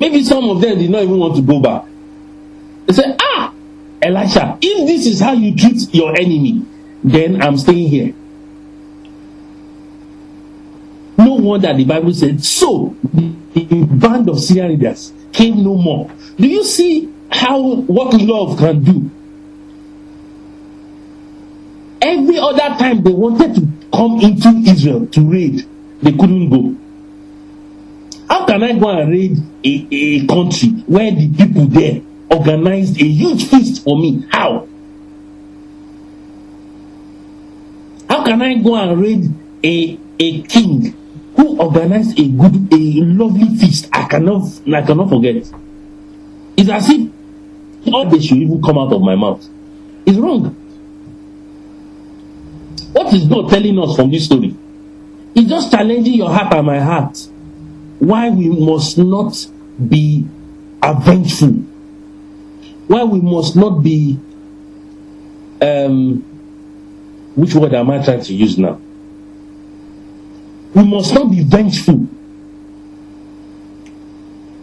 Maybe 0.00 0.24
some 0.24 0.50
of 0.50 0.60
them 0.60 0.78
did 0.78 0.90
not 0.90 1.04
even 1.04 1.16
want 1.16 1.36
to 1.36 1.42
go 1.42 1.60
back. 1.60 1.84
They 2.86 2.94
said, 2.94 3.16
Ah, 3.20 3.54
Elisha, 4.02 4.58
if 4.60 4.88
this 4.88 5.06
is 5.06 5.20
how 5.20 5.32
you 5.32 5.54
treat 5.54 5.94
your 5.94 6.10
enemy, 6.10 6.66
then 7.04 7.40
I'm 7.40 7.56
staying 7.56 7.88
here. 7.88 8.14
No 11.18 11.34
wonder 11.34 11.74
the 11.74 11.84
Bible 11.84 12.12
said, 12.14 12.42
So 12.44 12.96
the 13.12 13.86
band 13.90 14.28
of 14.28 14.40
Syrian 14.40 14.70
leaders 14.70 15.12
came 15.32 15.62
no 15.62 15.76
more. 15.76 16.10
Do 16.36 16.46
you 16.46 16.64
see 16.64 17.12
how 17.30 17.60
what 17.62 18.14
love 18.14 18.58
can 18.58 18.82
do? 18.82 19.10
Every 22.00 22.38
other 22.38 22.76
time 22.78 23.02
they 23.02 23.12
wanted 23.12 23.54
to 23.54 23.68
come 23.92 24.20
into 24.20 24.48
Israel 24.70 25.06
to 25.06 25.30
raid, 25.30 25.66
they 26.02 26.12
couldn't 26.12 26.50
go. 26.50 26.76
How 28.28 28.46
can 28.46 28.62
I 28.62 28.78
go 28.78 28.88
and 28.88 29.10
raid 29.10 29.36
a, 29.64 29.88
a 29.90 30.26
country 30.26 30.70
where 30.86 31.10
the 31.10 31.32
people 31.36 31.66
there 31.66 32.00
organized 32.30 33.00
a 33.00 33.04
huge 33.04 33.44
feast 33.48 33.84
for 33.84 33.96
me? 33.96 34.26
How? 34.30 34.66
How 38.08 38.24
can 38.24 38.42
I 38.42 38.54
go 38.54 38.74
and 38.74 39.00
raid 39.00 39.30
a 39.64 39.98
a 40.18 40.42
king 40.42 40.96
who 41.36 41.58
organized 41.60 42.18
a 42.18 42.28
good, 42.28 42.72
a 42.72 43.00
lovely 43.02 43.56
feast? 43.56 43.88
I 43.92 44.06
cannot, 44.08 44.48
I 44.72 44.82
cannot 44.82 45.08
forget. 45.08 45.36
It's 46.56 46.68
as 46.70 46.88
if 46.90 47.10
all 47.92 48.08
they 48.08 48.20
should 48.20 48.38
even 48.38 48.62
come 48.62 48.78
out 48.78 48.92
of 48.92 49.00
my 49.02 49.14
mouth. 49.14 49.46
It's 50.06 50.18
wrong. 50.18 50.54
What 52.92 53.12
is 53.14 53.24
God 53.26 53.48
telling 53.50 53.78
us 53.78 53.96
from 53.96 54.10
this 54.10 54.26
story? 54.26 54.54
He's 55.34 55.48
just 55.48 55.70
challenging 55.70 56.14
your 56.14 56.30
heart 56.30 56.52
and 56.52 56.66
my 56.66 56.78
heart. 56.78 57.16
Why 57.98 58.28
we 58.30 58.48
must 58.48 58.98
not 58.98 59.34
be 59.88 60.26
avengeful. 60.82 61.52
Why 62.88 63.04
we 63.04 63.20
must 63.20 63.56
not 63.56 63.82
be 63.82 64.18
um 65.62 66.22
which 67.34 67.54
word 67.54 67.72
am 67.72 67.90
I 67.90 68.04
trying 68.04 68.22
to 68.22 68.34
use 68.34 68.58
now? 68.58 68.78
We 70.74 70.84
must 70.84 71.12
not 71.14 71.30
be 71.30 71.42
vengeful. 71.44 72.06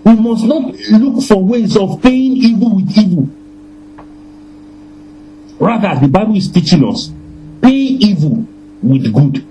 We 0.03 0.15
must 0.15 0.43
not 0.45 0.73
look 0.91 1.23
for 1.23 1.43
ways 1.43 1.77
of 1.77 2.01
paying 2.01 2.37
evil 2.37 2.75
with 2.77 2.97
evil. 2.97 3.29
Rather, 5.59 5.99
the 5.99 6.07
Bible 6.07 6.35
is 6.35 6.49
teaching 6.51 6.87
us 6.87 7.11
pay 7.61 7.69
evil 7.69 8.45
with 8.81 9.13
good. 9.13 9.43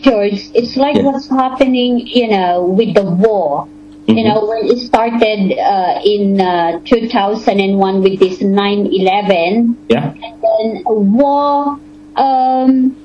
George, 0.00 0.48
it's 0.54 0.76
like 0.76 0.96
Yeah. 0.96 1.02
what's 1.02 1.28
happening, 1.28 2.06
you 2.06 2.28
know, 2.28 2.64
with 2.64 2.94
the 2.94 3.04
war. 3.04 3.66
You 4.06 4.14
Mhm. 4.16 4.24
know, 4.24 4.46
when 4.46 4.66
it 4.72 4.78
started 4.78 5.52
uh, 5.58 6.00
in 6.04 6.40
uh, 6.40 6.80
2001 6.84 8.02
with 8.02 8.18
this 8.18 8.40
9/11, 8.42 9.76
Yeah? 9.88 10.12
and 10.60 10.82
a 10.86 10.92
war, 10.92 11.78
um, 12.16 12.96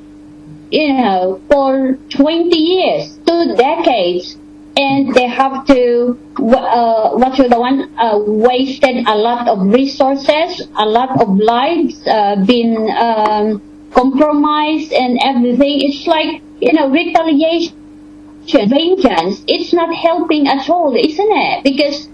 you 0.76 0.93
know, 0.93 1.41
for 1.49 1.97
20 2.09 2.57
years, 2.57 3.17
two 3.26 3.55
decades, 3.55 4.38
and 4.76 5.15
they 5.15 5.26
have 5.26 5.65
to, 5.67 6.19
uh, 6.38 7.11
what 7.11 7.38
you 7.38 7.47
the 7.47 7.57
one, 7.57 7.89
uh, 7.97 8.19
wasted 8.28 9.07
a 9.07 9.15
lot 9.15 9.47
of 9.47 9.61
resources, 9.71 10.67
a 10.76 10.86
lot 10.86 11.21
of 11.21 11.30
lives, 11.38 12.05
uh, 12.07 12.36
been 12.45 12.91
um, 12.91 13.61
compromised 13.93 14.91
and 14.91 15.17
everything. 15.23 15.80
It's 15.88 16.05
like, 16.07 16.41
you 16.59 16.73
know, 16.73 16.89
retaliation, 16.89 17.73
vengeance. 18.51 19.43
It's 19.47 19.71
not 19.71 19.95
helping 19.95 20.49
at 20.49 20.69
all, 20.69 20.93
isn't 20.93 21.32
it? 21.32 21.63
Because 21.63 22.09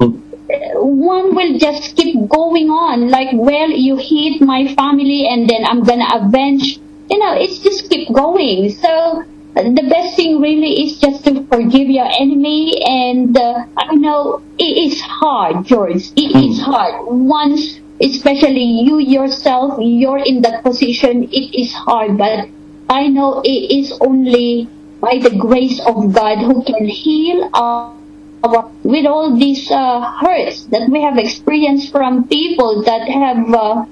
one 0.76 1.34
will 1.34 1.58
just 1.58 1.96
keep 1.96 2.28
going 2.28 2.70
on 2.70 3.10
like 3.10 3.30
well 3.34 3.70
you 3.70 3.96
hit 3.96 4.42
my 4.42 4.68
family 4.76 5.26
and 5.30 5.50
then 5.50 5.64
i'm 5.66 5.82
gonna 5.82 6.08
avenge 6.12 6.81
you 7.12 7.18
know 7.20 7.34
it's 7.36 7.60
just 7.60 7.90
keep 7.90 8.12
going. 8.14 8.70
So 8.72 9.24
the 9.54 9.86
best 9.90 10.16
thing 10.16 10.40
really 10.40 10.84
is 10.86 10.98
just 11.00 11.26
to 11.26 11.44
forgive 11.52 11.90
your 11.90 12.08
enemy 12.20 12.82
and 12.88 13.36
uh, 13.38 13.66
i 13.78 13.94
know 13.96 14.42
it 14.58 14.74
is 14.88 15.02
hard 15.02 15.66
george. 15.66 16.04
It 16.16 16.32
is 16.36 16.62
hard. 16.62 17.06
Once 17.08 17.80
especially 18.02 18.64
you 18.88 18.98
yourself 19.00 19.78
you're 19.80 20.24
in 20.24 20.42
that 20.44 20.64
position 20.64 21.24
it 21.32 21.48
is 21.54 21.74
hard. 21.74 22.18
But 22.18 22.48
i 22.90 23.08
know 23.08 23.42
it 23.44 23.64
is 23.80 23.92
only 24.02 24.70
by 25.02 25.18
the 25.22 25.36
grace 25.36 25.80
of 25.86 26.14
god 26.14 26.38
who 26.40 26.64
can 26.64 26.86
heal 26.88 27.50
our 27.54 27.98
our- 28.44 28.72
with 28.84 29.06
all 29.06 29.36
these 29.38 29.70
uh, 29.72 30.02
hurts 30.22 30.66
that 30.74 30.90
we 30.90 31.02
have 31.02 31.18
experienced 31.18 31.92
from 31.92 32.28
people 32.28 32.84
that 32.84 33.08
have, 33.08 33.54
uh, 33.54 33.86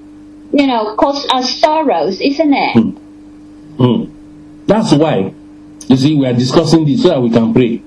you 0.52 0.66
know, 0.68 0.96
caused 0.96 1.28
us 1.32 1.60
sorrows, 1.60 2.20
isn't 2.22 2.54
it? 2.54 2.98
Hmm. 3.80 4.12
That's 4.68 4.92
why, 4.94 5.34
you 5.88 5.96
see, 5.96 6.16
we 6.16 6.26
are 6.28 6.34
discussing 6.34 6.86
this 6.86 7.02
so 7.02 7.10
that 7.10 7.22
we 7.22 7.30
can 7.32 7.54
pray. 7.54 7.82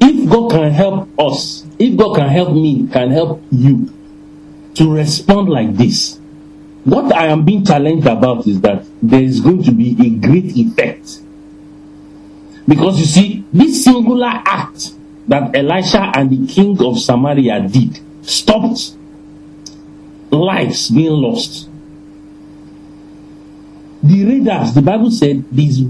If 0.00 0.28
God 0.28 0.50
can 0.50 0.72
help 0.72 1.08
us, 1.20 1.64
if 1.78 1.96
God 1.96 2.16
can 2.16 2.28
help 2.28 2.52
me, 2.52 2.88
can 2.88 3.12
help 3.12 3.42
you 3.52 3.92
to 4.74 4.92
respond 4.92 5.48
like 5.48 5.76
this, 5.76 6.18
what 6.82 7.14
I 7.14 7.26
am 7.26 7.44
being 7.44 7.64
challenged 7.64 8.08
about 8.08 8.46
is 8.48 8.60
that 8.62 8.84
there 9.00 9.22
is 9.22 9.40
going 9.40 9.62
to 9.62 9.72
be 9.72 9.96
a 10.04 10.10
great 10.10 10.56
effect. 10.56 11.20
Because 12.66 12.98
you 12.98 13.06
see, 13.06 13.44
this 13.52 13.84
singular 13.84 14.32
act 14.44 14.94
that 15.28 15.54
Elisha 15.54 16.10
and 16.14 16.28
the 16.30 16.52
king 16.52 16.76
of 16.84 16.98
Samaria 16.98 17.68
did 17.68 18.00
stopped 18.22 18.96
lives 20.30 20.90
being 20.90 21.12
lost. 21.12 21.68
The 24.06 24.24
raiders, 24.24 24.72
the 24.74 24.82
Bible 24.82 25.10
said, 25.10 25.44
these 25.50 25.82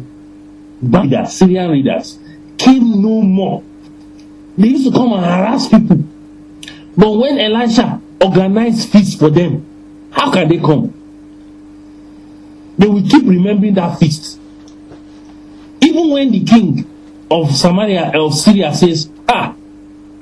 raiders, 0.80 1.32
Syrian 1.34 1.70
raiders, 1.70 2.18
came 2.56 3.02
no 3.02 3.20
more. 3.20 3.62
They 4.56 4.68
used 4.68 4.86
to 4.86 4.92
come 4.92 5.12
and 5.12 5.24
harass 5.24 5.68
people. 5.68 5.98
But 6.96 7.10
when 7.12 7.38
Elisha 7.38 8.00
organized 8.22 8.88
feast 8.88 9.18
for 9.18 9.28
them, 9.28 10.08
how 10.10 10.32
can 10.32 10.48
they 10.48 10.56
come? 10.58 10.94
They 12.78 12.86
will 12.86 13.02
keep 13.02 13.24
remembering 13.24 13.74
that 13.74 13.98
feast. 13.98 14.40
Even 15.82 16.10
when 16.10 16.30
the 16.32 16.42
king 16.44 16.90
of 17.30 17.54
Samaria 17.54 18.12
of 18.14 18.34
Syria 18.34 18.74
says, 18.74 19.10
Ah, 19.28 19.54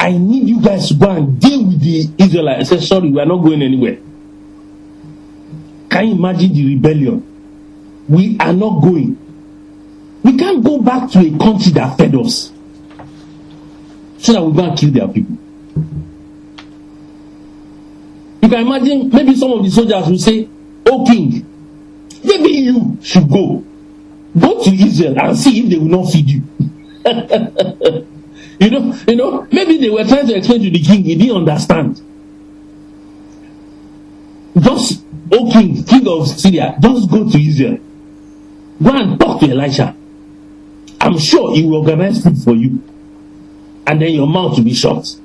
I 0.00 0.12
need 0.18 0.48
you 0.48 0.60
guys 0.60 0.88
to 0.88 0.94
go 0.94 1.10
and 1.10 1.40
deal 1.40 1.64
with 1.64 1.80
the 1.80 2.08
Israelites. 2.18 2.72
I 2.72 2.76
said, 2.76 2.82
Sorry, 2.82 3.10
we 3.10 3.20
are 3.20 3.26
not 3.26 3.38
going 3.38 3.62
anywhere. 3.62 3.98
Can 5.90 6.08
you 6.08 6.14
imagine 6.16 6.52
the 6.52 6.74
rebellion? 6.74 7.33
We 8.08 8.36
are 8.38 8.52
not 8.52 8.80
going. 8.82 9.18
We 10.22 10.36
can't 10.36 10.64
go 10.64 10.80
back 10.80 11.10
to 11.12 11.20
a 11.20 11.38
country 11.38 11.72
that 11.72 11.96
fed 11.98 12.14
us 12.14 12.52
so 14.18 14.32
that 14.32 14.42
we 14.42 14.52
go 14.54 14.64
and 14.68 14.78
kill 14.78 14.90
their 14.90 15.08
people. 15.08 15.36
You 18.42 18.48
can 18.48 18.66
imagine 18.66 19.10
maybe 19.10 19.34
some 19.36 19.52
of 19.52 19.62
the 19.64 19.70
soldiers 19.70 20.08
will 20.08 20.18
say, 20.18 20.48
Oh 20.86 21.04
king, 21.06 21.44
maybe 22.24 22.48
you 22.48 22.98
should 23.02 23.28
go. 23.28 23.64
Go 24.38 24.64
to 24.64 24.70
Israel 24.70 25.18
and 25.20 25.38
see 25.38 25.60
if 25.60 25.70
they 25.70 25.76
will 25.78 26.02
not 26.02 26.10
feed 26.10 26.28
you. 26.28 26.42
you 28.60 28.70
know, 28.70 28.98
you 29.06 29.16
know, 29.16 29.46
maybe 29.52 29.78
they 29.78 29.90
were 29.90 30.04
trying 30.04 30.26
to 30.26 30.36
explain 30.36 30.62
to 30.62 30.70
the 30.70 30.80
king, 30.80 31.04
he 31.04 31.14
didn't 31.16 31.36
understand. 31.36 32.00
Just, 34.58 35.04
oh 35.32 35.50
king, 35.52 35.84
king 35.84 36.06
of 36.08 36.28
Syria, 36.28 36.76
just 36.80 37.10
go 37.10 37.28
to 37.28 37.38
Israel. 37.38 37.78
Go 38.82 38.90
and 38.90 39.18
talk 39.18 39.40
to 39.40 39.50
Elisha. 39.50 39.94
I'm 41.00 41.18
sure 41.18 41.54
he 41.54 41.64
will 41.64 41.76
organize 41.76 42.22
food 42.22 42.38
for 42.38 42.54
you. 42.54 42.82
And 43.86 44.00
then 44.00 44.12
your 44.12 44.26
mouth 44.26 44.56
will 44.56 44.64
be 44.64 44.74
shut. 44.74 45.16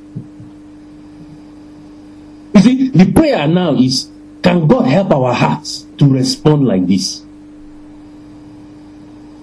You 2.54 2.62
see, 2.62 2.90
the 2.90 3.12
prayer 3.12 3.48
now 3.48 3.74
is 3.76 4.10
can 4.42 4.68
God 4.68 4.84
help 4.88 5.12
our 5.12 5.34
hearts 5.34 5.86
to 5.98 6.06
respond 6.06 6.66
like 6.68 6.88
this? 6.88 7.24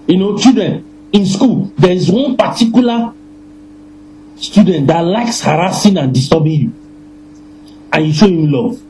You 0.06 0.18
know, 0.18 0.36
children 0.38 0.84
in 1.12 1.26
school, 1.26 1.72
there 1.78 1.92
is 1.92 2.10
one 2.10 2.36
particular 2.36 3.12
student 4.36 4.86
that 4.86 5.00
likes 5.00 5.40
harassing 5.40 5.96
and 5.96 6.12
disturbing 6.12 6.52
you, 6.52 6.72
and 7.92 8.06
you 8.06 8.12
show 8.12 8.26
him 8.26 8.50
love. 8.50 8.80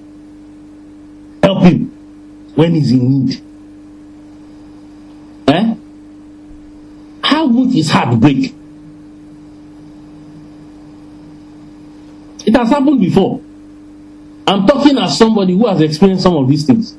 Help 1.43 1.63
him 1.63 1.87
when 2.55 2.75
he's 2.75 2.91
in 2.91 3.27
need. 3.27 3.41
Eh? 5.49 5.75
How 7.47 7.65
his 7.65 7.91
heart 7.91 8.19
break? 8.21 8.53
It 12.45 12.55
has 12.57 12.71
happened 12.71 13.01
before. 13.01 13.41
I'm 14.47 14.67
talking 14.67 14.97
as 14.99 15.19
somebody 15.19 15.53
who 15.55 15.67
has 15.67 15.81
experienced 15.81 16.23
some 16.25 16.37
of 16.37 16.49
these 16.49 16.65
things. 16.67 16.97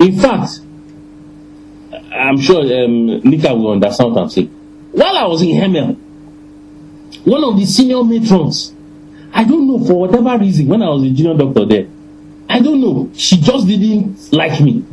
In 0.00 0.18
fact, 0.18 0.60
I'm 2.12 2.38
sure 2.38 2.60
um, 2.60 3.20
Nika 3.20 3.54
will 3.54 3.72
understand 3.72 4.12
what 4.14 4.22
I'm 4.22 4.28
saying. 4.30 4.48
While 4.92 5.16
I 5.16 5.24
was 5.26 5.42
in 5.42 5.48
Hemel, 5.48 5.96
one 7.24 7.44
of 7.44 7.56
the 7.58 7.64
senior 7.64 8.02
matrons, 8.04 8.74
I 9.32 9.44
don't 9.44 9.66
know 9.66 9.84
for 9.84 10.00
whatever 10.00 10.38
reason, 10.38 10.68
when 10.68 10.82
I 10.82 10.88
was 10.88 11.02
a 11.04 11.10
junior 11.10 11.36
doctor 11.36 11.64
there, 11.66 11.86
I 12.48 12.60
don't 12.60 12.80
know, 12.80 13.10
she 13.14 13.38
just 13.38 13.66
didn't 13.66 14.32
like 14.32 14.60
me. 14.60 14.84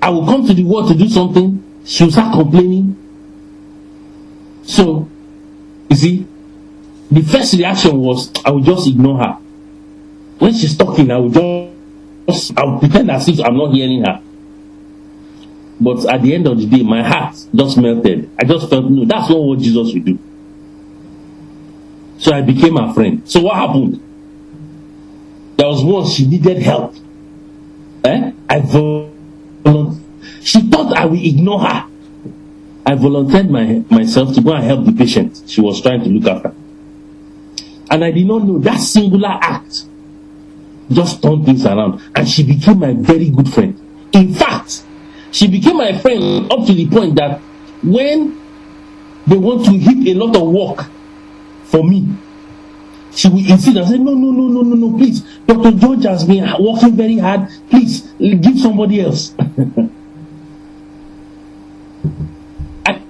I 0.00 0.10
will 0.10 0.26
come 0.26 0.46
to 0.46 0.54
the 0.54 0.64
world 0.64 0.88
to 0.88 0.94
do 0.96 1.08
something, 1.08 1.62
she 1.84 2.04
will 2.04 2.12
start 2.12 2.32
complaining. 2.34 2.96
So, 4.62 5.08
you 5.88 5.96
see, 5.96 6.26
the 7.10 7.22
first 7.22 7.54
reaction 7.54 7.98
was 7.98 8.30
I 8.44 8.50
will 8.50 8.60
just 8.62 8.86
ignore 8.88 9.18
her. 9.18 9.32
When 10.38 10.52
she's 10.54 10.76
talking, 10.76 11.10
I 11.10 11.16
will 11.16 11.30
just 12.28 12.56
I 12.56 12.64
will 12.64 12.78
pretend 12.78 13.10
as 13.10 13.28
if 13.28 13.40
I'm 13.40 13.56
not 13.56 13.72
hearing 13.72 14.04
her. 14.04 14.22
But 15.80 16.06
at 16.06 16.22
the 16.22 16.34
end 16.34 16.46
of 16.46 16.58
the 16.58 16.66
day, 16.66 16.82
my 16.82 17.02
heart 17.02 17.36
just 17.54 17.78
melted. 17.78 18.30
I 18.38 18.44
just 18.44 18.68
felt 18.68 18.84
no, 18.90 19.04
that's 19.04 19.30
not 19.30 19.38
what 19.38 19.58
Jesus 19.58 19.94
will 19.94 20.02
do. 20.02 20.18
So 22.18 22.34
I 22.34 22.42
became 22.42 22.76
her 22.76 22.92
friend. 22.92 23.22
So 23.28 23.40
what 23.40 23.56
happened? 23.56 24.02
there 25.58 25.66
was 25.66 25.84
once 25.84 26.14
she 26.14 26.26
needed 26.26 26.62
help. 26.62 26.94
Eh? 28.04 28.32
I 28.48 28.60
vol- 28.60 29.10
she 30.40 30.60
thought 30.62 30.96
I 30.96 31.06
will 31.06 31.22
ignore 31.22 31.60
her. 31.60 31.88
I 32.86 32.94
volunteered 32.94 33.50
my, 33.50 33.84
myself 33.90 34.34
to 34.34 34.40
go 34.40 34.54
and 34.54 34.64
help 34.64 34.84
the 34.86 34.92
patient 34.92 35.42
she 35.46 35.60
was 35.60 35.80
trying 35.82 36.02
to 36.04 36.08
look 36.08 36.26
after. 36.26 36.54
And 37.90 38.04
I 38.04 38.10
did 38.10 38.26
not 38.26 38.44
know 38.44 38.58
that 38.60 38.78
singular 38.78 39.38
act 39.40 39.84
just 40.90 41.22
turned 41.22 41.44
things 41.44 41.64
around. 41.66 42.00
And 42.14 42.28
she 42.28 42.44
became 42.44 42.78
my 42.78 42.94
very 42.94 43.30
good 43.30 43.52
friend. 43.52 43.78
In 44.12 44.34
fact, 44.34 44.84
she 45.30 45.48
became 45.48 45.76
my 45.76 45.98
friend 45.98 46.50
up 46.50 46.66
to 46.66 46.72
the 46.72 46.88
point 46.88 47.16
that 47.16 47.40
when 47.82 48.40
they 49.26 49.36
want 49.36 49.66
to 49.66 49.72
heap 49.72 50.06
a 50.08 50.18
lot 50.18 50.34
of 50.34 50.48
work 50.48 50.86
for 51.64 51.84
me, 51.84 52.08
she 53.18 53.28
will 53.28 53.38
insist 53.38 53.76
and 53.76 53.88
say, 53.88 53.98
No, 53.98 54.14
no, 54.14 54.30
no, 54.30 54.46
no, 54.46 54.62
no, 54.62 54.76
no, 54.76 54.96
please. 54.96 55.22
Dr. 55.44 55.72
George 55.72 56.04
has 56.04 56.24
been 56.24 56.44
working 56.60 56.94
very 56.94 57.18
hard. 57.18 57.48
Please 57.68 58.02
give 58.20 58.60
somebody 58.60 59.00
else. 59.00 59.34
I, 62.86 63.02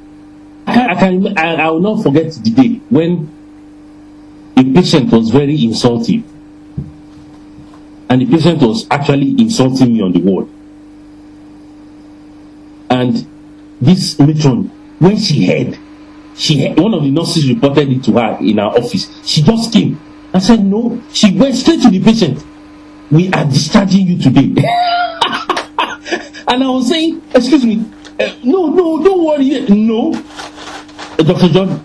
I, 0.67 0.95
can, 0.95 1.37
I, 1.37 1.57
I 1.57 1.71
will 1.71 1.81
not 1.81 2.03
forget 2.03 2.33
the 2.33 2.51
day 2.51 2.81
when 2.89 3.29
a 4.57 4.65
patient 4.73 5.13
was 5.13 5.29
very 5.29 5.63
insulting. 5.63 6.25
And 8.09 8.23
the 8.23 8.27
patient 8.27 8.63
was 8.63 8.87
actually 8.91 9.33
insulting 9.39 9.93
me 9.93 10.01
on 10.01 10.13
the 10.13 10.21
ward. 10.21 10.49
And 12.89 13.27
this 13.79 14.19
matron, 14.19 14.71
when 15.01 15.19
she 15.19 15.47
heard, 15.47 15.79
she 16.39 16.69
one 16.75 16.95
of 16.95 17.03
the 17.03 17.11
nurses 17.11 17.49
reported 17.49 17.91
it 17.91 18.05
to 18.05 18.13
her 18.13 18.39
in 18.41 18.59
her 18.59 18.65
office. 18.65 19.11
She 19.27 19.43
just 19.43 19.73
came 19.73 20.01
and 20.33 20.41
said, 20.43 20.65
No. 20.65 21.03
She 21.13 21.37
went 21.37 21.57
straight 21.57 21.83
to 21.83 21.91
the 21.91 22.01
patient. 22.03 22.45
We 23.11 23.29
are 23.33 23.45
discharging 23.45 24.07
you 24.07 24.19
today. 24.23 24.43
and 26.49 26.63
I 26.63 26.69
was 26.71 26.89
saying, 26.89 27.23
Excuse 27.35 27.65
me, 27.67 27.85
uh, 28.21 28.33
no, 28.45 28.69
no, 28.71 29.03
don't 29.03 29.25
worry. 29.25 29.67
No. 29.69 30.15
Uh, 30.15 31.23
Dr. 31.25 31.49
John, 31.49 31.85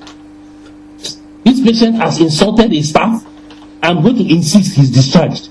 this 1.43 1.59
patient 1.63 1.95
has 1.95 2.21
insulted 2.21 2.71
a 2.71 2.81
staff. 2.83 3.25
I'm 3.81 4.03
going 4.03 4.17
to 4.17 4.33
insist 4.33 4.75
he's 4.75 4.91
discharged. 4.91 5.49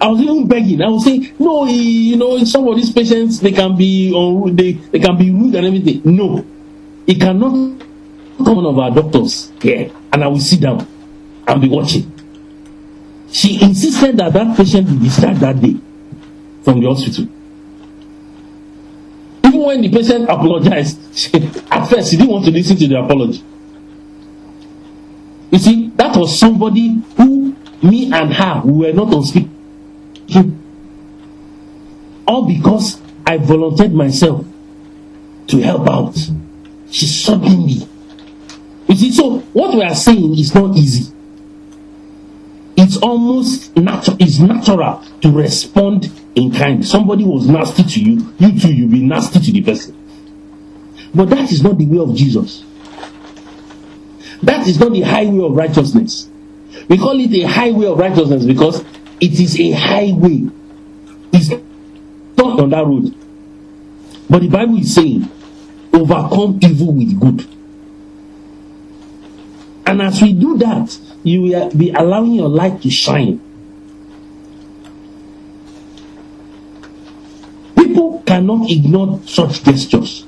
I 0.00 0.08
was 0.08 0.20
even 0.20 0.46
begging. 0.48 0.82
I 0.82 0.88
was 0.88 1.04
saying, 1.04 1.32
no, 1.38 1.64
you 1.66 2.16
know, 2.16 2.42
some 2.44 2.66
of 2.68 2.76
these 2.76 2.92
patients 2.92 3.38
they 3.40 3.52
can 3.52 3.76
be 3.76 4.10
they, 4.52 4.72
they 4.72 4.98
can 4.98 5.16
be 5.16 5.30
rude 5.30 5.54
and 5.54 5.66
everything. 5.66 6.02
No, 6.04 6.44
it 7.08 7.18
cannot 7.18 7.80
come 8.44 8.56
one 8.56 8.66
of 8.66 8.78
our 8.78 8.90
doctors 8.90 9.50
here, 9.62 9.90
and 10.12 10.22
I 10.22 10.28
will 10.28 10.38
sit 10.38 10.60
down 10.60 10.86
and 11.46 11.60
be 11.60 11.68
watching. 11.68 12.12
She 13.32 13.60
insisted 13.62 14.18
that 14.18 14.34
that 14.34 14.56
patient 14.56 14.86
be 14.88 14.98
discharged 14.98 15.40
that 15.40 15.58
day 15.58 15.76
from 16.62 16.80
the 16.80 16.88
hospital. 16.88 17.26
Even 19.44 19.60
when 19.60 19.80
the 19.80 19.90
patient 19.90 20.24
apologized, 20.24 21.16
she, 21.16 21.30
at 21.70 21.86
first 21.86 22.10
she 22.10 22.18
didn't 22.18 22.30
want 22.30 22.44
to 22.44 22.50
listen 22.50 22.76
to 22.76 22.86
the 22.86 23.00
apology. 23.02 23.42
You 25.50 25.58
see, 25.58 25.88
that 25.96 26.14
was 26.14 26.38
somebody 26.38 27.02
who 27.16 27.56
me 27.82 28.12
and 28.12 28.34
her 28.34 28.60
we 28.66 28.86
were 28.86 28.92
not 28.92 29.14
on 29.14 29.24
speak 29.24 29.48
him. 30.28 30.62
All 32.26 32.46
because 32.46 33.00
I 33.26 33.38
volunteered 33.38 33.94
myself 33.94 34.44
to 35.46 35.62
help 35.62 35.88
out. 35.88 36.18
She 36.90 37.06
suddenly. 37.06 37.86
You 38.88 38.96
see, 38.96 39.12
so 39.12 39.38
what 39.52 39.74
we 39.74 39.82
are 39.82 39.94
saying 39.94 40.38
is 40.38 40.54
not 40.54 40.76
easy. 40.76 41.12
It's 42.76 42.96
almost 42.98 43.76
natural. 43.76 44.16
It's 44.20 44.38
natural 44.38 45.02
to 45.20 45.30
respond 45.30 46.10
in 46.34 46.52
kind. 46.52 46.86
Somebody 46.86 47.24
was 47.24 47.48
nasty 47.48 47.82
to 47.82 48.00
you, 48.00 48.32
you 48.38 48.58
too, 48.58 48.72
you'll 48.72 48.90
be 48.90 49.00
nasty 49.00 49.40
to 49.40 49.52
the 49.52 49.62
person. 49.62 49.96
But 51.14 51.30
that 51.30 51.50
is 51.50 51.62
not 51.62 51.76
the 51.76 51.86
way 51.86 51.98
of 51.98 52.14
Jesus. 52.14 52.64
That 54.42 54.66
is 54.66 54.78
not 54.78 54.92
the 54.92 55.02
highway 55.02 55.44
of 55.44 55.52
righteousness. 55.56 56.28
We 56.88 56.96
call 56.98 57.18
it 57.20 57.32
a 57.34 57.42
highway 57.42 57.86
of 57.86 57.98
righteousness 57.98 58.44
because 58.44 58.84
it 59.20 59.32
is 59.40 59.58
a 59.58 59.72
highway. 59.72 60.48
It's 61.32 61.50
not 62.36 62.60
on 62.60 62.70
that 62.70 62.86
road. 62.86 63.14
But 64.30 64.42
the 64.42 64.48
Bible 64.48 64.78
is 64.78 64.94
saying, 64.94 65.28
overcome 65.98 66.58
evil 66.62 66.92
with 66.92 67.20
good. 67.20 67.46
And 69.86 70.02
as 70.02 70.20
we 70.20 70.32
do 70.32 70.58
that, 70.58 70.98
you 71.22 71.42
will 71.42 71.70
be 71.70 71.90
allowing 71.90 72.32
your 72.34 72.48
light 72.48 72.82
to 72.82 72.90
shine. 72.90 73.40
People 77.76 78.22
cannot 78.26 78.70
ignore 78.70 79.20
such 79.26 79.62
gestures. 79.64 80.26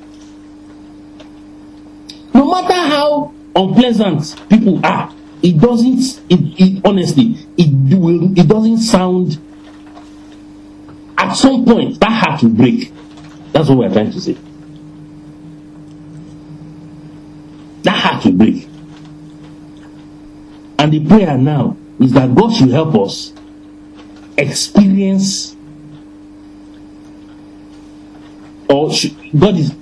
No 2.33 2.51
matter 2.51 2.75
how 2.75 3.35
unpleasant 3.55 4.35
people 4.49 4.85
are, 4.85 5.13
it 5.43 5.59
doesn't 5.59 6.21
it, 6.29 6.41
it 6.59 6.83
honestly 6.85 7.37
it 7.57 7.99
will 7.99 8.39
it 8.39 8.47
doesn't 8.47 8.79
sound 8.79 9.39
at 11.17 11.33
some 11.33 11.65
point 11.65 11.99
that 12.01 12.11
heart 12.11 12.43
will 12.43 12.51
break 12.51 12.93
that's 13.53 13.69
what 13.69 13.79
we're 13.79 13.93
trying 13.93 14.11
to 14.11 14.21
say 14.21 14.37
that 17.83 17.97
will 18.25 18.33
break 18.33 18.67
and 20.79 20.93
the 20.93 21.07
prayer 21.07 21.37
now 21.37 21.77
is 21.99 22.13
that 22.13 22.35
god 22.35 22.53
should 22.53 22.71
help 22.71 22.95
us 22.95 23.33
experience 24.37 25.57
or 28.69 28.93
should, 28.93 29.17
god 29.39 29.57
is 29.57 29.73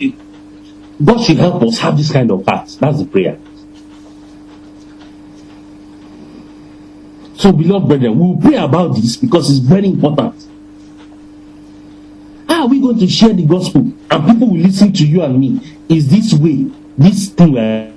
god 1.05 1.21
should 1.23 1.37
help 1.37 1.63
us 1.63 1.79
have 1.79 1.97
this 1.97 2.13
kind 2.13 2.31
of 2.31 2.45
heart 2.47 2.69
that's 2.81 2.99
the 2.99 3.07
prayer 3.07 3.39
So, 7.39 7.53
beloved 7.53 7.87
brethren, 7.87 8.19
we'll 8.19 8.37
pray 8.37 8.57
about 8.57 8.97
this 8.97 9.17
because 9.17 9.49
it's 9.49 9.61
very 9.61 9.87
important. 9.87 10.35
How 12.49 12.63
are 12.63 12.67
we 12.67 12.81
going 12.81 12.99
to 12.99 13.07
share 13.07 13.33
the 13.33 13.47
gospel 13.47 13.93
and 14.11 14.27
people 14.27 14.49
will 14.51 14.59
listen 14.59 14.93
to 14.95 15.07
you 15.07 15.23
and 15.23 15.39
me? 15.39 15.61
Is 15.89 16.11
this 16.11 16.35
way, 16.35 16.69
this 16.97 17.29
thing 17.29 17.53
we're 17.53 17.95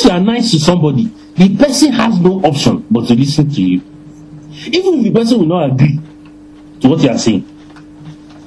Once 0.00 0.10
you 0.10 0.18
are 0.18 0.24
nice 0.24 0.50
to 0.52 0.58
somebody, 0.58 1.04
the 1.34 1.54
person 1.58 1.92
has 1.92 2.18
no 2.20 2.40
option 2.42 2.86
but 2.90 3.06
to 3.06 3.14
listen 3.14 3.50
to 3.50 3.60
you. 3.60 3.82
Even 4.66 4.94
if 4.94 5.04
the 5.04 5.10
person 5.12 5.38
will 5.40 5.46
not 5.46 5.72
agree 5.72 6.00
to 6.80 6.88
what 6.88 7.02
you 7.02 7.10
are 7.10 7.18
saying. 7.18 7.46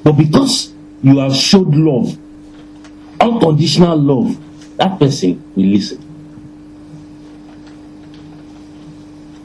But 0.04 0.14
because 0.14 0.74
you 1.04 1.20
have 1.20 1.36
showed 1.36 1.68
love, 1.76 2.18
unconditional 3.22 3.96
love, 3.98 4.78
that 4.78 4.98
person 4.98 5.44
will 5.56 5.66
listen. 5.66 6.00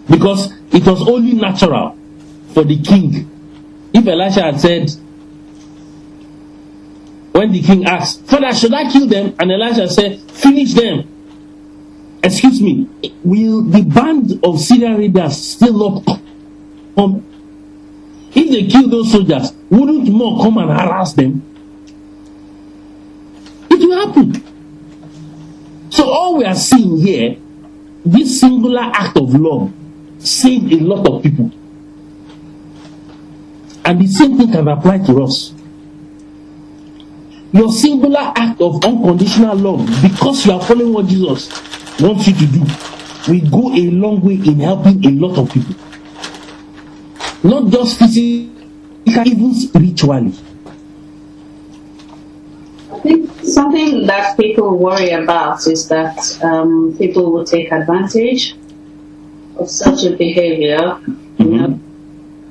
Because 0.08 0.50
it 0.72 0.86
was 0.86 1.06
only 1.06 1.32
natural 1.34 1.94
for 2.54 2.64
the 2.64 2.80
king. 2.80 3.30
If 3.92 4.06
Elisha 4.06 4.42
had 4.44 4.58
said, 4.60 4.90
when 7.32 7.52
the 7.52 7.60
king 7.62 7.84
asked, 7.84 8.24
Father, 8.24 8.54
should 8.54 8.72
I 8.72 8.90
kill 8.90 9.06
them? 9.06 9.34
And 9.38 9.52
Elisha 9.52 9.88
said, 9.88 10.18
Finish 10.30 10.72
them. 10.72 11.17
Excuse 12.22 12.60
me, 12.60 12.88
will 13.22 13.62
the 13.62 13.82
band 13.82 14.40
of 14.42 14.60
Syrian 14.60 14.98
raiders 14.98 15.36
still 15.36 15.78
not 15.78 16.04
come? 16.04 16.22
Um, 16.96 17.24
if 18.34 18.50
they 18.50 18.66
kill 18.66 18.88
those 18.88 19.12
soldiers, 19.12 19.52
wouldn't 19.70 20.08
more 20.08 20.42
come 20.42 20.58
and 20.58 20.70
harass 20.70 21.12
them? 21.12 21.42
It 23.70 23.78
will 23.78 24.06
happen. 24.06 25.90
So 25.90 26.10
all 26.10 26.38
we 26.38 26.44
are 26.44 26.54
seeing 26.56 26.98
here, 26.98 27.36
this 28.04 28.40
singular 28.40 28.90
act 28.92 29.16
of 29.16 29.34
love 29.34 29.72
saved 30.18 30.72
a 30.72 30.80
lot 30.80 31.06
of 31.06 31.22
people. 31.22 31.52
And 33.84 34.00
the 34.00 34.06
same 34.06 34.36
thing 34.36 34.52
can 34.52 34.68
apply 34.68 34.98
to 35.06 35.22
us. 35.22 35.54
Your 37.52 37.72
singular 37.72 38.32
act 38.36 38.60
of 38.60 38.84
unconditional 38.84 39.56
love, 39.56 40.02
because 40.02 40.44
you 40.44 40.52
are 40.52 40.60
following 40.60 40.92
what 40.92 41.06
Jesus 41.06 41.48
wants 42.00 42.28
you 42.28 42.34
to 42.34 42.46
do, 42.46 42.60
will 43.28 43.50
go 43.50 43.74
a 43.74 43.90
long 43.90 44.20
way 44.20 44.34
in 44.34 44.60
helping 44.60 45.04
a 45.04 45.10
lot 45.10 45.38
of 45.38 45.52
people. 45.52 45.74
Not 47.42 47.72
just 47.72 47.98
physically, 47.98 48.50
even 49.06 49.54
spiritually. 49.54 50.32
I 52.92 52.98
think 53.00 53.30
something 53.42 54.06
that 54.06 54.36
people 54.36 54.78
worry 54.78 55.10
about 55.10 55.66
is 55.66 55.88
that 55.88 56.18
um, 56.42 56.94
people 56.98 57.32
will 57.32 57.44
take 57.44 57.72
advantage 57.72 58.56
of 59.56 59.68
such 59.68 60.04
a 60.04 60.16
behavior. 60.16 61.00
You 61.38 61.44
know, 61.44 61.80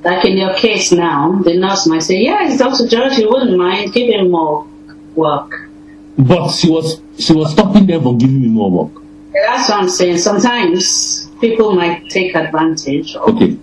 like 0.04 0.24
in 0.24 0.36
your 0.36 0.54
case 0.54 0.92
now, 0.92 1.40
the 1.42 1.56
nurse 1.56 1.86
might 1.86 2.02
say, 2.02 2.22
"Yes, 2.22 2.58
Dr. 2.58 2.86
George, 2.86 3.18
you 3.18 3.28
wouldn't 3.30 3.56
mind 3.56 3.92
giving 3.92 4.30
more 4.30 4.66
work." 5.14 5.68
But 6.16 6.50
she 6.50 6.70
was 6.70 7.00
she 7.18 7.32
was 7.32 7.52
stopping 7.52 7.86
them 7.86 8.02
from 8.02 8.18
giving 8.18 8.40
me 8.40 8.48
more 8.48 8.70
work. 8.70 9.02
That's 9.32 9.68
what 9.68 9.82
I'm 9.82 9.88
saying. 9.88 10.18
Sometimes 10.18 11.26
people 11.40 11.74
might 11.74 12.08
take 12.08 12.34
advantage 12.34 13.14
of 13.16 13.34
Okay. 13.34 13.58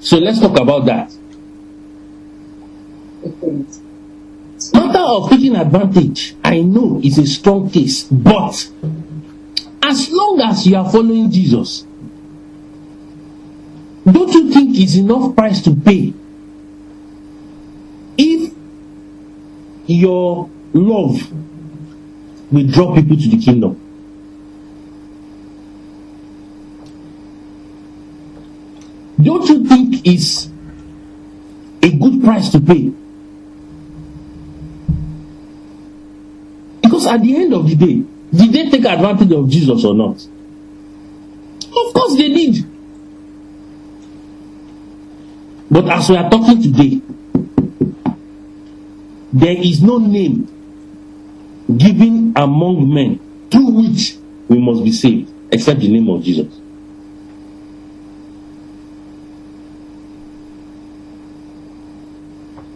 So 0.00 0.18
let's 0.18 0.40
talk 0.40 0.58
about 0.58 0.86
that. 0.86 1.12
Matter 4.72 4.98
of 4.98 5.30
taking 5.30 5.56
advantage, 5.56 6.34
I 6.44 6.60
know 6.60 7.00
it's 7.02 7.18
a 7.18 7.26
strong 7.26 7.70
case, 7.70 8.04
but 8.04 8.68
as 9.82 10.10
long 10.10 10.40
as 10.42 10.66
you 10.66 10.76
are 10.76 10.90
following 10.90 11.30
Jesus, 11.30 11.84
don't 14.04 14.32
you 14.32 14.50
think 14.52 14.76
it's 14.76 14.94
enough 14.96 15.34
price 15.34 15.62
to 15.62 15.74
pay 15.74 16.12
if 18.16 18.52
your 19.86 20.48
love 20.72 21.32
will 22.52 22.66
draw 22.66 22.94
people 22.94 23.16
to 23.16 23.28
the 23.28 23.38
kingdom? 23.38 23.79
Don't 29.22 29.48
you 29.48 29.66
think 29.66 30.06
it's 30.06 30.48
a 31.82 31.90
good 31.90 32.22
price 32.22 32.50
to 32.50 32.60
pay? 32.60 32.92
Because 36.82 37.06
at 37.06 37.20
the 37.22 37.36
end 37.36 37.54
of 37.54 37.68
the 37.68 37.74
day, 37.74 38.04
did 38.32 38.52
they 38.52 38.70
take 38.70 38.84
advantage 38.84 39.32
of 39.32 39.48
Jesus 39.48 39.84
or 39.84 39.94
not? 39.94 40.16
Of 40.16 41.94
course 41.94 42.16
they 42.16 42.28
did. 42.28 42.64
But 45.70 45.88
as 45.88 46.08
we 46.10 46.16
are 46.16 46.28
talking 46.28 46.62
today, 46.62 47.00
there 49.32 49.56
is 49.56 49.82
no 49.82 49.98
name 49.98 50.48
given 51.76 52.32
among 52.36 52.92
men 52.92 53.20
through 53.50 53.70
which 53.70 54.16
we 54.48 54.58
must 54.58 54.82
be 54.82 54.90
saved 54.92 55.32
except 55.52 55.80
the 55.80 55.88
name 55.88 56.08
of 56.08 56.22
Jesus. 56.22 56.59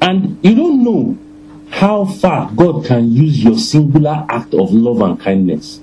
And 0.05 0.38
you 0.42 0.55
don't 0.55 0.84
know 0.84 1.16
how 1.70 2.05
far 2.05 2.50
God 2.55 2.84
can 2.84 3.11
use 3.11 3.42
your 3.42 3.57
singular 3.57 4.26
act 4.28 4.52
of 4.52 4.70
love 4.70 5.00
and 5.00 5.18
kindness 5.18 5.80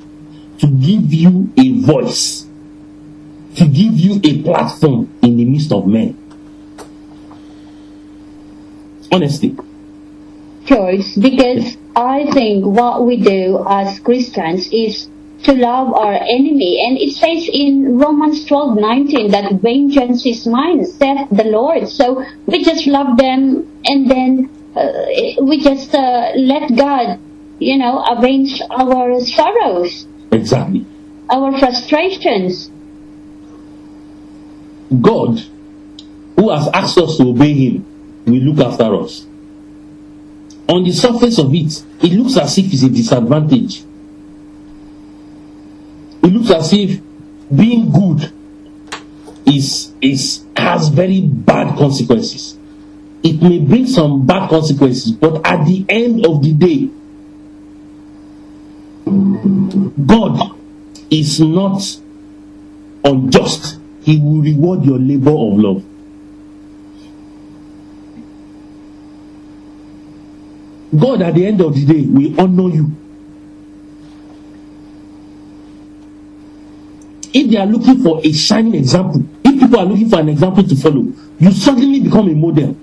to 0.60 0.68
give 0.68 1.12
you 1.12 1.52
a 1.58 1.72
voice, 1.82 2.46
to 3.56 3.66
give 3.66 3.98
you 3.98 4.22
a 4.24 4.44
platform 4.44 5.12
in 5.24 5.38
the 5.38 5.46
midst 5.46 5.72
of 5.72 5.88
men. 5.88 6.16
Honestly, 9.12 9.58
George, 10.66 11.16
because 11.20 11.76
I 11.96 12.30
think 12.32 12.64
what 12.64 13.04
we 13.04 13.18
do 13.18 13.66
as 13.68 14.00
Christians 14.00 14.70
is 14.72 15.10
to 15.44 15.54
love 15.54 15.94
our 15.94 16.14
enemy. 16.14 16.84
And 16.86 16.98
it 16.98 17.14
says 17.16 17.50
in 17.52 17.98
Romans 17.98 18.46
twelve 18.46 18.78
nineteen 18.78 19.32
that 19.32 19.54
vengeance 19.62 20.26
is 20.26 20.46
mine, 20.48 20.86
saith 20.86 21.30
the 21.32 21.46
Lord. 21.46 21.88
So 21.90 22.24
we 22.46 22.64
just 22.64 22.88
love 22.88 23.18
them 23.18 23.82
and 23.86 24.10
then 24.10 24.50
uh, 24.76 25.44
we 25.44 25.60
just 25.62 25.94
uh, 25.94 26.32
let 26.36 26.76
God, 26.76 27.20
you 27.60 27.78
know, 27.78 28.04
avenge 28.04 28.62
our 28.70 29.20
sorrows, 29.22 30.08
exactly. 30.32 30.86
our 31.30 31.58
frustrations. 31.60 32.70
God, 35.02 35.40
who 36.36 36.50
has 36.52 36.68
asked 36.74 36.98
us 36.98 37.18
to 37.18 37.30
obey 37.30 37.54
Him, 37.54 37.86
will 38.26 38.42
look 38.42 38.66
after 38.66 38.96
us. 38.96 39.26
On 40.68 40.84
the 40.84 40.92
surface 40.92 41.38
of 41.40 41.54
it, 41.54 41.84
it 42.02 42.14
looks 42.14 42.38
as 42.38 42.58
if 42.58 42.72
it's 42.72 42.84
a 42.84 42.90
disadvantage. 42.90 43.84
It 46.24 46.28
looks 46.28 46.52
as 46.52 46.74
if 46.74 47.02
being 47.54 47.92
good 47.92 48.32
is 49.46 49.92
is 50.02 50.46
has 50.56 50.90
very 50.90 51.22
bad 51.22 51.78
consequences. 51.78 52.58
It 53.24 53.42
may 53.42 53.60
bring 53.60 53.88
some 53.88 54.26
bad 54.26 54.50
consequences, 54.50 55.12
but 55.12 55.46
at 55.46 55.66
the 55.66 55.86
end 55.90 56.26
of 56.26 56.42
the 56.42 56.54
day, 56.54 56.90
God 60.06 60.58
is 61.10 61.40
not 61.40 61.82
unjust. 63.04 63.78
He 64.02 64.18
will 64.18 64.42
reward 64.42 64.84
your 64.84 64.98
labor 64.98 65.32
of 65.32 65.60
love. 65.60 65.84
God, 71.00 71.22
at 71.22 71.36
the 71.36 71.46
end 71.46 71.62
of 71.62 71.74
the 71.74 71.86
day, 71.86 72.02
will 72.02 72.40
honor 72.42 72.74
you. 72.76 72.92
If 77.34 77.50
they 77.50 77.58
are 77.58 77.66
looking 77.66 78.04
for 78.04 78.20
a 78.24 78.32
shining 78.34 78.76
example, 78.76 79.24
if 79.44 79.60
people 79.60 79.80
are 79.80 79.86
looking 79.86 80.10
for 80.10 80.20
an 80.20 80.30
example 80.30 80.64
to 80.64 80.76
follow, 80.76 81.14
you 81.40 81.52
suddenly 81.52 82.00
become 82.02 82.28
a 82.30 82.34
model. 82.34 82.74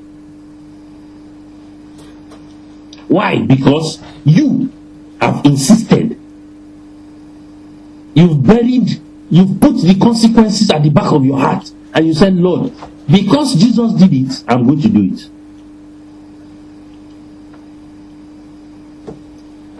Why? 3.08 3.42
Because 3.42 4.02
you 4.24 4.72
have 5.20 5.44
insisted. 5.44 6.18
You've 8.14 8.44
buried, 8.44 9.00
you've 9.30 9.60
put 9.60 9.80
the 9.82 9.98
consequences 10.00 10.70
at 10.70 10.82
the 10.82 10.90
back 10.90 11.12
of 11.12 11.24
your 11.24 11.38
heart, 11.38 11.70
and 11.94 12.06
you 12.06 12.14
said, 12.14 12.34
Lord, 12.34 12.72
because 13.10 13.54
Jesus 13.54 13.92
did 13.94 14.12
it, 14.12 14.44
I'm 14.48 14.66
going 14.66 14.80
to 14.82 14.88
do 14.88 15.04
it. 15.14 15.30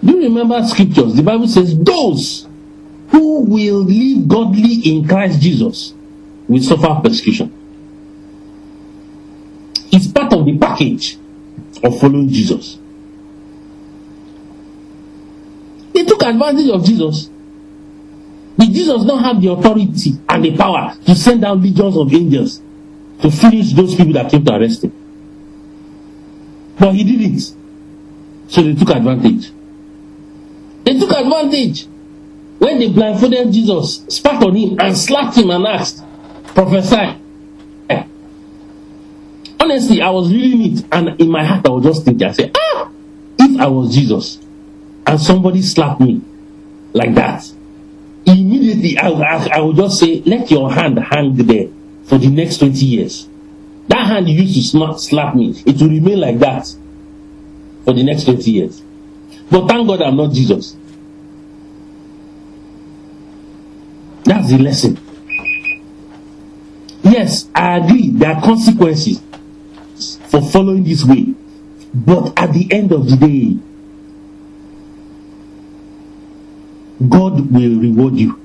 Do 0.05 0.13
you 0.13 0.23
remember 0.25 0.67
scriptures? 0.67 1.15
The 1.15 1.23
Bible 1.23 1.49
says, 1.49 1.79
Those 1.79 2.48
who 3.09 3.41
will 3.41 3.85
live 3.85 4.29
godly 4.29 4.75
in 4.85 5.07
Christ 5.07 5.41
Jesus 5.41 5.95
will 6.47 6.63
suffer 6.63 7.01
persecution. 7.03 7.53
It's 9.91 10.07
part 10.09 10.33
of 10.33 10.45
the 10.45 10.59
package 10.59 11.17
of 11.83 11.99
following 11.99 12.29
Jesus. 12.29 12.79
They 15.93 16.05
took 16.05 16.23
advantage 16.23 16.71
of 16.71 16.85
Jesus. 16.85 17.31
Did 18.59 18.73
Jesus 18.73 19.05
not 19.05 19.25
have 19.25 19.41
the 19.41 19.51
authority 19.51 20.13
and 20.29 20.45
the 20.45 20.57
power 20.57 20.95
to 21.07 21.15
send 21.15 21.45
out 21.45 21.59
legions 21.59 21.97
of 21.97 22.13
angels 22.13 22.61
to 23.21 23.31
finish 23.31 23.73
those 23.73 23.95
people 23.95 24.13
that 24.13 24.31
came 24.31 24.45
to 24.45 24.55
arrest 24.55 24.85
him? 24.85 24.93
But 26.79 26.95
he 26.95 27.05
didn't. 27.05 27.41
So 28.49 28.63
they 28.63 28.75
took 28.75 28.91
advantage. 28.91 29.51
They 30.85 30.99
took 30.99 31.11
advantage 31.11 31.88
when 32.59 32.79
they 32.79 32.91
blindfolded 32.91 33.53
Jesus, 33.53 34.05
spat 34.09 34.43
on 34.43 34.55
him, 34.57 34.79
and 34.81 34.97
slapped 34.97 35.37
him 35.37 35.51
and 35.51 35.67
asked, 35.67 36.05
Prophesy. 36.55 37.17
Honestly, 39.61 40.01
I 40.01 40.11
was 40.11 40.33
reading 40.33 40.73
it, 40.79 40.85
and 40.91 41.21
in 41.21 41.31
my 41.31 41.45
heart, 41.45 41.67
I 41.67 41.71
was 41.71 41.85
just 41.85 42.05
thinking, 42.05 42.27
I 42.27 42.33
said, 42.33 42.53
Ah, 42.57 42.91
if 43.39 43.61
I 43.61 43.67
was 43.67 43.95
Jesus 43.95 44.39
and 45.07 45.21
somebody 45.21 45.63
slapped 45.63 46.01
me 46.01 46.23
like 46.95 47.15
that, 47.15 47.45
immediately 48.25 48.97
I, 48.99 49.09
I, 49.11 49.49
I 49.57 49.61
would 49.61 49.77
just 49.77 49.99
say, 50.01 50.23
Let 50.25 50.51
your 50.51 50.73
hand 50.73 50.99
hang 50.99 51.35
there 51.35 51.69
for 52.05 52.19
the 52.19 52.29
next 52.29 52.59
20 52.59 52.79
years. 52.85 53.29
That 53.89 54.07
hand 54.07 54.29
you 54.29 54.43
used 54.43 54.55
to 54.55 54.63
slap, 54.63 54.99
slap 54.99 55.35
me, 55.35 55.55
it 55.67 55.81
will 55.81 55.89
remain 55.91 56.21
like 56.21 56.39
that 56.39 56.67
for 57.85 57.93
the 57.93 58.03
next 58.05 58.25
20 58.25 58.51
years. 58.51 58.83
But 59.51 59.69
thank 59.69 59.87
God 59.87 60.03
I'm 60.03 60.17
not 60.17 60.33
Jesus. 60.33 60.78
The 64.49 64.57
lesson. 64.57 64.99
Yes, 67.03 67.51
I 67.55 67.77
agree, 67.77 68.09
there 68.09 68.35
are 68.35 68.41
consequences 68.41 69.21
for 70.29 70.41
following 70.41 70.85
this 70.85 71.05
way. 71.05 71.35
But 71.93 72.33
at 72.39 72.55
the 72.55 72.67
end 72.73 72.93
of 72.93 73.11
the 73.11 73.17
day, 73.17 73.59
God 77.07 77.53
will 77.53 77.79
reward 77.79 78.15
you. 78.17 78.41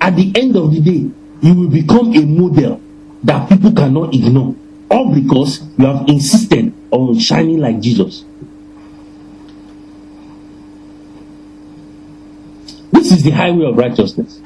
At 0.00 0.16
the 0.16 0.32
end 0.34 0.56
of 0.56 0.72
the 0.72 0.80
day, 0.80 1.10
you 1.46 1.54
will 1.54 1.68
become 1.68 2.14
a 2.14 2.24
model 2.24 2.80
that 3.22 3.50
people 3.50 3.72
cannot 3.72 4.14
ignore. 4.14 4.54
All 4.90 5.12
because 5.12 5.60
you 5.76 5.84
have 5.84 6.08
insisted 6.08 6.72
on 6.90 7.18
shining 7.18 7.58
like 7.58 7.80
Jesus. 7.80 8.24
This 12.98 13.12
is 13.12 13.22
the 13.22 13.30
highway 13.30 13.64
of 13.64 13.76
righteousness. 13.76 14.40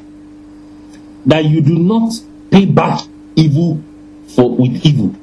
That 1.25 1.47
you 1.47 1.63
do 1.63 1.79
not 1.79 2.13
pay 2.51 2.67
back 2.67 3.01
evil 3.35 3.83
for 4.29 4.55
with 4.55 4.85
evil. 4.85 5.15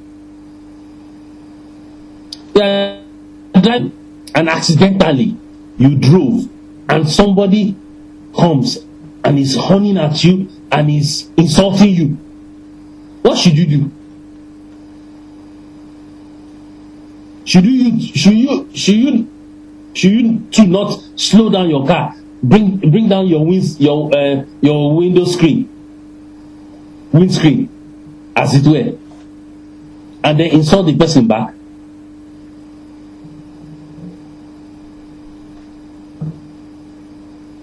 And 2.56 4.50
accidentally 4.50 5.38
you 5.78 5.96
drove 5.96 6.50
and 6.90 7.08
somebody 7.08 7.76
comes 8.36 8.80
and 9.24 9.38
is 9.38 9.56
honing 9.56 10.00
at 10.00 10.24
you 10.24 10.50
and 10.72 10.90
is 10.90 11.30
insulting 11.38 11.90
you. 11.90 12.08
What 13.22 13.38
should 13.38 13.56
you 13.56 13.68
do? 13.68 13.92
Should 17.46 17.66
you 17.66 18.02
should 18.02 18.34
you 18.34 18.70
should 18.74 18.96
you 18.96 19.30
should 19.94 20.12
you 20.12 20.40
to 20.52 20.66
not 20.66 21.00
slow 21.16 21.52
down 21.52 21.70
your 21.70 21.86
car 21.86 22.16
bring 22.42 22.78
bring 22.78 23.10
down 23.10 23.28
your 23.28 23.46
wins, 23.46 23.80
your 23.80 24.16
uh, 24.16 24.44
your 24.62 24.96
window 24.96 25.26
screen, 25.26 25.70
windscreen, 27.12 27.70
as 28.36 28.54
it 28.54 28.66
were, 28.68 28.98
and 30.24 30.40
then 30.40 30.52
insult 30.52 30.86
the 30.86 30.98
person 30.98 31.28
back. 31.28 31.54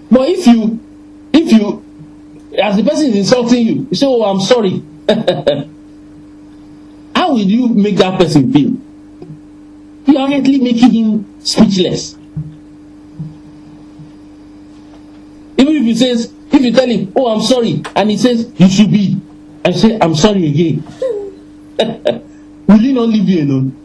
But 0.09 0.29
if 0.29 0.47
you, 0.47 0.79
if 1.33 1.51
you, 1.51 1.83
as 2.57 2.77
the 2.77 2.83
person 2.83 3.07
is 3.11 3.15
insulting 3.17 3.67
you, 3.67 3.87
you 3.89 3.95
say, 3.95 4.05
"Oh, 4.07 4.23
I'm 4.23 4.39
sorry." 4.41 4.81
How 7.15 7.31
will 7.31 7.39
you 7.39 7.67
make 7.69 7.97
that 7.97 8.17
person 8.19 8.51
feel? 8.53 8.77
You 10.05 10.17
are 10.17 10.31
actually 10.33 10.59
making 10.59 10.91
him 10.91 11.25
speechless. 11.39 12.16
Even 15.57 15.75
if 15.75 15.83
he 15.83 15.95
says, 15.95 16.33
if 16.51 16.61
you 16.61 16.71
tell 16.71 16.87
him, 16.87 17.11
"Oh, 17.15 17.27
I'm 17.33 17.41
sorry," 17.41 17.81
and 17.95 18.09
he 18.09 18.17
says, 18.17 18.51
"You 18.57 18.69
should 18.69 18.91
be," 18.91 19.19
I 19.65 19.71
say, 19.71 19.97
"I'm 19.99 20.15
sorry 20.15 20.47
again." 20.47 20.83
will 22.67 22.77
he 22.79 22.93
not 22.93 23.09
leave 23.09 23.27
you 23.29 23.43
alone? 23.43 23.75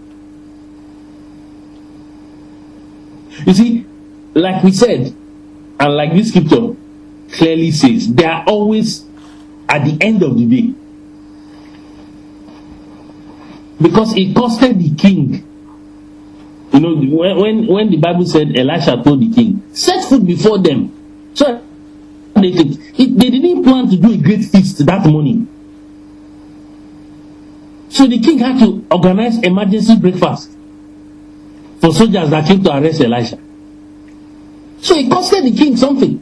You 3.46 3.54
see, 3.54 3.86
like 4.34 4.62
we 4.62 4.72
said, 4.72 5.14
and 5.80 5.94
like 5.96 6.12
this 6.12 6.28
scripture 6.28 6.76
clearly 7.32 7.70
says, 7.70 8.12
they 8.14 8.24
are 8.24 8.44
always 8.46 9.04
at 9.68 9.84
the 9.84 9.96
end 10.00 10.22
of 10.22 10.36
the 10.36 10.46
day. 10.46 10.74
Because 13.80 14.12
it 14.16 14.34
costed 14.34 14.78
the 14.78 14.94
king. 14.94 15.44
You 16.72 16.80
know, 16.80 16.94
when, 16.94 17.66
when, 17.66 17.90
the 17.90 17.96
Bible 17.96 18.24
said 18.26 18.56
Elisha 18.56 19.02
told 19.02 19.20
the 19.20 19.32
king, 19.34 19.62
set 19.72 20.04
food 20.08 20.26
before 20.26 20.58
them. 20.58 20.91
So 21.34 21.62
they, 22.34 22.48
it, 22.48 23.18
they 23.18 23.30
didn't 23.30 23.64
plan 23.64 23.88
to 23.90 23.96
do 23.96 24.12
a 24.12 24.16
great 24.16 24.44
feast 24.44 24.84
that 24.86 25.06
morning. 25.06 25.48
So 27.88 28.06
the 28.06 28.18
king 28.20 28.38
had 28.38 28.58
to 28.60 28.86
organize 28.90 29.38
emergency 29.42 29.96
breakfast 29.96 30.50
for 31.80 31.92
soldiers 31.92 32.30
that 32.30 32.46
came 32.46 32.62
to 32.64 32.76
arrest 32.76 33.00
Elisha. 33.00 33.38
So 34.80 34.96
it 34.96 35.10
costed 35.10 35.44
the 35.44 35.56
king 35.56 35.76
something. 35.76 36.20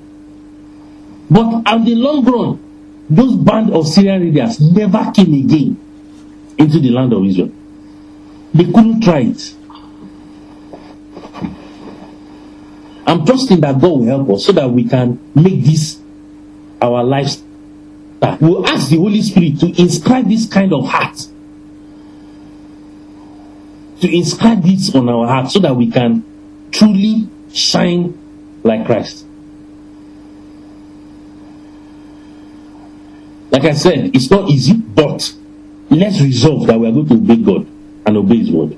But 1.31 1.63
at 1.67 1.85
the 1.85 1.95
long 1.95 2.25
run, 2.25 3.07
those 3.09 3.37
band 3.37 3.73
of 3.73 3.87
Syrian 3.87 4.21
raiders 4.23 4.61
never 4.61 5.13
came 5.13 5.33
again 5.33 5.79
into 6.59 6.81
the 6.81 6.91
land 6.91 7.13
of 7.13 7.25
Israel. 7.25 7.53
They 8.53 8.65
couldn't 8.65 9.03
try 9.03 9.21
it. 9.21 9.55
I'm 13.07 13.25
trusting 13.25 13.61
that 13.61 13.81
God 13.81 14.01
will 14.01 14.05
help 14.05 14.31
us 14.31 14.47
so 14.47 14.53
that 14.53 14.71
we 14.71 14.85
can 14.85 15.19
make 15.35 15.65
this 15.65 16.01
our 16.81 17.03
lifestyle. 17.03 17.47
We'll 18.41 18.67
ask 18.67 18.91
the 18.91 18.97
Holy 18.97 19.23
Spirit 19.23 19.61
to 19.61 19.81
inscribe 19.81 20.29
this 20.29 20.47
kind 20.47 20.73
of 20.73 20.87
heart. 20.87 21.17
To 24.01 24.17
inscribe 24.17 24.63
this 24.63 24.95
on 24.95 25.09
our 25.09 25.27
heart 25.27 25.51
so 25.51 25.59
that 25.61 25.75
we 25.75 25.91
can 25.91 26.25
truly 26.71 27.29
shine 27.53 28.19
like 28.63 28.87
Christ. 28.87 29.27
Like 33.51 33.65
I 33.65 33.73
said, 33.73 34.15
it's 34.15 34.31
not 34.31 34.49
easy, 34.49 34.75
but 34.75 35.35
let's 35.91 36.21
resolve 36.21 36.67
that 36.69 36.79
we 36.79 36.89
are 36.89 36.93
going 36.93 37.09
to 37.09 37.15
obey 37.15 37.37
God 37.37 37.67
and 38.07 38.17
obey 38.17 38.39
His 38.39 38.51
word. 38.51 38.77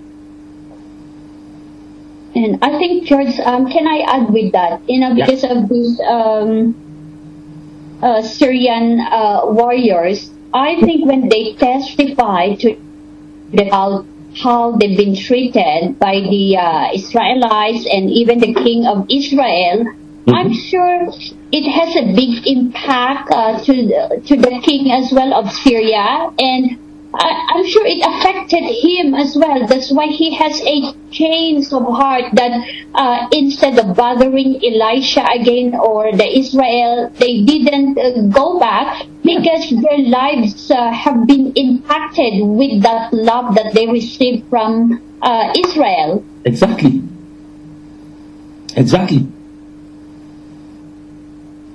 And 2.35 2.59
I 2.63 2.79
think, 2.79 3.05
George, 3.05 3.39
um, 3.45 3.71
can 3.71 3.87
I 3.87 3.99
add 4.07 4.31
with 4.31 4.53
that? 4.53 4.81
You 4.89 5.01
know, 5.01 5.15
because 5.15 5.45
of 5.45 5.69
these 5.69 6.01
um, 6.01 6.75
uh, 8.03 8.23
Syrian 8.23 9.01
uh, 9.01 9.43
warriors, 9.45 10.31
I 10.55 10.81
think 10.81 11.07
when 11.07 11.29
they 11.29 11.55
testify 11.55 12.55
to 12.57 12.77
the 13.53 14.07
how, 14.35 14.73
they've 14.79 14.97
been 14.97 15.15
treated 15.15 15.99
by 15.99 16.21
the 16.21 16.57
uh, 16.57 16.89
Israelites 16.95 17.87
and 17.91 18.11
even 18.11 18.39
the 18.41 18.55
king 18.55 18.87
of 18.87 19.07
Israel, 19.11 19.85
I'm 20.29 20.53
sure 20.55 21.09
it 21.53 21.71
has 21.71 21.97
a 21.97 22.15
big 22.15 22.47
impact 22.47 23.31
uh, 23.31 23.63
to 23.63 23.73
the, 23.73 24.23
to 24.27 24.37
the 24.37 24.61
king 24.65 24.91
as 24.91 25.13
well 25.13 25.35
of 25.35 25.53
Syria, 25.53 26.31
and 26.39 26.79
I, 27.15 27.47
I'm 27.55 27.67
sure 27.67 27.85
it 27.85 28.03
affected 28.03 28.65
him 28.65 29.15
as 29.15 29.37
well. 29.37 29.67
That's 29.67 29.91
why 29.93 30.07
he 30.07 30.35
has 30.35 30.61
a 30.63 30.95
change 31.11 31.73
of 31.73 31.83
heart 31.85 32.33
that 32.33 32.67
uh, 32.95 33.29
instead 33.33 33.79
of 33.79 33.95
bothering 33.97 34.65
Elisha 34.65 35.27
again 35.39 35.75
or 35.75 36.13
the 36.13 36.27
Israel, 36.39 37.11
they 37.19 37.43
didn't 37.45 37.99
uh, 37.99 38.23
go 38.33 38.59
back 38.59 39.07
because 39.23 39.71
their 39.71 39.99
lives 39.99 40.71
uh, 40.71 40.91
have 40.91 41.27
been 41.27 41.53
impacted 41.55 42.43
with 42.43 42.83
that 42.83 43.13
love 43.13 43.55
that 43.57 43.75
they 43.75 43.87
received 43.87 44.49
from 44.49 45.03
uh, 45.21 45.53
Israel. 45.67 46.25
Exactly. 46.45 47.03
Exactly. 48.75 49.27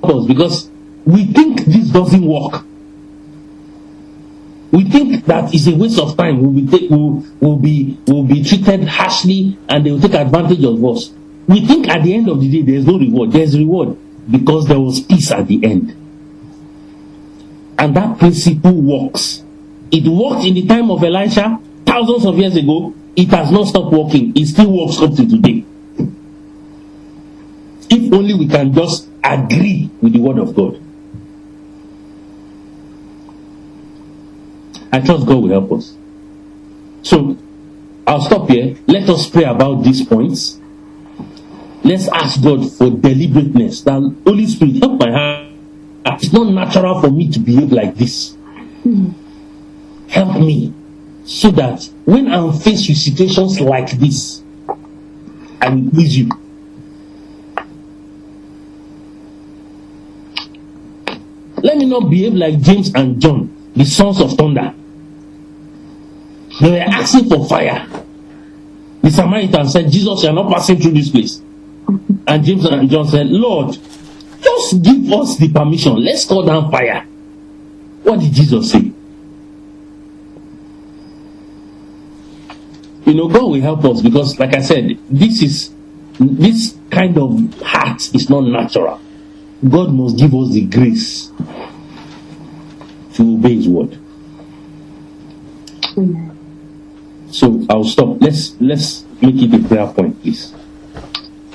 Because 0.01 0.69
we 1.05 1.25
think 1.25 1.65
this 1.65 1.89
doesn't 1.89 2.25
work. 2.25 2.63
We 4.72 4.84
think 4.84 5.26
that 5.26 5.53
is 5.53 5.68
a 5.68 5.76
waste 5.76 5.99
of 5.99 6.18
time. 6.18 6.41
We'll 6.41 6.51
be, 6.51 6.68
take, 6.68 6.89
we'll, 6.89 7.24
we'll, 7.39 7.55
be, 7.57 7.97
we'll 8.05 8.24
be 8.24 8.43
treated 8.43 8.88
harshly 8.88 9.57
and 9.70 9.86
they 9.86 9.91
will 9.91 10.01
take 10.01 10.13
advantage 10.13 10.63
of 10.63 10.84
us. 10.84 11.11
We 11.47 11.65
think 11.65 11.88
at 11.88 12.03
the 12.03 12.13
end 12.13 12.28
of 12.28 12.41
the 12.41 12.51
day 12.51 12.61
there's 12.61 12.86
no 12.86 12.99
reward. 12.99 13.32
There's 13.32 13.57
reward 13.57 13.97
because 14.30 14.68
there 14.68 14.80
was 14.80 14.99
peace 14.99 15.32
at 15.32 15.47
the 15.47 15.63
end. 15.63 15.95
And 17.80 17.95
that 17.95 18.20
principle 18.20 18.74
works. 18.74 19.43
It 19.91 20.05
worked 20.05 20.43
in 20.43 20.55
the 20.55 20.68
time 20.68 20.91
of 20.91 21.01
Elisha 21.03 21.59
thousands 21.86 22.26
of 22.26 22.38
years 22.38 22.55
ago. 22.55 22.93
It 23.15 23.30
has 23.30 23.51
not 23.51 23.68
stopped 23.68 23.93
working. 23.93 24.34
It 24.36 24.47
still 24.47 24.72
works 24.72 24.99
up 25.01 25.15
to 25.15 25.28
today. 25.28 25.63
If 27.89 28.13
only 28.13 28.34
we 28.34 28.47
can 28.47 28.74
just 28.74 29.07
agree 29.24 29.89
with 30.01 30.13
the 30.13 30.20
word 30.20 30.39
of 30.39 30.53
God. 30.53 30.82
I 34.91 34.99
trust 34.99 35.25
God 35.25 35.43
will 35.43 35.49
help 35.49 35.71
us. 35.73 35.95
So 37.03 37.38
I'll 38.05 38.21
stop 38.21 38.49
here. 38.49 38.77
Let 38.88 39.09
us 39.09 39.29
pray 39.29 39.43
about 39.43 39.83
these 39.83 40.05
points. 40.05 40.59
Let's 41.83 42.07
ask 42.07 42.41
God 42.41 42.71
for 42.71 42.89
deliberateness. 42.89 43.81
That 43.81 44.15
Holy 44.25 44.45
Spirit 44.47 44.77
help 44.77 44.99
my 44.99 45.11
heart. 45.11 45.47
It's 46.21 46.33
not 46.33 46.49
natural 46.49 47.01
for 47.01 47.11
me 47.11 47.29
to 47.31 47.39
behave 47.39 47.71
like 47.71 47.95
this. 47.95 48.35
Help 50.07 50.39
me 50.39 50.73
so 51.25 51.51
that 51.51 51.89
when 52.05 52.31
I'm 52.31 52.53
faced 52.53 52.88
with 52.88 52.97
situations 52.97 53.59
like 53.59 53.91
this, 53.91 54.41
I 55.61 55.69
will 55.69 55.91
please 55.91 56.17
you. 56.17 56.29
Let 61.61 61.77
me 61.77 61.85
not 61.85 62.09
behave 62.09 62.33
like 62.33 62.61
James 62.61 62.93
and 62.95 63.21
John, 63.21 63.71
the 63.75 63.83
sons 63.83 64.21
of 64.21 64.31
thunder. 64.33 64.73
They 66.61 66.71
were 66.71 66.77
asking 66.77 67.29
for 67.29 67.47
fire. 67.47 67.87
The 69.01 69.11
Samaritan 69.11 69.69
said, 69.69 69.91
Jesus, 69.91 70.23
you 70.23 70.29
are 70.29 70.33
not 70.33 70.51
passing 70.51 70.77
through 70.79 70.91
this 70.91 71.09
place. 71.09 71.41
And 72.27 72.43
James 72.43 72.65
and 72.65 72.89
John 72.89 73.07
said, 73.07 73.27
Lord, 73.27 73.77
just 74.41 74.81
give 74.81 75.11
us 75.13 75.37
the 75.37 75.49
permission. 75.53 75.95
Let's 76.03 76.25
call 76.25 76.43
down 76.43 76.71
fire. 76.71 77.05
What 78.03 78.19
did 78.19 78.33
Jesus 78.33 78.71
say? 78.71 78.91
You 83.05 83.13
know, 83.13 83.29
God 83.29 83.43
will 83.43 83.61
help 83.61 83.85
us 83.85 84.01
because, 84.01 84.37
like 84.37 84.53
I 84.55 84.61
said, 84.61 84.99
this 85.09 85.41
is 85.41 85.73
this 86.19 86.77
kind 86.89 87.17
of 87.17 87.61
heart 87.61 88.13
is 88.13 88.29
not 88.29 88.41
natural. 88.41 88.99
God 89.67 89.93
must 89.93 90.17
give 90.17 90.33
us 90.33 90.51
the 90.51 90.65
grace 90.65 91.31
to 93.13 93.35
obey 93.35 93.55
His 93.55 93.67
word. 93.69 93.97
So 97.38 97.63
I'll 97.69 97.83
stop. 97.83 98.17
Let's 98.19 98.59
let's 98.59 99.05
make 99.21 99.38
it 99.38 99.53
a 99.53 99.61
prayer 99.67 99.85
point, 99.93 100.19
please. 100.23 100.55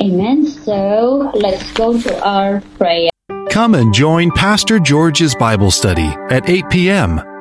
Amen. 0.00 0.46
So 0.46 1.32
let's 1.34 1.72
go 1.72 2.00
to 2.00 2.22
our 2.22 2.60
prayer. 2.78 3.10
Come 3.50 3.74
and 3.74 3.92
join 3.92 4.30
Pastor 4.30 4.78
George's 4.78 5.34
Bible 5.34 5.72
study 5.72 6.06
at 6.30 6.48
8 6.48 6.70
p.m. 6.70 7.31